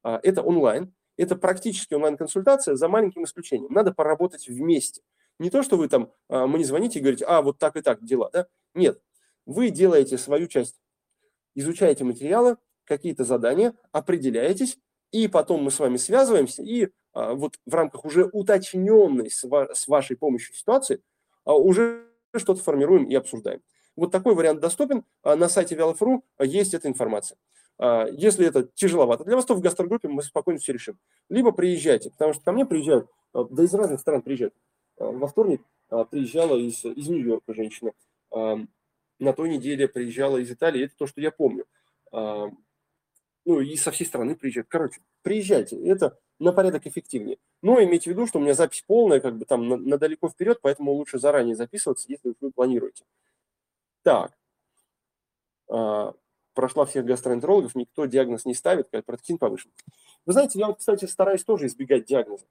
А, 0.03 0.21
это 0.23 0.43
онлайн, 0.43 0.93
это 1.17 1.37
практически 1.37 1.95
онлайн-консультация 1.95 2.77
за 2.77 2.87
маленьким 2.89 3.25
исключением. 3.25 3.73
Надо 3.73 3.95
поработать 3.95 4.47
вместе. 4.47 5.01
Не 5.39 5.49
то, 5.49 5.63
что 5.63 5.79
вы 5.79 5.89
там 5.89 6.13
мне 6.29 6.67
звоните 6.67 6.99
и 6.99 7.03
говорите, 7.03 7.25
а, 7.25 7.41
вот 7.41 7.57
так 7.57 7.77
и 7.77 7.81
так 7.81 8.05
дела, 8.05 8.29
да? 8.31 8.47
Нет. 8.75 9.01
Вы 9.47 9.71
делаете 9.71 10.19
свою 10.19 10.49
часть, 10.49 10.79
изучаете 11.59 12.05
материалы, 12.05 12.57
какие-то 12.85 13.25
задания, 13.25 13.75
определяетесь, 13.93 14.79
и 15.11 15.29
потом 15.29 15.63
мы 15.63 15.71
с 15.71 15.79
вами 15.79 15.97
связываемся 15.97 16.63
и 16.63 16.89
а, 17.13 17.35
вот 17.35 17.59
в 17.67 17.75
рамках 17.75 18.05
уже 18.05 18.25
уточненной 18.25 19.31
с, 19.31 19.45
вашей 19.89 20.17
помощью 20.17 20.55
ситуации 20.55 21.03
а, 21.45 21.55
уже 21.55 22.05
что-то 22.37 22.63
формируем 22.63 23.05
и 23.05 23.15
обсуждаем. 23.15 23.61
Вот 23.97 24.13
такой 24.13 24.35
вариант 24.35 24.61
доступен. 24.61 25.05
А, 25.23 25.35
на 25.35 25.49
сайте 25.49 25.75
Вялов.ру 25.75 26.25
есть 26.39 26.75
эта 26.75 26.89
информация. 26.89 27.39
Если 27.81 28.45
это 28.45 28.65
тяжеловато 28.75 29.23
для 29.23 29.37
вас, 29.37 29.45
то 29.45 29.55
в 29.55 29.61
гастрогруппе 29.61 30.09
мы 30.09 30.25
спокойно 30.25 30.59
все 30.59 30.73
решим. 30.73 30.99
Либо 31.29 31.53
приезжайте, 31.53 32.11
потому 32.11 32.33
что 32.33 32.43
ко 32.43 32.51
мне 32.51 32.67
приезжают, 32.67 33.09
да 33.33 33.63
из 33.63 33.73
разных 33.73 34.01
стран 34.01 34.21
приезжают. 34.21 34.53
Во 34.97 35.29
вторник 35.29 35.63
приезжала 36.11 36.57
из, 36.57 36.85
из 36.85 37.09
Нью-Йорка 37.09 37.55
женщина. 37.55 37.93
На 39.19 39.33
той 39.33 39.49
неделе 39.49 39.89
приезжала 39.89 40.39
из 40.39 40.51
Италии. 40.51 40.85
Это 40.85 40.97
то, 40.97 41.07
что 41.07 41.21
я 41.21 41.31
помню 41.31 41.65
ну 43.49 43.61
и 43.61 43.77
со 43.77 43.91
всей 43.91 44.05
страны 44.05 44.37
приезжают. 44.37 44.69
Короче, 44.69 45.01
приезжайте, 45.23 45.83
это 45.83 46.19
на 46.39 46.53
порядок 46.53 46.87
эффективнее. 46.87 47.39
Но 47.63 47.83
имейте 47.83 48.11
в 48.11 48.13
виду, 48.13 48.27
что 48.27 48.39
у 48.39 48.43
меня 48.43 48.53
запись 48.53 48.85
полная, 48.87 49.21
как 49.21 49.39
бы 49.39 49.47
там 49.47 49.67
на, 49.67 49.79
на 49.79 49.97
далеко 49.97 50.29
вперед, 50.29 50.59
поэтому 50.61 50.93
лучше 50.93 51.19
заранее 51.19 51.57
записываться, 51.57 52.05
если 52.13 52.35
вы 52.43 52.53
планируете. 52.53 53.07
Так, 54.03 54.37
а, 55.71 56.13
прошла 56.53 56.85
всех 56.85 57.07
гастроэнтерологов, 57.07 57.75
никто 57.75 58.05
диагноз 58.05 58.45
не 58.45 58.53
ставит, 58.53 58.91
как 58.91 59.07
протеин 59.07 59.39
повышен. 59.39 59.71
Вы 60.27 60.35
знаете, 60.35 60.59
я 60.59 60.71
кстати, 60.75 61.07
стараюсь 61.07 61.43
тоже 61.43 61.69
избегать 61.69 62.05
диагноза. 62.05 62.45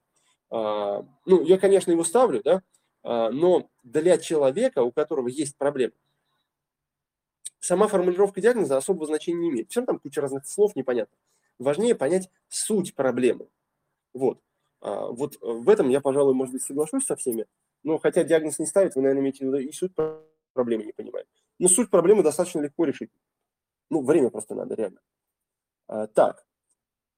А, 0.49 1.05
ну, 1.27 1.43
я, 1.43 1.59
конечно, 1.59 1.91
его 1.91 2.03
ставлю, 2.05 2.41
да, 2.43 2.63
а, 3.03 3.29
но 3.29 3.69
для 3.83 4.17
человека, 4.17 4.81
у 4.81 4.91
которого 4.91 5.27
есть 5.27 5.57
проблемы, 5.57 5.93
сама 7.67 7.89
формулировка 7.89 8.39
диагноза 8.39 8.77
особого 8.77 9.05
значения 9.05 9.39
не 9.39 9.49
имеет. 9.49 9.69
Все 9.69 9.85
там 9.85 9.99
куча 9.99 10.21
разных 10.21 10.47
слов 10.47 10.75
непонятно. 10.75 11.15
Важнее 11.59 11.95
понять 11.95 12.29
суть 12.47 12.95
проблемы. 12.95 13.49
Вот. 14.13 14.41
А, 14.79 15.07
вот 15.07 15.37
в 15.41 15.67
этом 15.69 15.89
я, 15.89 15.99
пожалуй, 15.99 16.33
может 16.33 16.53
быть, 16.53 16.63
соглашусь 16.63 17.05
со 17.05 17.17
всеми. 17.17 17.45
Но 17.83 17.97
хотя 17.97 18.23
диагноз 18.23 18.57
не 18.59 18.65
ставит, 18.65 18.95
вы, 18.95 19.01
наверное, 19.01 19.21
имеете 19.21 19.43
в 19.43 19.47
виду 19.47 19.57
и 19.57 19.71
суть 19.73 19.91
проблемы 20.53 20.85
не 20.85 20.93
понимаете. 20.93 21.29
Но 21.59 21.67
суть 21.67 21.89
проблемы 21.89 22.23
достаточно 22.23 22.61
легко 22.61 22.85
решить. 22.85 23.11
Ну, 23.89 24.01
время 24.01 24.29
просто 24.29 24.55
надо, 24.55 24.75
реально. 24.75 25.01
А, 25.87 26.07
так, 26.07 26.45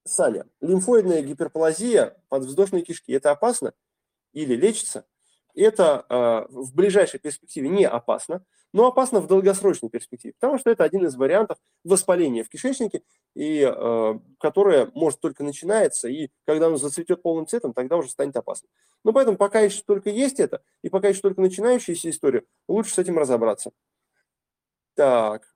Саня, 0.03 0.47
лимфоидная 0.61 1.21
гиперплазия 1.21 2.17
подвздошной 2.29 2.81
кишки– 2.81 3.11
это 3.13 3.29
опасно 3.29 3.73
или 4.33 4.55
лечится? 4.55 5.05
Это 5.55 6.05
э, 6.09 6.53
в 6.53 6.73
ближайшей 6.73 7.19
перспективе 7.19 7.69
не 7.69 7.85
опасно, 7.85 8.45
но 8.71 8.87
опасно 8.87 9.19
в 9.19 9.27
долгосрочной 9.27 9.89
перспективе, 9.89 10.33
потому 10.39 10.59
что 10.59 10.69
это 10.69 10.83
один 10.83 11.05
из 11.05 11.15
вариантов 11.15 11.57
воспаления 11.83 12.43
в 12.43 12.49
кишечнике, 12.49 13.01
и, 13.35 13.61
э, 13.61 14.19
которое 14.39 14.91
может 14.93 15.19
только 15.19 15.43
начинается, 15.43 16.07
и 16.07 16.29
когда 16.45 16.67
оно 16.67 16.77
зацветет 16.77 17.21
полным 17.21 17.47
цветом, 17.47 17.73
тогда 17.73 17.97
уже 17.97 18.09
станет 18.09 18.35
опасно. 18.37 18.69
Но 19.03 19.11
поэтому 19.11 19.37
пока 19.37 19.59
еще 19.59 19.81
только 19.85 20.09
есть 20.09 20.39
это, 20.39 20.61
и 20.83 20.89
пока 20.89 21.07
еще 21.07 21.21
только 21.21 21.41
начинающаяся 21.41 22.09
история, 22.09 22.43
лучше 22.67 22.93
с 22.93 22.99
этим 22.99 23.17
разобраться. 23.17 23.71
Так. 24.95 25.47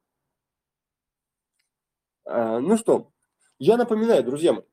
А, 2.26 2.60
ну 2.60 2.78
что, 2.78 3.12
я 3.60 3.78
напоминаю, 3.78 4.24
друзья 4.24 4.54
мои, 4.54 4.64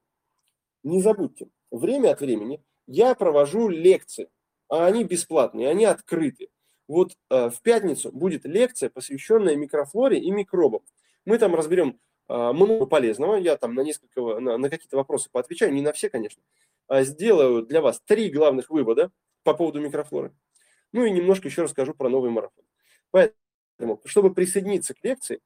не 0.82 1.02
забудьте, 1.02 1.48
время 1.70 2.12
от 2.12 2.20
времени 2.20 2.64
я 2.86 3.14
провожу 3.14 3.68
лекции, 3.68 4.30
а 4.70 4.86
они 4.86 5.04
бесплатные, 5.04 5.68
они 5.68 5.84
открыты 5.84 6.48
вот 6.90 7.16
э, 7.30 7.50
в 7.50 7.62
пятницу 7.62 8.10
будет 8.10 8.44
лекция, 8.44 8.90
посвященная 8.90 9.54
микрофлоре 9.54 10.18
и 10.18 10.28
микробам. 10.32 10.82
Мы 11.24 11.38
там 11.38 11.54
разберем 11.54 12.00
э, 12.28 12.52
много 12.52 12.84
полезного. 12.86 13.36
Я 13.36 13.56
там 13.56 13.74
на 13.74 13.82
несколько, 13.82 14.40
на, 14.40 14.58
на 14.58 14.68
какие-то 14.68 14.96
вопросы 14.96 15.30
поотвечаю, 15.30 15.72
не 15.72 15.82
на 15.82 15.92
все, 15.92 16.10
конечно. 16.10 16.42
А 16.88 17.04
сделаю 17.04 17.62
для 17.64 17.80
вас 17.80 18.02
три 18.04 18.28
главных 18.28 18.70
вывода 18.70 19.12
по 19.44 19.54
поводу 19.54 19.80
микрофлоры. 19.80 20.34
Ну 20.90 21.04
и 21.04 21.12
немножко 21.12 21.46
еще 21.46 21.62
расскажу 21.62 21.94
про 21.94 22.08
новый 22.08 22.32
марафон. 22.32 22.64
Поэтому, 23.12 24.00
чтобы 24.04 24.34
присоединиться 24.34 24.92
к 24.92 25.04
лекции, 25.04 25.40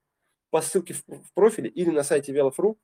по 0.49 0.63
ссылке 0.63 0.95
в, 0.95 1.05
профиле 1.35 1.69
или 1.69 1.91
на 1.91 2.05
сайте 2.05 2.33
Велов.ру, 2.33 2.79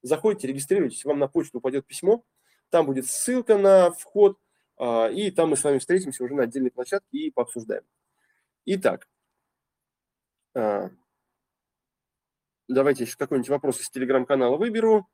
заходите, 0.00 0.48
регистрируйтесь, 0.48 1.04
вам 1.04 1.18
на 1.18 1.28
почту 1.28 1.58
упадет 1.58 1.86
письмо, 1.86 2.24
там 2.70 2.86
будет 2.86 3.06
ссылка 3.06 3.58
на 3.58 3.90
вход, 3.90 4.38
и 4.78 5.30
там 5.30 5.50
мы 5.50 5.56
с 5.56 5.64
вами 5.64 5.78
встретимся 5.78 6.22
уже 6.24 6.34
на 6.34 6.42
отдельной 6.44 6.70
площадке 6.70 7.18
и 7.18 7.30
пообсуждаем. 7.30 7.84
Итак, 8.66 9.08
а, 10.54 10.90
давайте 12.68 13.04
еще 13.04 13.16
какой-нибудь 13.16 13.50
вопрос 13.50 13.80
из 13.80 13.90
телеграм-канала 13.90 14.56
выберу. 14.56 15.08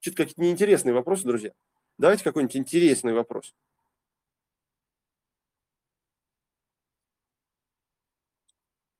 Что-то 0.00 0.18
какие-то 0.18 0.42
неинтересные 0.42 0.94
вопросы, 0.94 1.26
друзья. 1.26 1.52
Давайте 1.98 2.24
какой-нибудь 2.24 2.56
интересный 2.56 3.12
вопрос. 3.12 3.54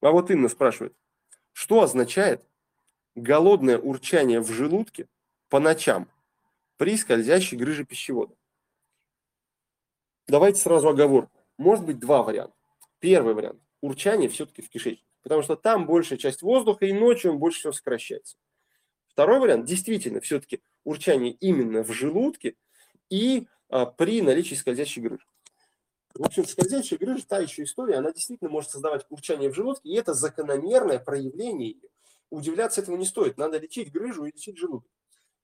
А 0.00 0.10
вот 0.10 0.30
Инна 0.30 0.48
спрашивает, 0.48 0.94
что 1.52 1.82
означает 1.82 2.46
голодное 3.14 3.78
урчание 3.78 4.40
в 4.40 4.50
желудке 4.50 5.08
по 5.54 5.60
ночам 5.60 6.10
при 6.78 6.96
скользящей 6.96 7.56
грыже 7.56 7.84
пищевода? 7.84 8.34
Давайте 10.26 10.58
сразу 10.58 10.88
оговор. 10.88 11.30
Может 11.58 11.84
быть 11.84 12.00
два 12.00 12.24
варианта. 12.24 12.56
Первый 12.98 13.34
вариант. 13.34 13.62
Урчание 13.80 14.28
все-таки 14.28 14.62
в 14.62 14.68
кишечнике. 14.68 15.06
Потому 15.22 15.42
что 15.42 15.54
там 15.54 15.86
большая 15.86 16.18
часть 16.18 16.42
воздуха, 16.42 16.86
и 16.86 16.92
ночью 16.92 17.30
он 17.30 17.38
больше 17.38 17.60
всего 17.60 17.72
сокращается. 17.72 18.36
Второй 19.06 19.38
вариант. 19.38 19.66
Действительно, 19.66 20.20
все-таки 20.20 20.60
урчание 20.82 21.30
именно 21.34 21.84
в 21.84 21.92
желудке 21.92 22.56
и 23.08 23.46
а, 23.68 23.86
при 23.86 24.22
наличии 24.22 24.56
скользящей 24.56 25.02
грыжи. 25.02 25.24
В 26.14 26.24
общем, 26.24 26.46
скользящая 26.46 26.98
грыжа, 26.98 27.24
та 27.28 27.38
еще 27.38 27.62
история, 27.62 27.98
она 27.98 28.10
действительно 28.10 28.50
может 28.50 28.72
создавать 28.72 29.06
урчание 29.08 29.52
в 29.52 29.54
желудке, 29.54 29.88
и 29.88 29.94
это 29.94 30.14
закономерное 30.14 30.98
проявление 30.98 31.68
ее. 31.74 31.88
Удивляться 32.30 32.80
этому 32.80 32.96
не 32.96 33.06
стоит. 33.06 33.38
Надо 33.38 33.58
лечить 33.58 33.92
грыжу 33.92 34.24
и 34.24 34.32
лечить 34.32 34.58
желудок. 34.58 34.90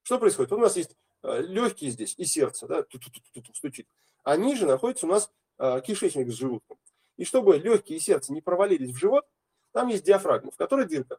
Что 0.03 0.19
происходит? 0.19 0.53
У 0.53 0.59
нас 0.59 0.77
есть 0.77 0.97
а, 1.23 1.39
легкие 1.39 1.91
здесь 1.91 2.15
и 2.17 2.25
сердце, 2.25 2.67
да, 2.67 2.83
тут, 2.83 3.05
тут, 3.05 3.45
тут 3.45 3.57
стучит 3.57 3.87
а 4.23 4.37
ниже 4.37 4.67
находится 4.67 5.07
у 5.07 5.09
нас 5.09 5.31
а, 5.59 5.81
кишечник 5.81 6.31
с 6.31 6.35
желудком. 6.35 6.79
И 7.17 7.25
чтобы 7.25 7.59
легкие 7.59 7.99
и 7.99 8.01
сердце 8.01 8.33
не 8.33 8.41
провалились 8.41 8.95
в 8.95 8.99
живот, 8.99 9.27
там 9.73 9.89
есть 9.89 10.05
диафрагма, 10.05 10.51
в 10.51 10.57
которой 10.57 10.87
дырка. 10.87 11.19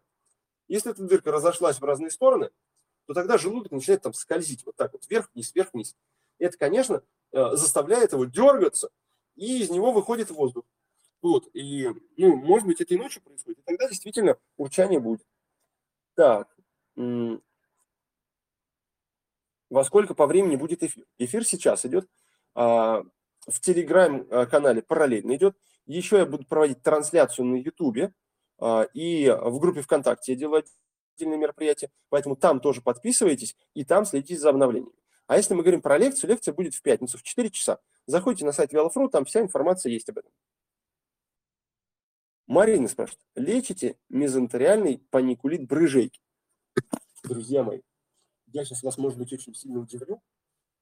Если 0.67 0.91
эта 0.91 1.03
дырка 1.03 1.31
разошлась 1.31 1.79
в 1.79 1.83
разные 1.83 2.11
стороны, 2.11 2.49
то 3.05 3.13
тогда 3.13 3.37
желудок 3.37 3.71
начинает 3.71 4.01
там 4.01 4.13
скользить 4.13 4.65
вот 4.65 4.75
так 4.75 4.93
вот 4.93 5.05
вверх-вниз, 5.09 5.53
вверх-вниз. 5.53 5.95
Это, 6.39 6.57
конечно, 6.57 7.03
а, 7.31 7.55
заставляет 7.55 8.13
его 8.13 8.25
дергаться, 8.25 8.89
и 9.35 9.61
из 9.61 9.69
него 9.69 9.91
выходит 9.91 10.29
воздух. 10.29 10.65
Вот, 11.21 11.47
и, 11.53 11.87
ну, 12.17 12.35
может 12.35 12.67
быть, 12.67 12.81
это 12.81 12.95
и 12.95 12.97
ночью 12.97 13.21
происходит, 13.21 13.59
и 13.59 13.63
тогда 13.63 13.87
действительно 13.87 14.37
урчание 14.57 14.99
будет. 14.99 15.21
Так, 16.15 16.55
во 19.71 19.83
сколько 19.83 20.13
по 20.13 20.27
времени 20.27 20.57
будет 20.57 20.83
эфир? 20.83 21.05
Эфир 21.17 21.45
сейчас 21.45 21.85
идет 21.85 22.07
а, 22.53 23.03
в 23.47 23.59
телеграм-канале 23.61 24.81
параллельно 24.83 25.35
идет. 25.35 25.57
Еще 25.85 26.17
я 26.17 26.25
буду 26.25 26.45
проводить 26.45 26.83
трансляцию 26.83 27.45
на 27.45 27.55
ютубе 27.55 28.13
а, 28.59 28.83
и 28.93 29.29
в 29.29 29.59
группе 29.59 29.81
ВКонтакте 29.81 30.33
я 30.33 30.37
делаю 30.37 30.63
отдельные 31.15 31.39
мероприятия, 31.39 31.89
поэтому 32.09 32.35
там 32.35 32.59
тоже 32.59 32.81
подписывайтесь 32.81 33.55
и 33.73 33.85
там 33.85 34.05
следите 34.05 34.39
за 34.39 34.49
обновлениями. 34.49 34.93
А 35.27 35.37
если 35.37 35.53
мы 35.53 35.61
говорим 35.61 35.81
про 35.81 35.97
лекцию, 35.97 36.29
лекция 36.29 36.53
будет 36.53 36.75
в 36.75 36.81
пятницу 36.81 37.17
в 37.17 37.23
4 37.23 37.49
часа. 37.51 37.79
Заходите 38.05 38.45
на 38.45 38.51
сайт 38.51 38.73
Велофру, 38.73 39.07
там 39.07 39.23
вся 39.23 39.39
информация 39.39 39.91
есть 39.91 40.09
об 40.09 40.17
этом. 40.17 40.31
Марина 42.47 42.89
спрашивает, 42.89 43.21
лечите 43.35 43.97
мезентериальный 44.09 44.97
паникулит 45.09 45.65
брыжейки? 45.65 46.19
Друзья 47.23 47.63
мои, 47.63 47.79
я 48.53 48.65
сейчас 48.65 48.83
вас, 48.83 48.97
может 48.97 49.17
быть, 49.17 49.31
очень 49.33 49.53
сильно 49.53 49.79
удивлю, 49.79 50.21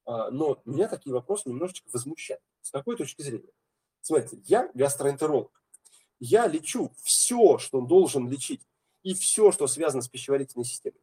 а, 0.06 0.32
но 0.32 0.62
меня 0.66 0.88
такие 0.88 1.14
вопросы 1.14 1.50
немножечко 1.50 1.90
возмущают. 1.92 2.42
С 2.62 2.72
какой 2.72 2.98
точки 2.98 3.22
зрения? 3.22 3.52
Смотрите, 4.02 4.42
я 4.46 4.70
гастроэнтеролог. 4.74 5.52
Я 6.20 6.48
лечу 6.48 6.92
все, 7.02 7.58
что 7.58 7.80
он 7.80 7.88
должен 7.88 8.30
лечить, 8.30 8.62
и 9.04 9.14
все, 9.14 9.52
что 9.52 9.68
связано 9.68 10.02
с 10.02 10.10
пищеварительной 10.10 10.66
системой. 10.66 11.02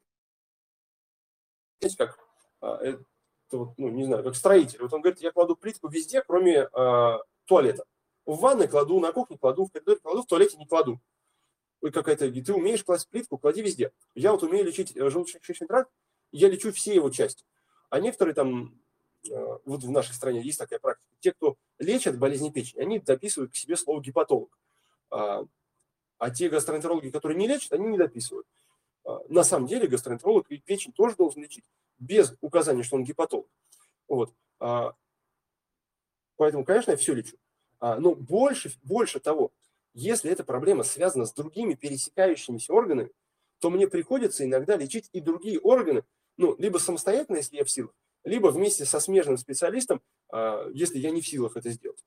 Знаете, 1.80 1.96
как, 1.96 2.18
а, 2.60 2.76
это 2.78 3.04
ну, 3.52 3.88
не 3.90 4.04
знаю, 4.04 4.24
как 4.24 4.34
строитель. 4.34 4.80
Вот 4.80 4.92
он 4.92 5.02
говорит, 5.02 5.20
я 5.20 5.30
кладу 5.30 5.56
плитку 5.56 5.88
везде, 5.88 6.22
кроме 6.22 6.68
э, 6.72 7.18
туалета. 7.44 7.84
В 8.24 8.38
ванной 8.40 8.66
кладу, 8.66 8.98
на 8.98 9.12
кухне 9.12 9.38
кладу, 9.38 9.66
в 9.66 9.72
коридоре 9.72 10.00
кладу, 10.00 10.22
в 10.22 10.26
туалете 10.26 10.56
не 10.56 10.66
кладу. 10.66 11.00
Ой, 11.80 11.92
какая-то, 11.92 12.30
ты 12.30 12.52
умеешь 12.52 12.82
класть 12.82 13.08
плитку, 13.08 13.38
клади 13.38 13.62
везде. 13.62 13.92
Я 14.14 14.32
вот 14.32 14.42
умею 14.42 14.64
лечить 14.64 14.96
э, 14.96 15.08
желудочно-кишечный 15.08 15.68
тракт, 15.68 15.90
я 16.36 16.48
лечу 16.48 16.72
все 16.72 16.94
его 16.94 17.10
части. 17.10 17.44
А 17.90 18.00
некоторые 18.00 18.34
там, 18.34 18.78
э, 19.30 19.58
вот 19.64 19.82
в 19.82 19.90
нашей 19.90 20.14
стране 20.14 20.42
есть 20.42 20.58
такая 20.58 20.78
практика, 20.78 21.08
те, 21.20 21.32
кто 21.32 21.56
лечат 21.78 22.18
болезни 22.18 22.50
печени, 22.50 22.80
они 22.80 22.98
дописывают 22.98 23.52
к 23.52 23.56
себе 23.56 23.76
слово 23.76 24.00
гепатолог. 24.00 24.58
А, 25.10 25.44
а 26.18 26.30
те 26.30 26.48
гастроэнтерологи, 26.48 27.10
которые 27.10 27.38
не 27.38 27.46
лечат, 27.46 27.72
они 27.72 27.88
не 27.88 27.98
дописывают. 27.98 28.46
А, 29.04 29.22
на 29.28 29.44
самом 29.44 29.66
деле 29.66 29.88
гастроэнтеролог 29.88 30.50
и 30.50 30.58
печень 30.58 30.92
тоже 30.92 31.16
должен 31.16 31.42
лечить, 31.42 31.64
без 31.98 32.34
указания, 32.40 32.82
что 32.82 32.96
он 32.96 33.04
гепатолог. 33.04 33.48
Вот. 34.08 34.32
А, 34.60 34.94
поэтому, 36.36 36.64
конечно, 36.64 36.90
я 36.90 36.96
все 36.96 37.14
лечу. 37.14 37.36
Но 37.80 38.14
больше, 38.14 38.72
больше 38.84 39.20
того, 39.20 39.52
если 39.92 40.30
эта 40.30 40.44
проблема 40.44 40.82
связана 40.82 41.26
с 41.26 41.32
другими 41.32 41.74
пересекающимися 41.74 42.72
органами, 42.72 43.10
то 43.60 43.70
мне 43.70 43.86
приходится 43.86 44.44
иногда 44.44 44.76
лечить 44.76 45.08
и 45.12 45.20
другие 45.20 45.58
органы, 45.60 46.02
ну, 46.36 46.54
либо 46.58 46.78
самостоятельно, 46.78 47.38
если 47.38 47.56
я 47.56 47.64
в 47.64 47.70
силах, 47.70 47.92
либо 48.24 48.48
вместе 48.48 48.84
со 48.84 49.00
смежным 49.00 49.36
специалистом, 49.36 50.02
а, 50.30 50.68
если 50.72 50.98
я 50.98 51.10
не 51.10 51.20
в 51.20 51.28
силах 51.28 51.56
это 51.56 51.70
сделать. 51.70 52.04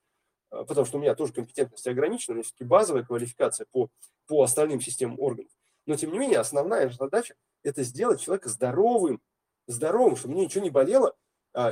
А, 0.51 0.63
потому 0.65 0.85
что 0.85 0.97
у 0.97 1.01
меня 1.01 1.15
тоже 1.15 1.33
компетентность 1.33 1.87
ограничена, 1.87 2.33
у 2.33 2.35
меня 2.35 2.43
все-таки 2.43 2.65
базовая 2.65 3.03
квалификация 3.03 3.65
по, 3.71 3.89
по 4.27 4.43
остальным 4.43 4.81
системам 4.81 5.19
органов. 5.19 5.51
Но, 5.85 5.95
тем 5.95 6.11
не 6.11 6.19
менее, 6.19 6.39
основная 6.39 6.89
задача– 6.89 7.35
это 7.63 7.83
сделать 7.83 8.21
человека 8.21 8.49
здоровым, 8.49 9.21
здоровым, 9.67 10.15
чтобы 10.15 10.33
мне 10.35 10.45
ничего 10.45 10.63
не 10.63 10.69
болело, 10.69 11.15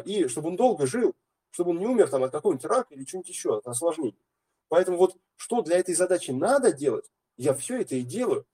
и 0.06 0.28
чтобы 0.28 0.50
он 0.50 0.56
долго 0.56 0.88
жил, 0.88 1.16
чтобы 1.52 1.72
он 1.72 1.80
не 1.80 1.86
умер 1.86 2.10
там, 2.10 2.24
от 2.24 2.32
какого-нибудь 2.32 2.66
рака 2.66 2.94
или 2.96 3.04
чего-нибудь 3.04 3.30
еще, 3.30 3.58
от 3.58 3.68
осложнений. 3.68 4.20
Поэтому 4.70 4.98
вот 4.98 5.16
что 5.36 5.62
для 5.62 5.78
этой 5.78 5.96
задачи 5.96 6.32
надо 6.32 6.72
делать, 6.72 7.10
я 7.38 7.54
все 7.54 7.82
это 7.82 7.96
и 7.96 8.02
делаю. 8.02 8.46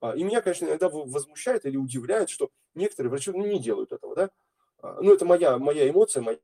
А, 0.00 0.16
и 0.16 0.22
меня, 0.22 0.40
конечно, 0.40 0.66
иногда 0.66 0.88
возмущает 0.88 1.66
или 1.66 1.76
удивляет, 1.76 2.30
что 2.30 2.50
некоторые 2.78 3.10
врачи 3.10 3.30
ну, 3.30 3.46
не 3.46 3.60
делают 3.60 3.92
этого. 3.92 4.14
Да? 4.14 4.30
А, 4.80 5.00
ну, 5.00 5.12
это 5.12 5.24
моя, 5.24 5.58
моя 5.58 5.88
эмоция. 5.88 6.22
Моя... 6.22 6.38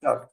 Так, 0.00 0.30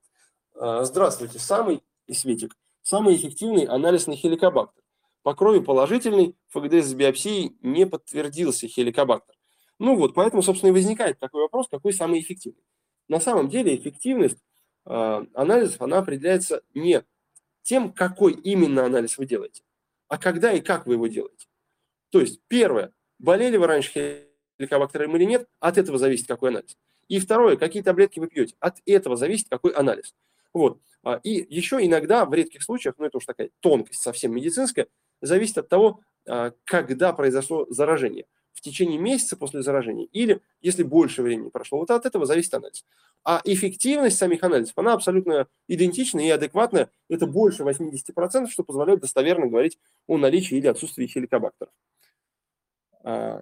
а, 0.55 0.83
здравствуйте. 0.83 1.39
Самый, 1.39 1.83
Светик, 2.11 2.55
самый 2.81 3.15
эффективный 3.15 3.65
анализ 3.65 4.07
на 4.07 4.15
хеликобактер. 4.15 4.83
По 5.21 5.33
крови 5.33 5.59
положительный, 5.59 6.35
ФГД 6.49 6.85
с 6.85 6.93
биопсией 6.93 7.57
не 7.61 7.85
подтвердился 7.87 8.67
хеликобактер. 8.67 9.35
Ну 9.79 9.95
вот, 9.95 10.13
поэтому, 10.13 10.41
собственно, 10.41 10.69
и 10.69 10.73
возникает 10.73 11.19
такой 11.19 11.41
вопрос, 11.41 11.67
какой 11.69 11.93
самый 11.93 12.21
эффективный. 12.21 12.63
На 13.07 13.19
самом 13.19 13.49
деле 13.49 13.75
эффективность 13.75 14.37
э, 14.85 15.25
анализов, 15.33 15.81
она 15.81 15.97
определяется 15.97 16.61
не 16.73 17.03
тем, 17.63 17.91
какой 17.91 18.33
именно 18.33 18.85
анализ 18.85 19.17
вы 19.17 19.25
делаете, 19.25 19.63
а 20.07 20.17
когда 20.17 20.53
и 20.53 20.61
как 20.61 20.85
вы 20.85 20.93
его 20.93 21.07
делаете. 21.07 21.47
То 22.09 22.21
есть, 22.21 22.41
первое, 22.47 22.91
болели 23.19 23.57
вы 23.57 23.67
раньше 23.67 24.27
хеликобактером 24.57 25.15
или 25.15 25.25
нет, 25.25 25.47
от 25.59 25.77
этого 25.77 25.97
зависит, 25.97 26.27
какой 26.27 26.49
анализ. 26.49 26.77
И 27.07 27.19
второе, 27.19 27.57
какие 27.57 27.83
таблетки 27.83 28.19
вы 28.19 28.27
пьете, 28.27 28.55
от 28.59 28.77
этого 28.85 29.15
зависит, 29.15 29.47
какой 29.49 29.71
анализ. 29.71 30.15
Вот. 30.53 30.79
А, 31.03 31.19
и 31.23 31.45
еще 31.53 31.85
иногда, 31.85 32.25
в 32.25 32.33
редких 32.33 32.63
случаях, 32.63 32.95
ну 32.97 33.05
это 33.05 33.17
уж 33.17 33.25
такая 33.25 33.51
тонкость 33.59 34.01
совсем 34.01 34.33
медицинская, 34.33 34.87
зависит 35.21 35.57
от 35.59 35.69
того, 35.69 35.99
а, 36.27 36.53
когда 36.63 37.13
произошло 37.13 37.67
заражение 37.69 38.25
в 38.53 38.61
течение 38.61 38.97
месяца 38.97 39.35
после 39.35 39.61
заражения 39.61 40.05
или 40.05 40.41
если 40.61 40.83
больше 40.83 41.21
времени 41.21 41.49
прошло. 41.49 41.77
Вот 41.77 41.91
от 41.91 42.05
этого 42.05 42.25
зависит 42.25 42.53
анализ. 42.53 42.85
А 43.23 43.41
эффективность 43.43 44.17
самих 44.17 44.43
анализов, 44.43 44.73
она 44.77 44.93
абсолютно 44.93 45.47
идентична 45.67 46.25
и 46.25 46.29
адекватная. 46.29 46.89
Это 47.09 47.27
больше 47.27 47.63
80%, 47.63 48.47
что 48.49 48.63
позволяет 48.63 49.01
достоверно 49.01 49.47
говорить 49.47 49.77
о 50.07 50.17
наличии 50.17 50.57
или 50.57 50.67
отсутствии 50.67 51.05
хеликобактеров. 51.05 51.73
А, 53.05 53.41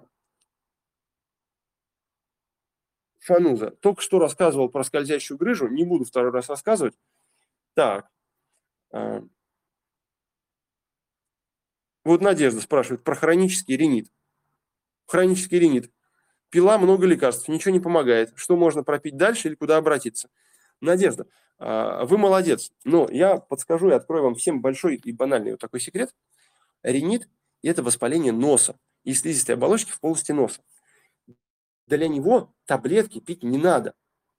Фануза. 3.18 3.70
Только 3.70 4.02
что 4.02 4.20
рассказывал 4.20 4.68
про 4.68 4.84
скользящую 4.84 5.38
грыжу, 5.38 5.66
не 5.66 5.84
буду 5.84 6.04
второй 6.04 6.30
раз 6.30 6.48
рассказывать. 6.48 6.94
Так. 7.74 8.08
А, 8.92 9.24
вот 12.04 12.20
Надежда 12.20 12.60
спрашивает 12.60 13.02
про 13.02 13.16
хронический 13.16 13.76
ринит 13.76 14.08
хронический 15.06 15.58
ринит. 15.58 15.90
Пила 16.50 16.78
много 16.78 17.06
лекарств, 17.06 17.48
ничего 17.48 17.72
не 17.72 17.80
помогает. 17.80 18.32
Что 18.36 18.56
можно 18.56 18.84
пропить 18.84 19.16
дальше 19.16 19.48
или 19.48 19.54
куда 19.54 19.76
обратиться? 19.76 20.28
Надежда, 20.80 21.26
а, 21.58 22.04
вы 22.04 22.18
молодец. 22.18 22.70
Но 22.84 23.08
я 23.10 23.36
подскажу 23.36 23.90
и 23.90 23.94
открою 23.94 24.24
вам 24.24 24.34
всем 24.34 24.60
большой 24.60 24.96
и 24.96 25.12
банальный 25.12 25.52
вот 25.52 25.60
такой 25.60 25.80
секрет. 25.80 26.14
Ринит– 26.82 27.28
это 27.62 27.82
воспаление 27.82 28.32
носа 28.32 28.78
и 29.04 29.14
слизистой 29.14 29.54
оболочки 29.54 29.92
в 29.92 30.00
полости 30.00 30.32
носа. 30.32 30.60
Для 31.86 32.08
него 32.08 32.54
таблетки 32.64 33.20
пить 33.20 33.42
не 33.42 33.58
надо. 33.58 33.94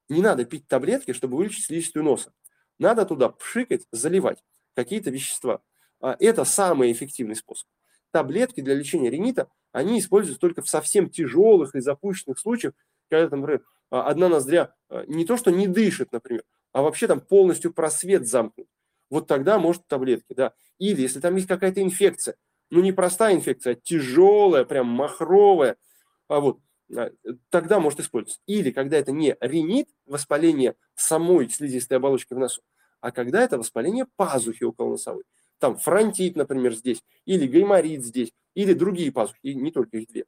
Не 0.10 0.22
надо 0.22 0.46
пить 0.46 0.68
таблетки, 0.68 1.14
чтобы 1.14 1.38
вылечить 1.38 1.66
слизистую 1.66 2.04
носа. 2.04 2.34
Надо 2.78 3.06
туда 3.06 3.30
пшикать, 3.30 3.88
заливать 3.92 4.44
какие-то 4.74 5.10
вещества. 5.10 5.62
А 6.02 6.16
это 6.20 6.44
самый 6.46 6.92
эффективный 6.92 7.36
способ 7.36 7.68
таблетки 8.16 8.62
для 8.62 8.76
лечения 8.76 9.10
ринита, 9.10 9.50
они 9.74 10.00
используются 10.00 10.40
только 10.40 10.62
в 10.62 10.70
совсем 10.70 11.10
тяжелых 11.10 11.76
и 11.76 11.82
запущенных 11.82 12.40
случаях, 12.40 12.74
когда, 13.10 13.28
там, 13.28 13.42
например, 13.42 13.66
а, 13.90 14.08
одна 14.08 14.30
ноздря 14.30 14.74
а, 14.88 15.04
не 15.06 15.26
то, 15.26 15.36
что 15.36 15.52
не 15.52 15.68
дышит, 15.68 16.14
например, 16.14 16.46
а 16.72 16.82
вообще 16.82 17.08
там 17.08 17.20
полностью 17.20 17.74
просвет 17.74 18.26
замкнут. 18.26 18.70
Вот 19.10 19.28
тогда 19.28 19.60
может 19.60 19.86
таблетки, 19.88 20.34
да. 20.34 20.54
Или 20.80 21.02
если 21.02 21.20
там 21.20 21.36
есть 21.36 21.50
какая-то 21.50 21.82
инфекция, 21.82 22.38
ну 22.70 22.82
не 22.82 22.92
простая 22.92 23.36
инфекция, 23.36 23.74
а 23.74 23.76
тяжелая, 23.76 24.66
прям 24.66 24.88
махровая, 24.88 25.78
а 26.28 26.40
вот, 26.40 26.60
а, 26.96 27.12
тогда 27.50 27.80
может 27.80 28.00
использоваться. 28.00 28.42
Или 28.48 28.72
когда 28.72 28.98
это 28.98 29.12
не 29.12 29.36
ринит, 29.40 29.90
воспаление 30.06 30.76
самой 30.96 31.50
слизистой 31.50 31.98
оболочки 31.98 32.34
в 32.34 32.38
носу, 32.38 32.62
а 33.02 33.12
когда 33.12 33.44
это 33.44 33.58
воспаление 33.58 34.08
пазухи 34.18 34.64
около 34.64 34.92
носовой 34.92 35.24
там 35.60 35.78
фронтит, 35.78 36.36
например, 36.36 36.74
здесь, 36.74 37.04
или 37.26 37.48
гайморит 37.48 38.04
здесь, 38.04 38.32
или 38.54 38.74
другие 38.74 39.12
пазухи, 39.12 39.40
и 39.42 39.56
не 39.56 39.72
только 39.72 39.98
их 39.98 40.08
две. 40.08 40.26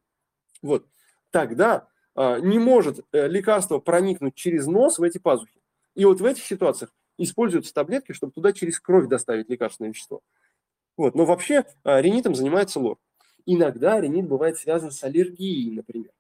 Вот. 0.62 0.88
Тогда 1.32 1.88
а, 2.16 2.40
не 2.40 2.60
может 2.60 3.06
а, 3.12 3.28
лекарство 3.28 3.80
проникнуть 3.80 4.36
через 4.36 4.68
нос 4.68 5.00
в 5.00 5.04
эти 5.04 5.18
пазухи. 5.18 5.62
И 5.96 6.06
вот 6.06 6.22
в 6.22 6.26
этих 6.26 6.44
ситуациях 6.44 6.94
используются 7.18 7.74
таблетки, 7.74 8.14
чтобы 8.14 8.32
туда 8.32 8.54
через 8.54 8.80
кровь 8.80 9.08
доставить 9.08 9.50
лекарственное 9.50 9.92
вещество. 9.92 10.22
Вот. 10.98 11.16
Но 11.16 11.26
вообще 11.26 11.64
а, 11.84 12.02
ринитом 12.02 12.36
занимается 12.36 12.80
лор. 12.80 12.98
Иногда 13.46 14.02
ринит 14.02 14.28
бывает 14.28 14.58
связан 14.58 14.92
с 14.92 15.04
аллергией, 15.04 15.72
например. 15.72 16.12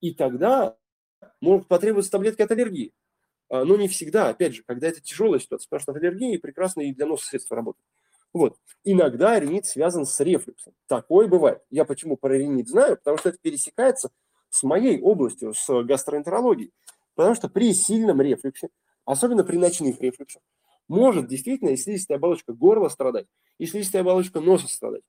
И 0.00 0.14
тогда 0.14 0.76
могут 1.40 1.66
потребоваться 1.66 2.12
таблетки 2.12 2.42
от 2.42 2.50
аллергии. 2.52 2.92
А, 3.48 3.64
но 3.64 3.76
не 3.76 3.88
всегда, 3.88 4.28
опять 4.28 4.54
же, 4.54 4.62
когда 4.64 4.86
это 4.86 5.00
тяжелая 5.00 5.40
ситуация, 5.40 5.66
потому 5.68 5.80
что 5.80 5.92
от 5.92 5.98
аллергии 5.98 6.36
прекрасно 6.36 6.82
и 6.82 6.94
для 6.94 7.06
носа 7.06 7.26
средства 7.26 7.56
работают. 7.56 7.84
Вот. 8.34 8.58
Иногда 8.84 9.40
ринит 9.40 9.66
связан 9.66 10.04
с 10.04 10.20
рефлюксом. 10.20 10.74
Такое 10.86 11.26
бывает. 11.26 11.62
Я 11.70 11.84
почему 11.84 12.16
про 12.16 12.36
ринит 12.36 12.68
знаю? 12.68 12.98
Потому 12.98 13.16
что 13.16 13.30
это 13.30 13.38
пересекается 13.40 14.10
с 14.50 14.62
моей 14.62 15.00
областью, 15.00 15.54
с 15.54 15.82
гастроэнтерологией. 15.82 16.72
Потому 17.14 17.34
что 17.34 17.48
при 17.48 17.72
сильном 17.72 18.20
рефлюксе, 18.20 18.68
особенно 19.04 19.44
при 19.44 19.56
ночных 19.56 20.00
рефлюксах, 20.00 20.42
может 20.88 21.28
действительно 21.28 21.70
и 21.70 21.76
слизистая 21.76 22.18
оболочка 22.18 22.52
горла 22.52 22.88
страдать, 22.88 23.26
и 23.58 23.66
слизистая 23.66 24.02
оболочка 24.02 24.40
носа 24.40 24.68
страдать. 24.68 25.02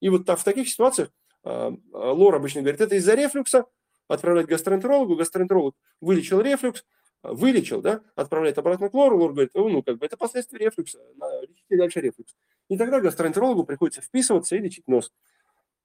И 0.00 0.08
вот 0.08 0.28
в 0.28 0.44
таких 0.44 0.68
ситуациях 0.68 1.10
э, 1.44 1.70
лор 1.92 2.34
обычно 2.34 2.62
говорит, 2.62 2.80
это 2.80 2.96
из-за 2.96 3.14
рефлюкса, 3.14 3.66
отправляет 4.08 4.48
гастроэнтерологу, 4.48 5.16
гастроэнтеролог 5.16 5.74
вылечил 6.00 6.40
рефлюкс, 6.40 6.84
вылечил, 7.22 7.80
да, 7.80 8.02
отправляет 8.14 8.58
обратно 8.58 8.88
к 8.88 8.94
лору, 8.94 9.18
лор 9.18 9.32
говорит, 9.32 9.50
ну, 9.54 9.82
как 9.82 9.98
бы 9.98 10.06
это 10.06 10.16
последствия 10.16 10.58
рефлюкса, 10.58 11.00
лечите 11.42 11.76
дальше 11.76 12.00
рефлюкс. 12.00 12.34
И 12.68 12.76
тогда 12.76 13.00
гастроэнтерологу 13.00 13.64
приходится 13.64 14.00
вписываться 14.00 14.56
и 14.56 14.60
лечить 14.60 14.86
нос. 14.88 15.12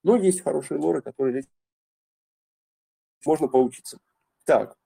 Но 0.02 0.16
есть 0.16 0.42
хорошие 0.42 0.78
лоры, 0.78 1.00
которые 1.00 1.36
лечат. 1.36 1.50
Можно 3.24 3.48
поучиться. 3.48 3.98
Так. 4.44 4.76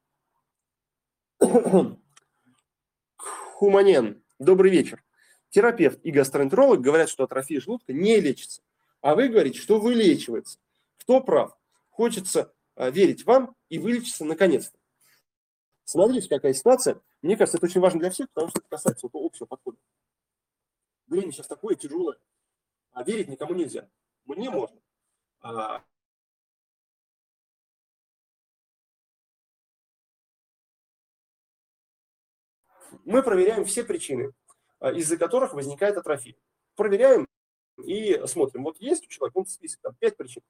Хуманен. 3.55 4.23
Добрый 4.39 4.71
вечер. 4.71 5.03
Терапевт 5.49 5.99
и 6.05 6.11
гастроэнтеролог 6.11 6.81
говорят, 6.81 7.09
что 7.09 7.25
атрофия 7.25 7.61
желудка 7.61 7.95
не 7.95 8.21
лечится. 8.21 8.63
А 9.01 9.15
вы 9.15 9.29
говорите, 9.29 9.59
что 9.59 9.81
вылечивается. 9.81 10.59
Кто 10.99 11.23
прав? 11.23 11.57
Хочется 11.89 12.53
а, 12.75 12.91
верить 12.91 13.25
вам 13.25 13.57
и 13.71 13.79
вылечиться 13.79 14.27
наконец-то. 14.27 14.77
Смотрите, 15.85 16.29
какая 16.29 16.53
ситуация. 16.53 17.01
Мне 17.23 17.37
кажется, 17.37 17.57
это 17.57 17.67
очень 17.67 17.81
важно 17.81 18.01
для 18.01 18.11
всех, 18.11 18.29
потому 18.35 18.51
что 18.51 18.59
это 18.61 18.69
касается 18.69 19.09
вот 19.11 19.25
общего 19.25 19.47
подхода. 19.47 19.79
Время 21.07 21.33
сейчас 21.33 21.47
такое 21.47 21.77
тяжелое, 21.77 22.19
а 22.91 23.05
верить 23.05 23.29
никому 23.29 23.55
нельзя. 23.55 23.89
Мне 24.27 24.51
можно. 24.51 24.79
А 25.41 25.83
мы 33.05 33.23
проверяем 33.23 33.65
все 33.65 33.85
причины, 33.85 34.33
а, 34.79 34.93
из-за 34.93 35.17
которых 35.17 35.55
возникает 35.55 35.97
атрофия. 35.97 36.35
Проверяем 36.75 37.27
и 37.85 38.21
смотрим. 38.27 38.65
Вот 38.65 38.81
есть 38.81 39.07
у 39.07 39.09
человека, 39.09 39.39
он 39.39 39.47
список, 39.47 39.81
там, 39.83 39.95
5 39.99 40.17
причин. 40.17 40.43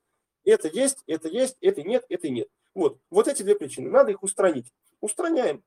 Это 0.44 0.68
есть, 0.68 1.02
это 1.06 1.28
есть, 1.28 1.56
это 1.60 1.82
нет, 1.82 2.04
это 2.08 2.28
нет. 2.28 2.48
Вот, 2.74 3.00
вот 3.10 3.26
эти 3.26 3.42
две 3.42 3.56
причины. 3.56 3.90
Надо 3.90 4.12
их 4.12 4.22
устранить. 4.22 4.72
Устраняем. 5.00 5.64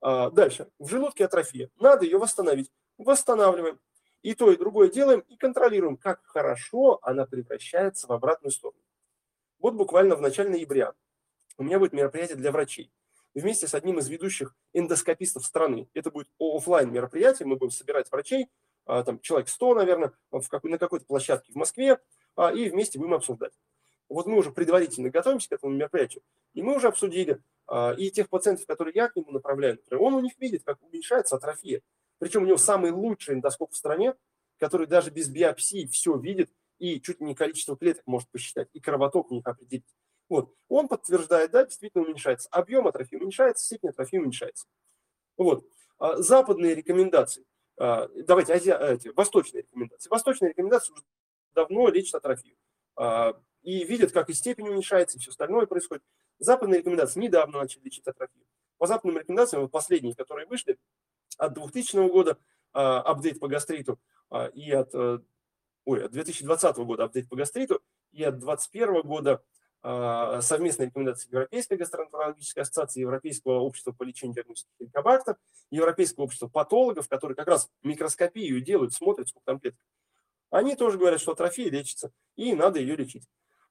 А, 0.00 0.30
дальше. 0.30 0.68
В 0.78 0.88
желудке 0.88 1.24
атрофия. 1.24 1.70
Надо 1.78 2.04
ее 2.04 2.18
восстановить. 2.18 2.70
Восстанавливаем. 2.98 3.78
И 4.22 4.34
то, 4.34 4.50
и 4.50 4.56
другое 4.56 4.88
делаем 4.88 5.20
и 5.20 5.36
контролируем, 5.36 5.96
как 5.96 6.24
хорошо 6.24 7.00
она 7.02 7.26
превращается 7.26 8.06
в 8.06 8.12
обратную 8.12 8.52
сторону. 8.52 8.82
Вот 9.58 9.74
буквально 9.74 10.16
в 10.16 10.20
начале 10.20 10.50
ноября 10.50 10.92
у 11.56 11.64
меня 11.64 11.78
будет 11.78 11.92
мероприятие 11.92 12.36
для 12.36 12.52
врачей. 12.52 12.92
Вместе 13.34 13.66
с 13.66 13.74
одним 13.74 13.98
из 13.98 14.08
ведущих 14.08 14.54
эндоскопистов 14.74 15.44
страны. 15.44 15.88
Это 15.94 16.10
будет 16.10 16.28
офлайн 16.38 16.92
мероприятие. 16.92 17.46
Мы 17.46 17.56
будем 17.56 17.70
собирать 17.70 18.10
врачей, 18.10 18.48
а, 18.84 19.02
там 19.02 19.20
человек 19.20 19.48
100, 19.48 19.74
наверное, 19.74 20.12
в 20.30 20.46
какой, 20.48 20.70
на 20.70 20.78
какой-то 20.78 21.06
площадке 21.06 21.52
в 21.52 21.56
Москве, 21.56 21.98
а, 22.36 22.52
и 22.52 22.68
вместе 22.68 22.98
будем 22.98 23.14
обсуждать. 23.14 23.52
Вот 24.08 24.26
мы 24.26 24.36
уже 24.36 24.50
предварительно 24.50 25.08
готовимся 25.08 25.48
к 25.48 25.52
этому 25.52 25.74
мероприятию, 25.74 26.22
и 26.52 26.62
мы 26.62 26.76
уже 26.76 26.88
обсудили, 26.88 27.40
а, 27.66 27.94
и 27.96 28.10
тех 28.10 28.28
пациентов, 28.28 28.66
которые 28.66 28.92
я 28.94 29.08
к 29.08 29.16
нему 29.16 29.30
направляю, 29.30 29.76
например, 29.76 30.02
он 30.02 30.14
у 30.14 30.20
них 30.20 30.32
видит, 30.38 30.64
как 30.64 30.82
уменьшается 30.82 31.36
атрофия. 31.36 31.80
Причем 32.18 32.42
у 32.42 32.46
него 32.46 32.58
самый 32.58 32.90
лучший 32.90 33.34
эндоскоп 33.34 33.72
в 33.72 33.76
стране, 33.76 34.14
который 34.58 34.86
даже 34.86 35.10
без 35.10 35.28
биопсии 35.28 35.86
все 35.86 36.16
видит 36.16 36.50
и 36.78 37.00
чуть 37.00 37.20
не 37.20 37.34
количество 37.34 37.76
клеток 37.76 38.02
может 38.06 38.28
посчитать, 38.30 38.68
и 38.72 38.80
кровоток 38.80 39.30
у 39.30 39.34
них 39.34 39.46
определить. 39.46 39.86
Вот. 40.32 40.50
Он 40.70 40.88
подтверждает, 40.88 41.50
да, 41.50 41.66
действительно 41.66 42.04
уменьшается. 42.04 42.48
Объем 42.52 42.86
атрофии 42.86 43.16
уменьшается, 43.16 43.66
степень 43.66 43.90
атрофии 43.90 44.16
уменьшается. 44.16 44.66
Вот. 45.36 45.66
Западные 46.00 46.74
рекомендации. 46.74 47.44
А, 47.78 48.08
давайте, 48.26 48.54
ази, 48.54 48.70
эти, 48.70 49.08
восточные 49.08 49.64
рекомендации. 49.64 50.08
Восточные 50.08 50.48
рекомендации 50.48 50.94
уже 50.94 51.02
давно 51.54 51.86
лечат 51.88 52.14
атрофию. 52.14 52.56
А, 52.96 53.38
и 53.60 53.84
видят, 53.84 54.12
как 54.12 54.30
и 54.30 54.32
степень 54.32 54.68
уменьшается, 54.68 55.18
и 55.18 55.20
все 55.20 55.32
остальное 55.32 55.66
происходит. 55.66 56.02
Западные 56.38 56.78
рекомендации 56.78 57.20
недавно 57.20 57.58
начали 57.58 57.82
лечить 57.82 58.06
атрофию. 58.06 58.46
По 58.78 58.86
западным 58.86 59.18
рекомендациям, 59.18 59.60
вот 59.60 59.70
последние, 59.70 60.14
которые 60.14 60.46
вышли, 60.46 60.78
от 61.36 61.52
2000 61.52 62.08
года 62.08 62.38
а, 62.72 63.02
апдейт 63.02 63.38
по 63.38 63.48
гастриту 63.48 64.00
и 64.54 64.72
от, 64.72 64.94
э, 64.94 65.18
ой, 65.84 66.06
от 66.06 66.12
2020 66.12 66.76
года 66.78 67.04
апдейт 67.04 67.28
по 67.28 67.36
гастриту 67.36 67.82
и 68.12 68.24
от 68.24 68.38
2021 68.38 69.02
года 69.02 69.42
совместные 69.82 70.86
рекомендации 70.86 71.28
Европейской 71.28 71.74
гастроэнтерологической 71.74 72.62
ассоциации, 72.62 73.00
Европейского 73.00 73.58
общества 73.58 73.90
по 73.90 74.04
лечению 74.04 74.36
диагностики 74.36 74.70
хеликобактер, 74.78 75.36
Европейского 75.70 76.24
общества 76.24 76.46
патологов, 76.46 77.08
которые 77.08 77.34
как 77.34 77.48
раз 77.48 77.68
микроскопию 77.82 78.60
делают, 78.60 78.94
смотрят, 78.94 79.28
сколько 79.28 79.44
там 79.44 79.58
клеток. 79.58 79.80
Они 80.50 80.76
тоже 80.76 80.98
говорят, 80.98 81.20
что 81.20 81.32
атрофия 81.32 81.70
лечится, 81.70 82.12
и 82.36 82.54
надо 82.54 82.78
ее 82.78 82.94
лечить. 82.94 83.26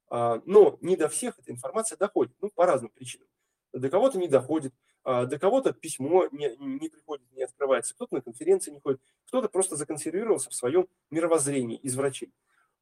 А, 0.09 0.41
но 0.45 0.77
не 0.81 0.97
до 0.97 1.07
всех 1.07 1.39
эта 1.39 1.51
информация 1.51 1.97
доходит, 1.97 2.33
ну, 2.41 2.49
по 2.49 2.65
разным 2.65 2.89
причинам. 2.89 3.27
До 3.71 3.87
кого-то 3.89 4.17
не 4.17 4.27
доходит, 4.27 4.73
а, 5.03 5.25
до 5.25 5.39
кого-то 5.39 5.73
письмо 5.73 6.27
не, 6.31 6.53
не 6.57 6.89
приходит, 6.89 7.31
не 7.31 7.43
открывается, 7.43 7.93
кто-то 7.93 8.15
на 8.15 8.21
конференции 8.21 8.71
не 8.71 8.81
ходит, 8.81 8.99
кто-то 9.27 9.47
просто 9.47 9.75
законсервировался 9.75 10.49
в 10.49 10.55
своем 10.55 10.87
мировоззрении 11.11 11.77
из 11.77 11.95
врачей. 11.95 12.33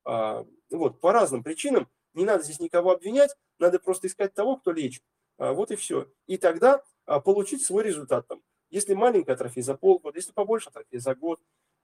А, 0.05 0.45
вот, 0.71 1.01
по 1.01 1.11
разным 1.11 1.43
причинам, 1.43 1.87
не 2.13 2.25
надо 2.25 2.43
здесь 2.43 2.59
никого 2.59 2.91
обвинять, 2.91 3.35
надо 3.59 3.79
просто 3.79 4.07
искать 4.07 4.33
того, 4.33 4.57
кто 4.57 4.71
лечит. 4.71 5.03
Вот 5.37 5.71
и 5.71 5.75
все. 5.75 6.07
И 6.27 6.37
тогда 6.37 6.83
получить 7.05 7.63
свой 7.63 7.83
результат. 7.83 8.27
Там, 8.27 8.41
если 8.69 8.93
маленькая 8.93 9.33
атрофия 9.33 9.63
за 9.63 9.75
полгода, 9.75 10.17
если 10.17 10.31
побольше 10.31 10.69
атрофия 10.69 10.99
за 10.99 11.15
год, 11.15 11.39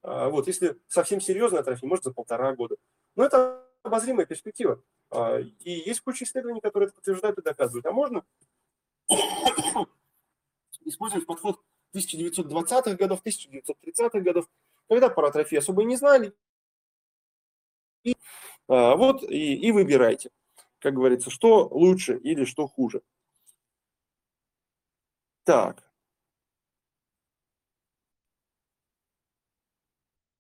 а, 0.08 0.30
вот, 0.30 0.46
если 0.46 0.80
совсем 0.88 1.20
серьезная 1.20 1.62
атрофия, 1.62 1.90
может 1.90 2.04
за 2.04 2.14
полтора 2.14 2.54
года. 2.54 2.76
Но 3.16 3.26
это 3.26 3.68
обозримая 3.82 4.28
перспектива. 4.28 4.84
А, 5.10 5.40
и 5.40 5.72
есть 5.72 6.02
куча 6.02 6.26
исследований, 6.26 6.62
которые 6.62 6.88
это 6.88 6.96
подтверждают 6.96 7.40
и 7.40 7.42
доказывают. 7.42 7.86
А 7.88 7.92
можно 7.92 8.24
использовать 10.86 11.26
подход 11.26 11.60
1920-х 11.96 12.94
годов, 12.96 13.22
1930-х 13.26 14.20
годов, 14.20 14.48
когда 14.88 15.10
про 15.10 15.30
атрофию 15.30 15.60
особо 15.60 15.82
и 15.82 15.86
не 15.86 15.96
знали. 15.96 16.36
И, 18.04 18.12
а, 18.14 18.16
вот 18.68 19.24
и, 19.24 19.56
и 19.56 19.72
выбирайте, 19.72 20.30
как 20.80 20.96
говорится, 20.96 21.30
что 21.30 21.68
лучше 21.70 22.18
или 22.18 22.46
что 22.46 22.68
хуже. 22.68 23.02
Так. 25.44 25.84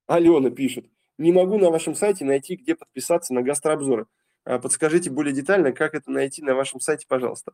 Алена 0.07 0.49
пишет. 0.49 0.85
Не 1.17 1.31
могу 1.31 1.57
на 1.57 1.69
вашем 1.69 1.95
сайте 1.95 2.25
найти, 2.25 2.55
где 2.55 2.75
подписаться 2.75 3.33
на 3.33 3.41
гастрообзоры. 3.41 4.07
А, 4.43 4.59
подскажите 4.59 5.09
более 5.09 5.33
детально, 5.33 5.71
как 5.71 5.95
это 5.95 6.11
найти 6.11 6.41
на 6.43 6.55
вашем 6.55 6.79
сайте, 6.79 7.05
пожалуйста. 7.07 7.53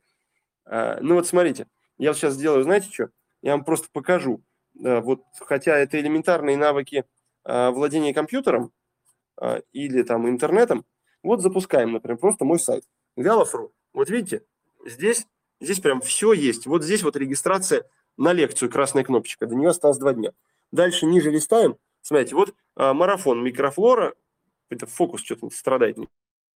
А, 0.65 0.99
ну 1.01 1.15
вот 1.15 1.27
смотрите, 1.27 1.67
я 1.97 2.13
сейчас 2.13 2.33
сделаю, 2.33 2.63
знаете 2.63 2.89
что? 2.91 3.09
Я 3.41 3.51
вам 3.51 3.63
просто 3.63 3.87
покажу. 3.91 4.43
Вот, 4.73 5.23
хотя 5.39 5.77
это 5.77 5.99
элементарные 5.99 6.57
навыки 6.57 7.05
а, 7.43 7.71
владения 7.71 8.13
компьютером 8.13 8.71
или 9.73 10.03
там 10.03 10.29
интернетом. 10.29 10.85
Вот 11.23 11.41
запускаем, 11.41 11.93
например, 11.93 12.17
просто 12.17 12.45
мой 12.45 12.59
сайт. 12.59 12.83
Галов.ру. 13.15 13.71
Вот 13.93 14.09
видите, 14.09 14.43
здесь, 14.85 15.27
здесь 15.59 15.79
прям 15.79 16.01
все 16.01 16.33
есть. 16.33 16.65
Вот 16.65 16.83
здесь 16.83 17.03
вот 17.03 17.15
регистрация 17.15 17.85
на 18.17 18.33
лекцию, 18.33 18.69
красная 18.69 19.03
кнопочка. 19.03 19.47
До 19.47 19.55
нее 19.55 19.69
осталось 19.69 19.97
два 19.97 20.13
дня. 20.13 20.31
Дальше 20.71 21.05
ниже 21.05 21.29
листаем– 21.31 21.77
Смотрите, 22.01 22.35
вот 22.35 22.53
а, 22.75 22.93
марафон 22.93 23.43
микрофлора, 23.43 24.15
это 24.69 24.87
фокус 24.87 25.21
что-то 25.21 25.49
страдает 25.49 25.97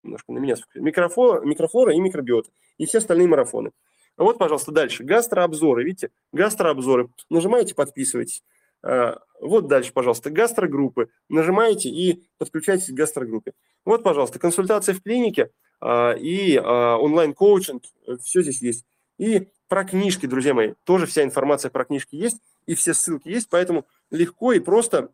немножко 0.04 0.32
на 0.32 0.40
меня. 0.40 0.56
Микрофлора, 0.74 1.42
микрофлора 1.42 1.94
и 1.94 2.00
микробиота. 2.00 2.50
И 2.78 2.86
все 2.86 2.98
остальные 3.00 3.28
марафоны. 3.28 3.72
А 4.18 4.24
вот, 4.24 4.38
пожалуйста, 4.38 4.72
дальше. 4.72 5.04
Гастрообзоры. 5.04 5.84
Видите? 5.84 6.12
Гастрообзоры. 6.32 7.10
Нажимаете, 7.30 7.76
подписывайтесь. 7.76 8.44
А, 8.86 9.20
вот 9.42 9.68
дальше, 9.68 9.92
пожалуйста, 9.92 10.30
гастрогруппы. 10.30 11.10
Нажимаете 11.28 11.90
и 11.90 12.24
подключаетесь 12.38 12.92
к 12.92 12.94
гастрогруппе. 12.94 13.54
Вот, 13.84 14.04
пожалуйста, 14.04 14.40
консультация 14.40 14.94
в 14.94 15.02
клинике 15.02 15.52
а, 15.82 16.14
и 16.14 16.56
а, 16.56 16.98
онлайн-коучинг. 16.98 17.84
Все 18.22 18.42
здесь 18.44 18.62
есть. 18.62 18.86
И 19.18 19.50
про 19.68 19.84
книжки, 19.84 20.28
друзья 20.28 20.54
мои. 20.54 20.76
Тоже 20.84 21.08
вся 21.08 21.24
информация 21.24 21.72
про 21.72 21.86
книжки 21.86 22.16
есть. 22.16 22.42
И 22.68 22.76
все 22.76 22.94
ссылки 22.94 23.28
есть. 23.28 23.50
Поэтому 23.50 23.86
легко 24.12 24.54
и 24.54 24.60
просто 24.60 25.10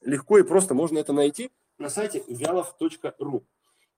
легко 0.00 0.38
и 0.38 0.42
просто 0.42 0.74
можно 0.74 0.98
это 0.98 1.12
найти 1.12 1.50
на 1.78 1.88
сайте 1.88 2.24
вялов.ру. 2.26 3.44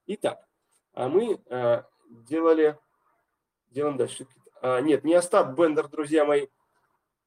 Итак, 0.07 0.45
а 0.93 1.07
мы 1.07 1.39
э, 1.47 1.83
делали, 2.09 2.77
делаем 3.71 3.97
дальше. 3.97 4.27
А, 4.61 4.81
нет, 4.81 5.03
не 5.03 5.13
Остап 5.13 5.57
Бендер, 5.57 5.87
друзья 5.87 6.25
мои, 6.25 6.47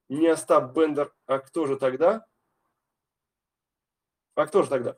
не 0.09 0.29
Остап 0.29 0.75
Бендер, 0.75 1.13
а 1.27 1.39
кто 1.39 1.67
же 1.67 1.77
тогда? 1.77 2.27
А 4.35 4.47
кто 4.47 4.63
же 4.63 4.69
тогда? 4.69 4.97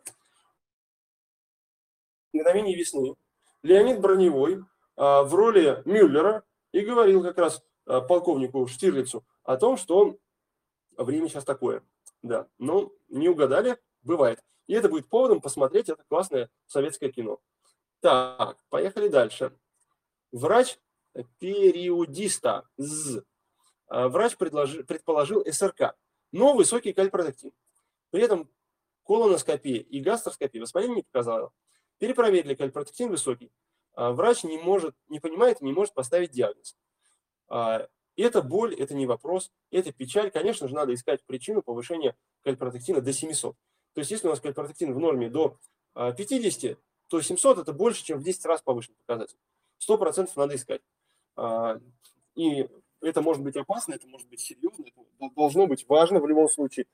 Мгновение 2.33 2.77
весны. 2.77 3.17
Леонид 3.63 4.01
Броневой 4.01 4.63
а, 4.97 5.23
в 5.23 5.35
роли 5.35 5.83
Мюллера 5.85 6.45
и 6.73 6.81
говорил 6.81 7.23
как 7.23 7.39
раз 7.39 7.65
а, 7.87 8.01
полковнику 8.01 8.67
Штирлицу 8.67 9.25
о 9.45 9.57
том, 9.57 9.77
что 9.77 10.19
время 10.97 11.29
сейчас 11.29 11.45
такое. 11.45 11.83
Да, 12.23 12.47
ну, 12.59 12.95
не 13.09 13.29
угадали, 13.29 13.79
бывает. 14.03 14.43
И 14.67 14.75
это 14.75 14.89
будет 14.89 15.09
поводом 15.09 15.41
посмотреть 15.41 15.89
это 15.89 16.05
классное 16.09 16.51
советское 16.67 17.11
кино. 17.11 17.41
Так, 18.01 18.59
поехали 18.69 19.09
дальше. 19.09 19.53
Врач 20.33 20.79
периодиста. 21.39 22.69
З. 22.77 23.25
А, 23.91 24.09
врач 24.09 24.37
предложи, 24.37 24.85
предположил 24.85 25.45
СРК, 25.45 25.97
но 26.31 26.55
высокий 26.55 26.93
кальпротектин. 26.93 27.53
При 28.11 28.23
этом 28.23 28.49
колоноскопия 29.05 29.81
и 29.81 30.01
гастроскопия 30.01 30.63
воспаление 30.63 30.97
не 30.97 31.03
показала. 31.03 31.53
Перепроверили 31.99 32.55
кальпротектин 32.55 33.11
высокий. 33.11 33.51
А, 33.95 34.13
врач 34.13 34.45
не 34.45 34.59
может, 34.59 34.95
не 35.09 35.19
понимает, 35.19 35.61
не 35.61 35.73
может 35.73 35.93
поставить 35.93 36.31
диагноз. 36.31 36.77
А, 37.49 37.89
это 38.17 38.43
боль, 38.43 38.77
это 38.77 38.95
не 38.95 39.07
вопрос, 39.07 39.51
это 39.73 39.91
печаль. 39.93 40.31
Конечно 40.31 40.69
же, 40.69 40.75
надо 40.75 40.95
искать 40.95 41.25
причину 41.27 41.61
повышения 41.61 42.17
кальпротектина 42.45 43.01
до 43.01 43.13
700. 43.13 43.57
То 43.95 43.99
есть, 43.99 44.13
если 44.13 44.29
у 44.29 44.31
нас 44.31 44.41
кальпротектин 44.41 44.95
в 44.95 45.01
норме 45.01 45.29
до 45.29 45.59
50, 45.95 46.73
а, 46.73 46.77
то 47.09 47.21
700 47.21 47.59
это 47.59 47.73
больше, 47.73 48.05
чем 48.05 48.19
в 48.19 48.23
10 48.23 48.45
раз 48.47 48.63
повышенный 48.63 48.99
показатель. 49.05 49.37
100% 49.79 50.31
надо 50.37 50.55
искать. 50.55 50.83
И 52.37 52.69
это 53.01 53.23
может 53.23 53.43
быть 53.43 53.57
опасно, 53.57 53.95
это 53.95 54.07
может 54.09 54.29
быть 54.29 54.41
серьезно, 54.41 54.85
это 54.87 55.31
должно 55.35 55.67
быть 55.67 55.87
важно 55.89 56.21
в 56.21 56.29
любом 56.29 56.49
случае. 56.49 56.87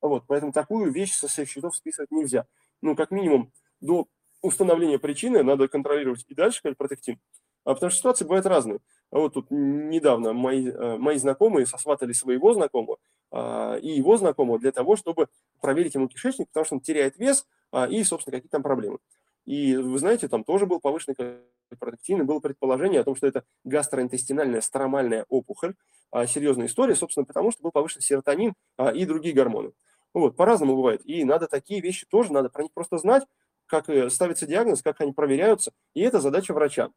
Вот, 0.00 0.24
поэтому 0.26 0.52
такую 0.52 0.90
вещь 0.92 1.12
со 1.12 1.28
всех 1.28 1.48
счетов 1.48 1.76
списывать 1.76 2.10
нельзя. 2.10 2.46
Ну, 2.80 2.96
как 2.96 3.10
минимум, 3.10 3.52
до 3.80 4.08
установления 4.42 4.98
причины 4.98 5.42
надо 5.42 5.68
контролировать 5.68 6.24
и 6.28 6.34
дальше 6.34 6.62
кальпротектин. 6.62 7.20
А 7.64 7.74
потому 7.74 7.90
что 7.90 7.98
ситуации 7.98 8.24
бывают 8.24 8.46
разные. 8.46 8.80
А 9.12 9.18
вот 9.18 9.34
тут 9.34 9.46
недавно 9.50 10.32
мои, 10.32 10.68
э, 10.68 10.96
мои 10.96 11.16
знакомые 11.18 11.66
сосватали 11.66 12.12
своего 12.12 12.54
знакомого 12.54 12.98
а, 13.30 13.76
и 13.76 13.90
его 13.90 14.16
знакомого 14.16 14.58
для 14.58 14.72
того, 14.72 14.96
чтобы 14.96 15.28
проверить 15.60 15.94
ему 15.94 16.08
кишечник, 16.08 16.48
потому 16.48 16.64
что 16.64 16.74
он 16.76 16.80
теряет 16.80 17.18
вес 17.18 17.46
а, 17.70 17.86
и, 17.86 18.02
собственно, 18.02 18.36
какие 18.36 18.48
там 18.48 18.62
проблемы. 18.62 18.98
И 19.44 19.76
вы 19.76 19.98
знаете, 19.98 20.28
там 20.28 20.44
тоже 20.44 20.66
был 20.66 20.80
повышенный 20.80 21.16
и 21.20 22.22
было 22.22 22.38
предположение 22.38 23.00
о 23.00 23.04
том, 23.04 23.16
что 23.16 23.26
это 23.26 23.44
гастроинтестинальная 23.64 24.60
стромальная 24.60 25.24
опухоль, 25.28 25.74
серьезная 26.26 26.66
история, 26.66 26.94
собственно, 26.94 27.24
потому 27.24 27.50
что 27.50 27.62
был 27.62 27.70
повышен 27.70 28.02
серотонин 28.02 28.54
и 28.94 29.06
другие 29.06 29.34
гормоны. 29.34 29.72
Вот, 30.14 30.36
по-разному 30.36 30.76
бывает. 30.76 31.00
И 31.04 31.24
надо 31.24 31.48
такие 31.48 31.80
вещи 31.80 32.06
тоже, 32.06 32.32
надо 32.32 32.50
про 32.50 32.62
них 32.62 32.72
просто 32.72 32.98
знать, 32.98 33.24
как 33.66 33.88
э, 33.88 34.10
ставится 34.10 34.46
диагноз, 34.46 34.82
как 34.82 35.00
они 35.00 35.12
проверяются. 35.12 35.72
И 35.94 36.02
это 36.02 36.20
задача 36.20 36.52
врача. 36.52 36.90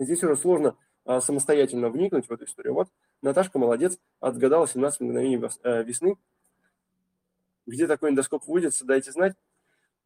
Здесь 0.00 0.22
уже 0.24 0.36
сложно 0.36 0.76
а, 1.04 1.20
самостоятельно 1.20 1.90
вникнуть 1.90 2.28
в 2.28 2.32
эту 2.32 2.44
историю. 2.44 2.74
Вот 2.74 2.88
Наташка 3.22 3.58
молодец, 3.58 3.98
отгадала 4.20 4.66
17 4.66 5.00
мгновений 5.00 5.40
э, 5.62 5.84
весны. 5.84 6.16
Где 7.66 7.86
такой 7.86 8.10
эндоскоп 8.10 8.44
вводится, 8.46 8.84
дайте 8.84 9.12
знать. 9.12 9.36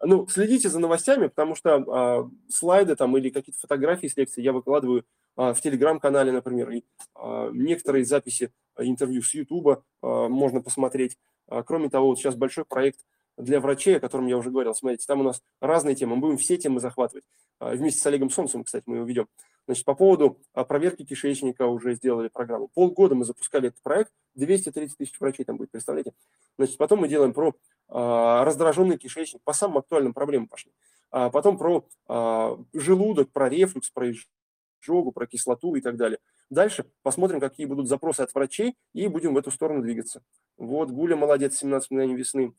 Ну, 0.05 0.27
следите 0.29 0.69
за 0.69 0.81
новостями, 0.81 1.29
потому 1.29 1.55
что 1.55 1.77
а, 1.77 2.31
слайды 2.49 2.97
там 2.97 3.17
или 3.17 3.31
какие-то 3.31 3.61
фотографии 3.61 4.09
с 4.09 4.17
лекции 4.17 4.43
я 4.43 4.53
выкладываю 4.53 5.05
а, 5.37 5.55
в 5.55 5.61
телеграм-канале, 5.61 6.33
например, 6.33 6.71
и 6.71 6.85
а, 7.15 7.51
некоторые 7.53 8.05
записи 8.05 8.51
интервью 8.77 9.23
с 9.23 9.33
Ютуба 9.33 9.85
а, 10.03 10.29
можно 10.29 10.61
посмотреть. 10.61 11.19
А, 11.47 11.63
кроме 11.63 11.89
того, 11.89 12.09
вот 12.09 12.19
сейчас 12.19 12.35
большой 12.35 12.65
проект 12.65 12.99
для 13.37 13.61
врачей, 13.61 13.97
о 13.97 14.01
котором 14.01 14.27
я 14.27 14.37
уже 14.37 14.51
говорил. 14.51 14.75
Смотрите, 14.75 15.07
там 15.07 15.21
у 15.21 15.25
нас 15.25 15.43
разные 15.61 15.95
темы. 15.95 16.17
Мы 16.17 16.23
будем 16.23 16.39
все 16.39 16.57
темы 16.57 16.81
захватывать. 16.81 17.25
А, 17.59 17.75
вместе 17.75 18.01
с 18.01 18.07
Олегом 18.07 18.31
Солнцем, 18.31 18.65
кстати, 18.65 18.85
мы 18.87 18.97
его 18.97 19.07
ведем. 19.07 19.29
Значит, 19.67 19.85
по 19.85 19.95
поводу 19.95 20.39
а, 20.53 20.65
проверки 20.65 21.05
кишечника 21.05 21.67
уже 21.67 21.95
сделали 21.95 22.29
программу. 22.29 22.69
Полгода 22.69 23.15
мы 23.15 23.25
запускали 23.25 23.69
этот 23.69 23.81
проект, 23.83 24.13
230 24.35 24.97
тысяч 24.97 25.19
врачей 25.21 25.45
там 25.45 25.57
будет, 25.57 25.71
представляете? 25.71 26.13
Значит, 26.59 26.77
потом 26.77 27.01
мы 27.01 27.09
делаем 27.09 27.33
про 27.33 27.49
а, 27.49 27.55
раздраженный 27.89 28.99
кишечник, 28.99 29.43
по 29.43 29.53
самым 29.53 29.79
актуальным 29.79 30.15
проблемам 30.15 30.49
пошли. 30.49 30.73
А 31.11 31.29
потом 31.29 31.59
про 31.59 31.87
а, 32.09 32.59
желудок, 32.73 33.31
про 33.33 33.49
рефлюкс, 33.49 33.91
про 33.91 34.11
изжогу, 34.11 35.13
про 35.13 35.27
кислоту 35.27 35.75
и 35.75 35.81
так 35.81 35.97
далее. 35.97 36.19
Дальше 36.49 36.87
посмотрим, 37.03 37.39
какие 37.39 37.67
будут 37.67 37.89
запросы 37.89 38.23
от 38.23 38.35
врачей, 38.35 38.77
и 38.95 39.09
будем 39.09 39.35
в 39.35 39.39
эту 39.39 39.51
сторону 39.51 39.83
двигаться. 39.83 40.23
Вот, 40.57 40.91
Гуля 40.91 41.17
молодец, 41.17 41.57
17 41.57 41.91
мгновений 41.91 42.17
весны. 42.17 42.55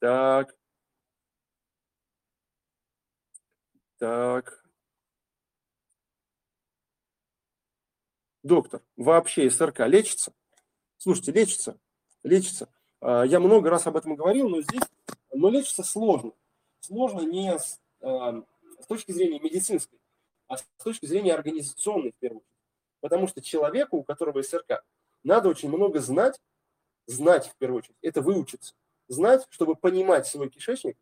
Так. 0.00 0.56
Так. 3.98 4.64
Доктор, 8.42 8.82
вообще 8.96 9.48
СРК 9.48 9.86
лечится? 9.86 10.32
Слушайте, 10.96 11.30
лечится, 11.30 11.78
лечится. 12.24 12.68
А, 13.02 13.24
я 13.24 13.40
много 13.40 13.68
раз 13.68 13.86
об 13.86 13.96
этом 13.96 14.14
говорил, 14.14 14.48
но 14.48 14.62
здесь, 14.62 14.82
но 15.32 15.50
лечится 15.50 15.82
сложно. 15.82 16.32
Сложно 16.80 17.20
не 17.20 17.58
с, 17.58 17.80
а, 18.00 18.42
с 18.80 18.86
точки 18.86 19.12
зрения 19.12 19.40
медицинской, 19.40 19.98
а 20.46 20.56
с 20.56 20.64
точки 20.82 21.06
зрения 21.06 21.34
организационной, 21.34 22.12
в 22.12 22.16
первую 22.16 22.38
очередь. 22.38 22.52
Потому 23.00 23.26
что 23.26 23.42
человеку, 23.42 23.98
у 23.98 24.04
которого 24.04 24.40
СРК, 24.42 24.84
надо 25.24 25.48
очень 25.48 25.68
много 25.68 26.00
знать, 26.00 26.40
знать 27.06 27.48
в 27.48 27.56
первую 27.56 27.78
очередь, 27.78 27.96
это 28.00 28.22
выучиться 28.22 28.74
знать, 29.08 29.46
чтобы 29.50 29.74
понимать 29.74 30.26
свой 30.26 30.48
кишечник 30.48 30.96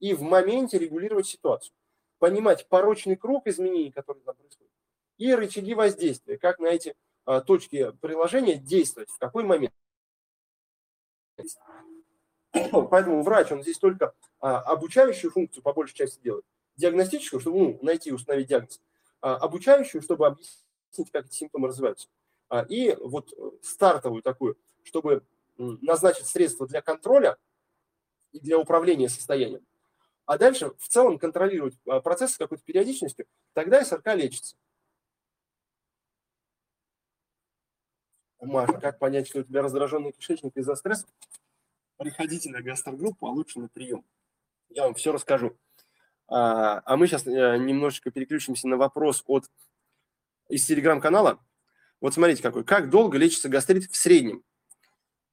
и 0.00 0.14
в 0.14 0.22
моменте 0.22 0.78
регулировать 0.78 1.26
ситуацию. 1.26 1.74
Понимать 2.18 2.66
порочный 2.68 3.16
круг 3.16 3.46
изменений, 3.46 3.90
которые 3.90 4.24
там 4.24 4.34
происходят, 4.36 4.72
и 5.18 5.34
рычаги 5.34 5.74
воздействия, 5.74 6.38
как 6.38 6.58
на 6.60 6.68
эти 6.68 6.94
а, 7.24 7.40
точки 7.40 7.92
приложения 8.00 8.56
действовать, 8.56 9.10
в 9.10 9.18
какой 9.18 9.44
момент. 9.44 9.74
Поэтому 12.90 13.22
врач, 13.22 13.50
он 13.52 13.62
здесь 13.62 13.78
только 13.78 14.14
а, 14.40 14.60
обучающую 14.60 15.30
функцию 15.30 15.62
по 15.62 15.72
большей 15.72 15.94
части 15.94 16.20
делает, 16.22 16.44
диагностическую, 16.76 17.40
чтобы 17.40 17.58
ну, 17.58 17.78
найти 17.82 18.10
и 18.10 18.12
установить 18.12 18.48
диагноз, 18.48 18.80
а, 19.20 19.36
обучающую, 19.36 20.02
чтобы 20.02 20.26
объяснить, 20.26 21.10
как 21.12 21.26
эти 21.26 21.34
симптомы 21.34 21.68
развиваются, 21.68 22.08
а, 22.48 22.66
и 22.68 22.94
вот 22.96 23.32
э, 23.32 23.50
стартовую 23.62 24.22
такую, 24.22 24.58
чтобы 24.84 25.22
назначить 25.56 26.26
средства 26.26 26.66
для 26.66 26.82
контроля 26.82 27.36
и 28.32 28.40
для 28.40 28.58
управления 28.58 29.08
состоянием. 29.08 29.64
А 30.26 30.38
дальше 30.38 30.72
в 30.78 30.88
целом 30.88 31.18
контролировать 31.18 31.78
а, 31.86 32.00
процесс 32.00 32.34
с 32.34 32.38
какой-то 32.38 32.62
периодичностью, 32.64 33.26
тогда 33.54 33.84
СРК 33.84 34.14
лечится. 34.14 34.56
Маша, 38.42 38.72
как 38.74 38.98
понять, 38.98 39.28
что 39.28 39.40
у 39.40 39.42
тебя 39.44 39.62
раздраженный 39.62 40.12
кишечник 40.12 40.56
из-за 40.56 40.74
стресса? 40.74 41.06
Приходите 41.96 42.50
на 42.50 42.60
гастрогруппу, 42.60 43.26
а 43.26 43.30
лучше 43.30 43.60
на 43.60 43.68
прием. 43.68 44.04
Я 44.68 44.84
вам 44.84 44.94
все 44.94 45.12
расскажу. 45.12 45.56
А, 46.28 46.82
а 46.84 46.96
мы 46.96 47.06
сейчас 47.06 47.26
э, 47.26 47.58
немножечко 47.58 48.10
переключимся 48.10 48.66
на 48.66 48.76
вопрос 48.76 49.22
от 49.26 49.44
из 50.48 50.66
телеграм-канала. 50.66 51.38
Вот 52.00 52.14
смотрите 52.14 52.42
какой. 52.42 52.64
Как 52.64 52.90
долго 52.90 53.16
лечится 53.16 53.48
гастрит 53.48 53.84
в 53.90 53.96
среднем? 53.96 54.42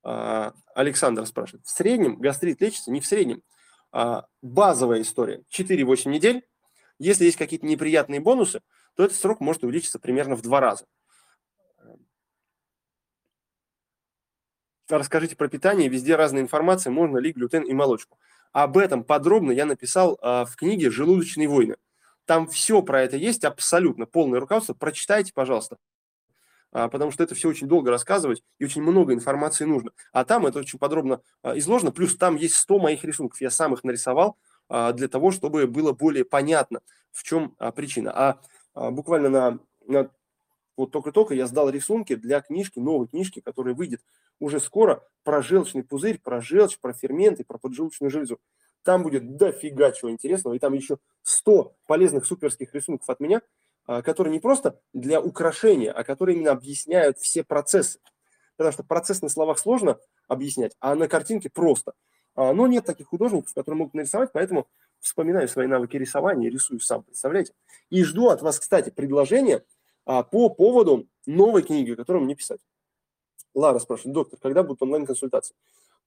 А, 0.03 0.53
Александр 0.76 1.26
спрашивает. 1.26 1.66
В 1.66 1.70
среднем 1.72 2.18
гастрит 2.18 2.62
лечится? 2.62 2.91
Не 2.91 3.01
в 3.01 3.07
среднем. 3.07 3.41
А, 3.91 4.28
базовая 4.41 5.01
история. 5.01 5.43
4-8 5.49 6.10
недель. 6.10 6.45
Если 6.99 7.26
есть 7.26 7.38
какие-то 7.38 7.66
неприятные 7.66 8.20
бонусы, 8.20 8.62
то 8.95 9.03
этот 9.03 9.18
срок 9.18 9.39
может 9.39 9.64
увеличиться 9.64 9.99
примерно 9.99 10.36
в 10.36 10.41
два 10.41 10.60
раза. 10.60 10.86
Расскажите 14.89 15.35
про 15.35 15.47
питание. 15.47 15.87
Везде 15.87 16.15
разная 16.15 16.41
информация. 16.41 16.91
Можно 16.91 17.19
ли 17.19 17.31
глютен 17.31 17.63
и 17.63 17.73
молочку. 17.73 18.17
Об 18.51 18.77
этом 18.77 19.03
подробно 19.03 19.51
я 19.51 19.65
написал 19.65 20.17
а, 20.21 20.45
в 20.45 20.55
книге 20.55 20.89
«Желудочные 20.89 21.47
войны». 21.47 21.75
Там 22.25 22.47
все 22.47 22.81
про 22.81 23.03
это 23.03 23.15
есть, 23.15 23.43
абсолютно 23.43 24.07
полное 24.07 24.39
руководство. 24.39 24.73
Прочитайте, 24.73 25.31
пожалуйста. 25.33 25.77
А, 26.71 26.89
потому 26.89 27.11
что 27.11 27.23
это 27.23 27.35
все 27.35 27.49
очень 27.49 27.67
долго 27.67 27.91
рассказывать 27.91 28.43
и 28.57 28.65
очень 28.65 28.81
много 28.81 29.13
информации 29.13 29.65
нужно. 29.65 29.91
А 30.11 30.25
там 30.25 30.47
это 30.47 30.57
очень 30.57 30.79
подробно 30.79 31.21
а, 31.43 31.55
изложено, 31.59 31.91
плюс 31.91 32.15
там 32.17 32.35
есть 32.35 32.55
100 32.55 32.79
моих 32.79 33.03
рисунков, 33.03 33.39
я 33.41 33.51
сам 33.51 33.73
их 33.73 33.83
нарисовал 33.83 34.37
для 34.93 35.07
того, 35.07 35.31
чтобы 35.31 35.65
было 35.65 35.93
более 35.93 36.23
понятно, 36.23 36.81
в 37.11 37.23
чем 37.23 37.55
причина. 37.75 38.39
А 38.75 38.91
буквально 38.91 39.29
на, 39.29 39.59
на 39.87 40.11
вот 40.77 40.91
только-только 40.91 41.33
я 41.33 41.47
сдал 41.47 41.69
рисунки 41.69 42.13
для 42.13 42.39
книжки, 42.39 42.77
новой 42.77 43.07
книжки, 43.07 43.41
которая 43.41 43.73
выйдет 43.73 44.01
уже 44.39 44.59
скоро, 44.59 45.03
про 45.23 45.41
желчный 45.41 45.83
пузырь, 45.83 46.19
про 46.19 46.41
желчь, 46.41 46.79
про 46.79 46.93
ферменты, 46.93 47.43
про 47.43 47.57
поджелудочную 47.57 48.09
железу. 48.09 48.39
Там 48.83 49.03
будет 49.03 49.35
дофига 49.35 49.91
чего 49.91 50.09
интересного, 50.09 50.53
и 50.53 50.59
там 50.59 50.73
еще 50.73 50.97
100 51.23 51.75
полезных 51.85 52.25
суперских 52.25 52.73
рисунков 52.73 53.09
от 53.09 53.19
меня– 53.19 53.41
а, 53.91 54.03
которые 54.03 54.31
не 54.31 54.39
просто 54.39 54.79
для 54.93 55.19
украшения, 55.19 55.91
а 55.91 56.03
которые 56.03 56.37
именно 56.37 56.51
объясняют 56.51 57.17
все 57.17 57.43
процессы. 57.43 57.99
Потому 58.55 58.71
что 58.71 58.83
процесс 58.83 59.23
на 59.23 59.29
словах 59.29 59.57
сложно 59.57 59.97
объяснять, 60.27 60.75
а 60.79 60.93
на 60.93 61.07
картинке 61.07 61.49
просто. 61.49 61.93
А, 62.35 62.53
но 62.53 62.67
нет 62.67 62.85
таких 62.85 63.07
художников, 63.07 63.51
которые 63.55 63.79
могут 63.79 63.95
нарисовать, 63.95 64.29
поэтому 64.31 64.67
вспоминаю 64.99 65.47
свои 65.47 65.65
навыки 65.65 65.97
рисования 65.97 66.51
рисую 66.51 66.81
сам, 66.81 67.01
представляете? 67.01 67.53
И 67.89 68.03
жду 68.03 68.29
от 68.29 68.43
вас, 68.43 68.59
кстати, 68.59 68.91
предложения 68.91 69.63
а, 70.05 70.21
по 70.21 70.49
поводу 70.49 71.07
новой 71.25 71.63
книги, 71.63 71.95
которую 71.95 72.25
мне 72.25 72.35
писать. 72.35 72.59
Лара 73.60 73.80
спрашивает, 73.80 74.14
доктор, 74.14 74.39
когда 74.41 74.64
будут 74.64 74.82
онлайн-консультации? 74.82 75.55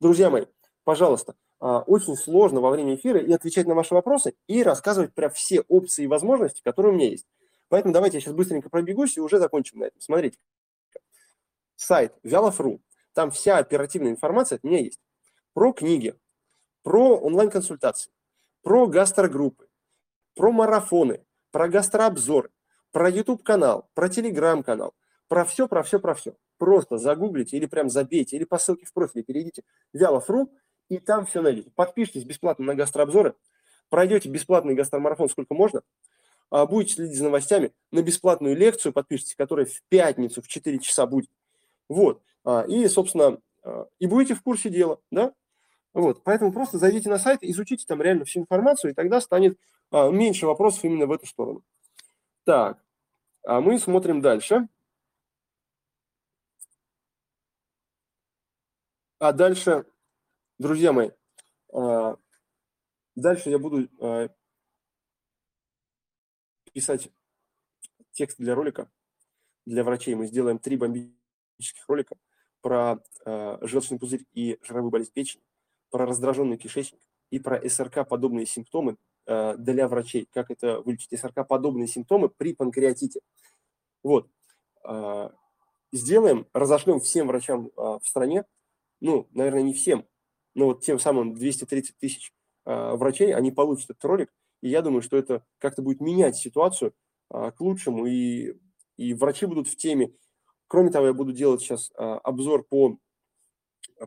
Друзья 0.00 0.30
мои, 0.30 0.46
пожалуйста, 0.84 1.34
очень 1.60 2.16
сложно 2.16 2.60
во 2.60 2.70
время 2.70 2.96
эфира 2.96 3.20
и 3.20 3.32
отвечать 3.32 3.66
на 3.66 3.74
ваши 3.74 3.94
вопросы, 3.94 4.34
и 4.48 4.62
рассказывать 4.62 5.14
про 5.14 5.28
все 5.28 5.60
опции 5.68 6.04
и 6.04 6.08
возможности, 6.08 6.60
которые 6.62 6.92
у 6.92 6.96
меня 6.96 7.10
есть. 7.10 7.26
Поэтому 7.68 7.94
давайте 7.94 8.16
я 8.16 8.20
сейчас 8.20 8.34
быстренько 8.34 8.68
пробегусь 8.68 9.16
и 9.16 9.20
уже 9.20 9.38
закончим 9.38 9.78
на 9.78 9.84
этом. 9.84 10.00
Смотрите. 10.00 10.38
Сайт 11.76 12.14
Вялов.ру. 12.22 12.80
Там 13.12 13.30
вся 13.30 13.58
оперативная 13.58 14.10
информация 14.10 14.56
от 14.56 14.64
меня 14.64 14.80
есть. 14.80 15.00
Про 15.54 15.72
книги, 15.72 16.14
про 16.82 17.16
онлайн-консультации, 17.18 18.10
про 18.62 18.86
гастрогруппы, 18.86 19.68
про 20.34 20.50
марафоны, 20.50 21.24
про 21.50 21.68
гастрообзоры, 21.68 22.50
про 22.90 23.10
YouTube-канал, 23.10 23.88
про 23.94 24.08
Telegram-канал, 24.08 24.94
про 25.28 25.44
все, 25.44 25.68
про 25.68 25.82
все, 25.82 25.98
про 25.98 26.14
все. 26.14 26.34
Просто 26.58 26.98
загуглите 26.98 27.56
или 27.56 27.66
прям 27.66 27.88
забейте, 27.88 28.36
или 28.36 28.44
по 28.44 28.58
ссылке 28.58 28.86
в 28.86 28.92
профиле 28.92 29.24
перейдите 29.24 29.62
Вялов.ру, 29.92 30.52
и 30.88 30.98
там 30.98 31.26
все 31.26 31.42
найдете. 31.42 31.70
Подпишитесь 31.74 32.24
бесплатно 32.24 32.64
на 32.64 32.74
гастрообзоры, 32.74 33.34
пройдете 33.88 34.28
бесплатный 34.28 34.74
гастромарафон 34.74 35.28
сколько 35.28 35.54
можно– 35.54 35.82
а, 36.52 36.66
будете 36.66 36.96
следить 36.96 37.16
за 37.16 37.24
новостями, 37.24 37.72
на 37.92 38.02
бесплатную 38.02 38.54
лекцию 38.54 38.92
подпишитесь, 38.92 39.34
которая 39.34 39.64
в 39.64 39.82
пятницу 39.88 40.42
в 40.42 40.48
4 40.48 40.78
часа 40.80 41.06
будет. 41.06 41.30
Вот. 41.88 42.20
А, 42.44 42.66
и, 42.68 42.86
собственно, 42.88 43.38
а, 43.62 43.86
и 43.98 44.06
будете 44.06 44.34
в 44.34 44.42
курсе 44.42 44.68
дела, 44.68 45.00
да? 45.10 45.32
Вот. 45.94 46.22
Поэтому 46.24 46.52
просто 46.52 46.76
зайдите 46.76 47.08
на 47.08 47.18
сайт, 47.18 47.38
изучите 47.40 47.86
там 47.88 48.02
реально 48.02 48.26
всю 48.26 48.40
информацию, 48.40 48.90
и 48.90 48.94
тогда 48.94 49.22
станет 49.22 49.58
меньше 49.90 50.46
вопросов 50.46 50.84
именно 50.84 51.06
в 51.06 51.12
эту 51.12 51.26
сторону. 51.26 51.62
Так, 52.44 52.78
а 53.44 53.60
мы 53.62 53.78
смотрим 53.78 54.20
дальше. 54.20 54.68
А 59.22 59.32
дальше, 59.32 59.86
друзья 60.58 60.92
мои, 60.92 61.10
а, 61.72 62.16
дальше 63.14 63.50
я 63.50 63.60
буду 63.60 63.88
а, 64.00 64.28
писать 66.72 67.08
текст 68.10 68.38
для 68.38 68.56
ролика 68.56 68.90
для 69.64 69.84
врачей. 69.84 70.16
Мы 70.16 70.26
сделаем 70.26 70.58
три 70.58 70.76
бомбических 70.76 71.88
ролика 71.88 72.16
про 72.62 72.98
э, 73.24 73.58
желчный 73.60 74.00
пузырь 74.00 74.26
и 74.32 74.58
жировую 74.60 74.90
болезнь 74.90 75.12
печени, 75.12 75.44
про 75.90 76.04
раздраженный 76.04 76.56
кишечник 76.56 77.00
и 77.30 77.38
про 77.38 77.60
СРК-подобные 77.68 78.44
симптомы 78.44 78.96
для 79.24 79.86
врачей, 79.86 80.28
как 80.32 80.50
это 80.50 80.80
вылечить. 80.80 81.16
СРК-подобные 81.16 81.86
симптомы 81.86 82.28
при 82.28 82.56
панкреатите. 82.56 83.20
Вот. 84.02 84.28
Сделаем, 85.92 86.48
разошлем 86.52 86.98
всем 86.98 87.28
врачам 87.28 87.70
в 87.76 88.02
стране, 88.04 88.44
ну, 89.02 89.28
наверное, 89.32 89.62
не 89.62 89.74
всем, 89.74 90.06
но 90.54 90.66
вот 90.66 90.82
тем 90.82 91.00
самым 91.00 91.34
230 91.34 91.98
тысяч 91.98 92.32
э, 92.64 92.92
врачей, 92.94 93.34
они 93.34 93.50
получат 93.50 93.90
этот 93.90 94.04
ролик, 94.04 94.32
и 94.60 94.68
я 94.68 94.80
думаю, 94.80 95.02
что 95.02 95.16
это 95.16 95.44
как-то 95.58 95.82
будет 95.82 96.00
менять 96.00 96.36
ситуацию 96.36 96.94
э, 97.30 97.50
к 97.50 97.60
лучшему, 97.60 98.06
и, 98.06 98.54
и 98.96 99.12
врачи 99.14 99.46
будут 99.46 99.66
в 99.66 99.76
теме. 99.76 100.14
Кроме 100.68 100.90
того, 100.90 101.06
я 101.06 101.12
буду 101.12 101.32
делать 101.32 101.60
сейчас 101.60 101.90
э, 101.90 101.94
обзор 101.96 102.64
по, 102.64 102.96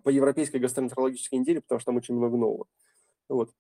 по 0.02 0.10
европейской 0.10 0.58
гастроэнтерологической 0.58 1.40
неделе, 1.40 1.60
потому 1.60 1.80
что 1.80 1.88
там 1.88 1.98
очень 1.98 2.16
много 2.16 2.38
нового. 2.38 2.66
Вот. 3.28 3.52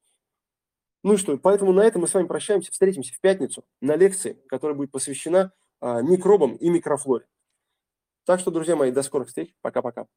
Ну 1.03 1.17
что, 1.17 1.37
поэтому 1.37 1.73
на 1.73 1.81
этом 1.81 2.01
мы 2.01 2.07
с 2.07 2.13
вами 2.13 2.27
прощаемся, 2.27 2.71
встретимся 2.71 3.13
в 3.13 3.19
пятницу 3.19 3.65
на 3.81 3.97
лекции, 3.97 4.41
которая 4.47 4.75
будет 4.75 4.91
посвящена 4.91 5.51
микробам 5.81 6.55
и 6.55 6.69
микрофлоре. 6.69 7.27
Так 8.23 8.39
что, 8.39 8.49
друзья 8.49 8.75
мои, 8.75 8.89
до 8.89 9.03
скорых 9.03 9.27
встреч. 9.27 9.53
Пока-пока. 9.61 10.07